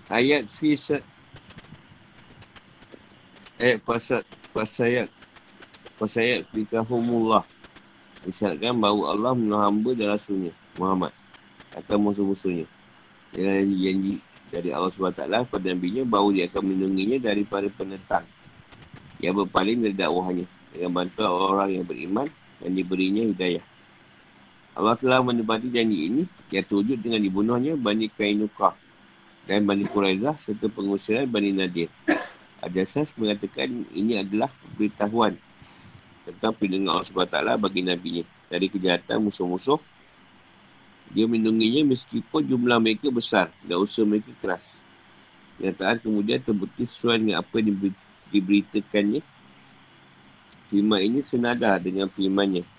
Ayat 0.09 0.49
fi 0.57 0.73
Ayat 3.59 3.79
pasal 3.85 4.25
pasal 4.57 5.11
pasal 6.01 6.23
ayat 6.25 6.43
fi 6.49 6.65
kahumullah. 6.65 7.45
Isyaratkan 8.25 8.81
bahawa 8.81 9.15
Allah 9.15 9.33
menolong 9.37 9.63
hamba 9.63 9.91
dan 9.95 10.17
rasulnya 10.17 10.53
Muhammad 10.75 11.15
atau 11.77 11.97
musuh-musuhnya 12.01 12.67
dengan 13.31 13.63
janji 13.79 14.19
dari 14.49 14.73
Allah 14.73 14.91
SWT 14.91 15.23
pada 15.53 15.67
Nabi-Nya 15.71 16.03
bahawa 16.09 16.33
dia 16.33 16.49
akan 16.49 16.63
melindunginya 16.65 17.19
daripada 17.31 17.69
penentang 17.71 18.25
yang 19.21 19.37
berpaling 19.37 19.85
dari 19.85 19.95
dakwahnya 19.95 20.47
dengan 20.73 20.91
bantuan 20.99 21.31
orang 21.31 21.69
yang 21.79 21.85
beriman 21.85 22.27
dan 22.59 22.71
diberinya 22.75 23.23
hidayah. 23.29 23.65
Allah 24.79 24.95
telah 24.95 25.19
menepati 25.27 25.75
janji 25.75 26.07
ini 26.07 26.23
yang 26.55 26.63
terwujud 26.63 27.03
dengan 27.03 27.19
dibunuhnya 27.19 27.75
Bani 27.75 28.07
Kainukah 28.15 28.79
dan 29.51 29.67
Bani 29.67 29.83
Quraizah 29.91 30.39
serta 30.39 30.71
pengusiran 30.71 31.27
Bani 31.27 31.51
Nadir. 31.51 31.91
Ada 32.63 32.87
asas 32.87 33.11
mengatakan 33.19 33.91
ini 33.91 34.23
adalah 34.23 34.55
beritahuan 34.79 35.35
tentang 36.23 36.55
perlindungan 36.55 36.95
Allah 36.95 37.11
SWT 37.11 37.59
bagi 37.59 37.83
Nabi-Nya 37.83 38.25
dari 38.47 38.71
kejahatan 38.71 39.27
musuh-musuh 39.27 39.83
dia 41.11 41.25
melindunginya 41.25 41.97
meskipun 41.97 42.45
jumlah 42.47 42.79
mereka 42.79 43.09
besar 43.09 43.49
dan 43.65 43.81
usaha 43.81 44.05
mereka 44.05 44.31
keras. 44.39 44.79
Kenyataan 45.59 45.99
kemudian 46.05 46.39
terbukti 46.39 46.87
sesuai 46.87 47.19
dengan 47.19 47.43
apa 47.43 47.59
yang 47.59 47.75
diberitakannya. 48.31 49.25
Firman 50.69 51.01
ini 51.01 51.21
senada 51.25 51.81
dengan 51.81 52.13
firmannya. 52.13 52.78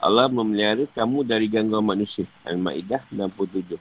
Allah 0.00 0.26
memelihara 0.32 0.88
kamu 0.96 1.28
dari 1.28 1.46
gangguan 1.46 1.84
manusia. 1.84 2.24
Al-Ma'idah 2.48 3.04
67. 3.12 3.76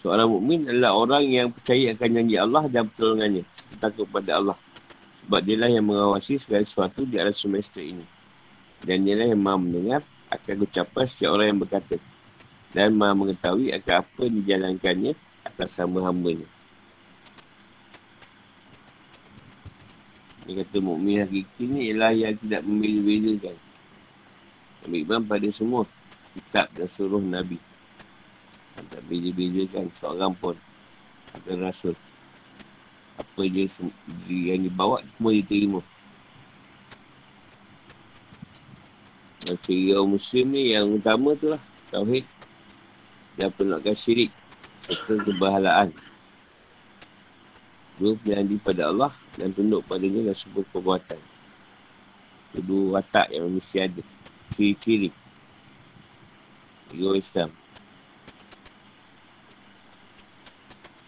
Seorang 0.00 0.30
mukmin 0.30 0.70
adalah 0.70 0.94
orang 0.94 1.24
yang 1.26 1.48
percaya 1.50 1.98
akan 1.98 2.10
janji 2.14 2.36
Allah 2.38 2.64
dan 2.70 2.86
pertolongannya. 2.86 3.42
Takut 3.82 4.06
kepada 4.06 4.38
Allah. 4.38 4.56
Sebab 5.26 5.40
dia 5.42 5.58
lah 5.58 5.66
yang 5.66 5.90
mengawasi 5.90 6.38
segala 6.38 6.62
sesuatu 6.62 7.02
di 7.02 7.18
alam 7.18 7.34
semesta 7.34 7.82
ini. 7.82 8.06
Dan 8.86 9.02
dia 9.02 9.18
lah 9.18 9.26
yang 9.26 9.42
mahu 9.42 9.58
mendengar 9.66 10.06
akan 10.30 10.62
ucapan 10.62 11.04
setiap 11.10 11.34
orang 11.34 11.46
yang 11.50 11.60
berkata 11.62 11.96
dan 12.76 12.92
maha 12.92 13.16
mengetahui 13.16 13.72
akan 13.72 14.04
apa 14.04 14.20
yang 14.28 14.34
dijalankannya 14.44 15.12
atas 15.48 15.80
sama 15.80 16.04
hamba-Nya. 16.04 16.44
Dia 20.44 20.62
kata 20.62 20.78
mukmin 20.84 21.24
hakiki 21.24 21.64
ni 21.64 21.90
ialah 21.90 22.12
yang 22.12 22.36
tidak 22.38 22.62
memilih-milihkan. 22.68 23.56
Ambil 24.86 25.02
iman 25.02 25.26
pada 25.26 25.48
semua 25.50 25.82
kitab 26.30 26.70
dan 26.78 26.86
suruh 26.94 27.18
Nabi. 27.18 27.58
Tak 28.76 29.02
beza-bezakan 29.10 29.90
seorang 29.98 30.32
pun 30.38 30.54
atau 31.34 31.54
rasul. 31.58 31.96
Apa 33.18 33.42
je 33.50 33.66
yang 34.30 34.62
dibawa 34.62 35.02
semua 35.16 35.34
diterima. 35.34 35.80
Ciri 39.66 39.94
orang 39.94 40.14
Muslim 40.14 40.46
ni 40.54 40.74
yang 40.74 40.86
utama 40.94 41.34
tu 41.34 41.50
lah. 41.50 41.62
Tauhid 41.90 42.26
dan 43.38 43.50
penolakan 43.54 43.94
syirik 43.94 44.30
serta 44.86 45.22
kebahalaan. 45.22 45.90
Dua 47.96 48.12
penyandi 48.20 48.60
pada 48.60 48.92
Allah 48.92 49.12
dan 49.34 49.50
tunduk 49.56 49.82
padanya 49.88 50.30
dan 50.30 50.36
sebuah 50.36 50.66
perbuatan. 50.70 51.20
Kedua 52.52 53.00
watak 53.00 53.32
yang 53.32 53.48
mesti 53.50 53.76
ada. 53.80 54.02
Ciri-ciri. 54.56 55.12
Ego 56.96 57.12
Islam. 57.12 57.52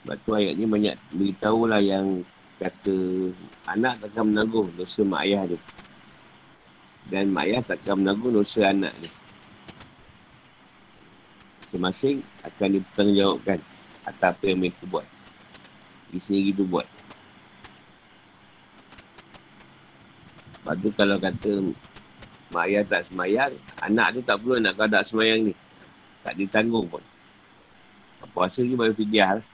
Sebab 0.05 0.17
tu 0.25 0.31
ayat 0.37 0.55
ni 0.57 0.65
banyak 0.69 0.97
beritahu 1.17 1.69
lah 1.69 1.81
yang 1.81 2.23
kata 2.61 2.97
anak 3.69 4.05
takkan 4.05 4.31
menanggung 4.31 4.69
dosa 4.77 5.01
mak 5.05 5.25
ayah 5.25 5.49
dia. 5.49 5.61
Dan 7.09 7.33
mak 7.33 7.49
ayah 7.49 7.65
takkan 7.65 8.05
menanggung 8.05 8.37
dosa 8.37 8.69
anak 8.69 8.93
dia 9.01 9.13
masing-masing 11.69 12.25
akan 12.49 12.81
dipertanggungjawabkan 12.81 13.59
atas 14.09 14.33
apa 14.33 14.45
yang 14.49 14.59
mereka 14.65 14.83
buat. 14.89 15.05
Dia 16.09 16.21
sendiri 16.25 16.57
tu 16.57 16.65
buat. 16.65 16.89
Lepas 20.65 20.77
tu 20.81 20.89
kalau 20.97 21.17
kata 21.21 21.53
mak 22.49 22.65
ayah 22.69 22.83
tak 22.89 23.05
semayang, 23.13 23.53
anak 23.85 24.17
tu 24.17 24.21
tak 24.25 24.41
perlu 24.41 24.57
nak 24.57 24.73
kau 24.77 24.89
tak 24.89 25.05
semayang 25.05 25.53
ni. 25.53 25.55
Tak 26.25 26.35
ditanggung 26.37 26.89
pun. 26.89 27.05
Puasa 28.33 28.61
ni 28.65 28.75
baru 28.75 28.93
fidyah 28.97 29.41
lah. 29.41 29.47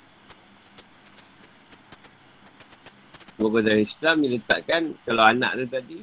Bukan 3.34 3.66
dari 3.66 3.82
Islam 3.82 4.22
dia 4.22 4.38
letakkan 4.38 4.94
kalau 5.02 5.26
anak 5.26 5.58
tu 5.58 5.66
tadi 5.66 5.98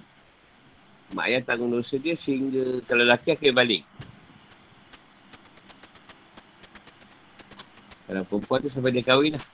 mak 1.15 1.31
ayah 1.31 1.41
tanggung 1.43 1.71
dosa 1.71 1.95
dia 1.95 2.15
sehingga 2.15 2.83
kalau 2.87 3.07
lelaki 3.07 3.35
akan 3.35 3.55
balik. 3.55 3.83
Kalau 8.11 8.27
perempuan 8.27 8.59
tu 8.59 8.67
sampai 8.67 8.91
dia 8.91 9.07
kahwin 9.07 9.39
lah. 9.39 9.45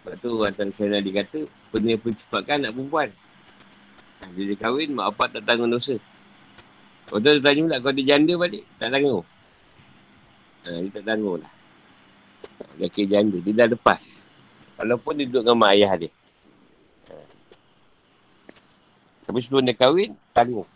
Sebab 0.00 0.14
tu 0.24 0.30
antara 0.40 0.72
saya 0.72 0.96
Nabi 0.96 1.12
kata, 1.12 1.44
yang 1.76 2.00
percepatkan 2.00 2.64
anak 2.64 2.72
perempuan. 2.72 3.08
Bila 4.32 4.44
dia 4.52 4.56
kahwin, 4.60 4.92
mak 4.92 5.14
bapak 5.14 5.38
tak 5.38 5.42
tanggung 5.48 5.72
dosa. 5.72 5.96
Kalau 7.08 7.24
tu 7.24 7.28
dia 7.32 7.40
tanya 7.40 7.60
pula, 7.64 7.76
kalau 7.80 7.94
dia 7.96 8.08
janda 8.12 8.32
balik, 8.36 8.64
tak 8.76 8.88
tanggung. 8.92 9.24
Ha, 10.64 10.68
dia 10.84 10.90
tak 10.92 11.04
tanggung 11.08 11.38
lah. 11.40 11.52
Dia 12.76 12.88
kira 12.92 13.06
janda, 13.16 13.36
dia 13.40 13.52
dah 13.56 13.68
lepas. 13.72 14.02
Walaupun 14.76 15.12
dia 15.16 15.24
duduk 15.24 15.42
dengan 15.48 15.56
mak 15.56 15.72
ayah 15.72 15.92
dia. 15.96 16.10
Ha. 17.08 17.14
Tapi 19.24 19.38
sebelum 19.40 19.64
dia 19.64 19.76
kahwin, 19.76 20.12
tanggung. 20.36 20.68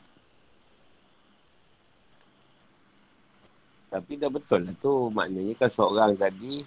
Tapi 3.93 4.13
dah 4.17 4.33
betul 4.33 4.65
lah 4.65 4.75
tu. 4.81 5.13
Maknanya 5.13 5.53
kan 5.61 5.69
seorang 5.69 6.17
tadi, 6.17 6.65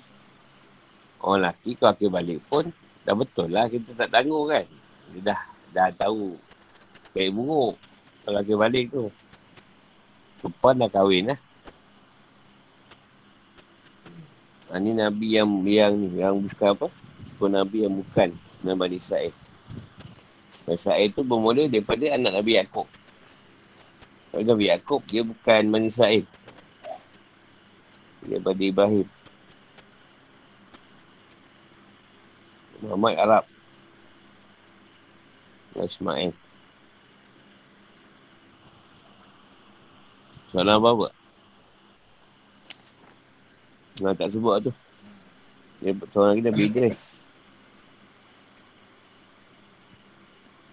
orang 1.25 1.41
lelaki 1.41 1.73
kau 1.73 1.89
akhir 1.89 2.13
balik 2.13 2.37
pun, 2.45 2.69
dah 3.01 3.17
betul 3.17 3.49
lah 3.49 3.65
kita 3.65 3.97
tak 3.97 4.13
tanggung 4.13 4.45
kan. 4.45 4.69
Dia 5.17 5.33
dah, 5.33 5.41
dah 5.73 5.89
tahu 5.97 6.37
baik 7.15 7.31
buruk. 7.31 7.79
Kalau 8.27 8.41
dia 8.43 8.55
balik 8.59 8.85
tu. 8.91 9.07
Perempuan 10.43 10.75
dah 10.83 10.91
kahwin 10.91 11.31
lah. 11.31 11.39
Ha, 14.69 14.83
ni 14.83 14.91
Nabi 14.91 15.39
yang 15.39 15.47
yang 15.63 15.95
ni, 15.95 16.19
yang 16.19 16.35
bukan 16.43 16.75
apa? 16.75 16.87
Bukan 17.39 17.51
Nabi 17.55 17.87
yang 17.87 17.95
bukan 17.95 18.29
Nabi 18.59 18.99
Israel. 18.99 19.31
Nabi 20.67 20.75
Israel 20.75 21.09
tu 21.15 21.23
bermula 21.23 21.63
daripada 21.71 22.03
anak 22.11 22.31
Nabi 22.35 22.51
Yaakob. 22.59 22.87
Nabi 24.35 24.67
Yaakob 24.67 25.01
dia 25.07 25.23
bukan 25.23 25.61
Bani 25.71 25.87
Israel. 25.87 26.27
Daripada 28.25 28.59
Ibrahim. 28.59 29.07
Muhammad 32.83 33.15
Arab. 33.15 33.45
Ismail. 35.75 36.44
Soalan 40.55 40.79
apa-apa? 40.79 41.07
Nah, 43.99 44.15
tak 44.15 44.31
sebut 44.31 44.63
tu. 44.63 44.71
Dia 45.83 45.91
seorang 46.15 46.39
lagi 46.39 46.47
dah 46.47 46.55
bidres. 46.55 46.99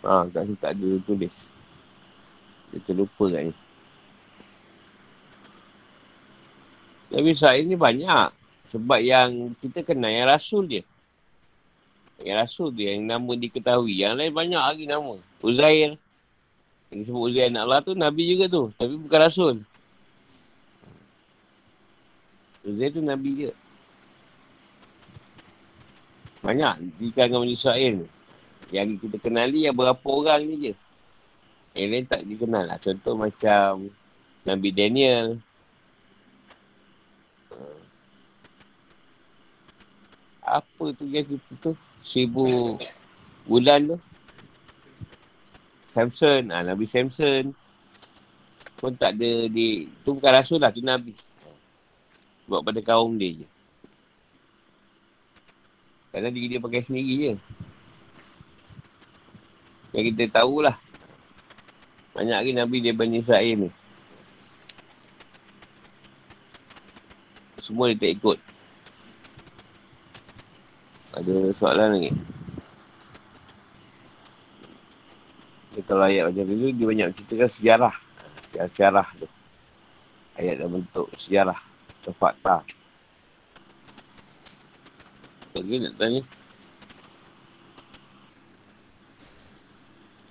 Ha, 0.07 0.31
tak 0.31 0.47
sebut 0.47 0.59
tak 0.63 0.79
ada 0.79 0.89
tulis. 1.03 1.35
Dia 2.71 2.79
terlupa 2.87 3.27
kat 3.27 3.51
ni. 3.51 3.55
Nabi 7.11 7.35
Sa'id 7.35 7.67
ni 7.67 7.75
banyak. 7.75 8.31
Sebab 8.71 9.03
yang 9.03 9.59
kita 9.59 9.83
kenal 9.83 10.15
yang 10.15 10.31
Rasul 10.31 10.71
dia. 10.71 10.87
Yang 12.23 12.39
Rasul 12.39 12.71
dia 12.71 12.95
yang 12.95 13.11
nama 13.11 13.35
diketahui. 13.35 13.99
Yang 13.99 14.15
lain 14.15 14.31
banyak 14.31 14.63
lagi 14.63 14.85
nama. 14.87 15.19
Uzair. 15.43 15.99
Yang 16.95 16.99
disebut 17.03 17.23
Uzair 17.35 17.51
Allah 17.51 17.83
tu 17.83 17.99
Nabi 17.99 18.31
juga 18.31 18.47
tu. 18.47 18.71
Tapi 18.79 18.95
bukan 18.95 19.19
Rasul. 19.19 19.57
Uzair 22.63 22.95
tu 22.95 23.03
Nabi 23.03 23.47
je. 23.47 23.53
Banyak 26.43 26.99
di 26.99 27.15
kalangan 27.15 27.47
Bani 27.47 27.55
Israel 27.55 27.97
Yang 28.75 29.07
kita 29.07 29.17
kenali 29.23 29.63
yang 29.67 29.79
berapa 29.79 30.03
orang 30.07 30.43
ni 30.47 30.71
je. 30.71 30.75
Yang 31.75 31.89
lain 31.91 32.05
tak 32.07 32.23
dikenal 32.27 32.65
lah. 32.67 32.79
Contoh 32.79 33.15
macam 33.19 33.91
Nabi 34.47 34.69
Daniel. 34.75 35.39
Apa 40.43 40.85
tu 40.99 41.07
yang 41.09 41.27
kita 41.27 41.53
tu? 41.63 41.73
Seribu 42.03 42.77
bulan 43.47 43.95
tu. 43.95 43.99
Samson. 45.95 46.51
Ha, 46.51 46.67
Nabi 46.67 46.85
Samson. 46.89 47.55
Pun 48.83 48.93
tak 48.99 49.15
ada 49.15 49.47
di... 49.47 49.87
Tu 50.03 50.11
bukan 50.11 50.33
rasul 50.35 50.59
lah. 50.59 50.75
Tu 50.75 50.83
Nabi. 50.83 51.15
Buat 52.53 52.69
pada 52.69 52.85
kaum 52.85 53.17
dia 53.17 53.33
je. 53.33 53.49
Kerana 56.13 56.29
diri 56.29 56.53
dia 56.53 56.61
pakai 56.61 56.85
sendiri 56.85 57.15
je. 57.17 57.33
Yang 59.97 60.05
kita 60.13 60.37
tahulah. 60.37 60.77
Banyak 62.13 62.37
lagi 62.37 62.53
Nabi 62.53 62.85
dia 62.85 62.93
Bani 62.93 63.25
Israel 63.25 63.57
ni. 63.57 63.71
Semua 67.65 67.89
dia 67.89 68.05
tak 68.05 68.21
ikut. 68.21 68.39
Ada 71.17 71.57
soalan 71.57 71.89
lagi. 71.97 72.13
Dia 75.73 75.81
kalau 75.89 76.05
ayat 76.05 76.29
macam 76.29 76.45
tu, 76.53 76.69
dia 76.69 76.85
banyak 76.85 77.17
ceritakan 77.17 77.49
sejarah. 77.49 77.95
Sejarah 78.53 79.09
tu. 79.17 79.29
Ayat 80.37 80.61
dalam 80.61 80.85
bentuk 80.85 81.09
sejarah 81.17 81.72
atau 82.03 82.15
fakta. 82.19 82.67
Lagi 85.55 85.77
nak 85.79 85.95
tanya? 86.03 86.23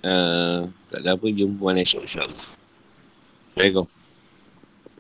Uh, 0.02 0.68
tak 0.92 1.00
ada 1.06 1.16
apa, 1.16 1.26
jumpa 1.32 1.72
esok 1.80 2.04
insyaAllah. 2.04 2.48
Assalamualaikum. 3.56 4.01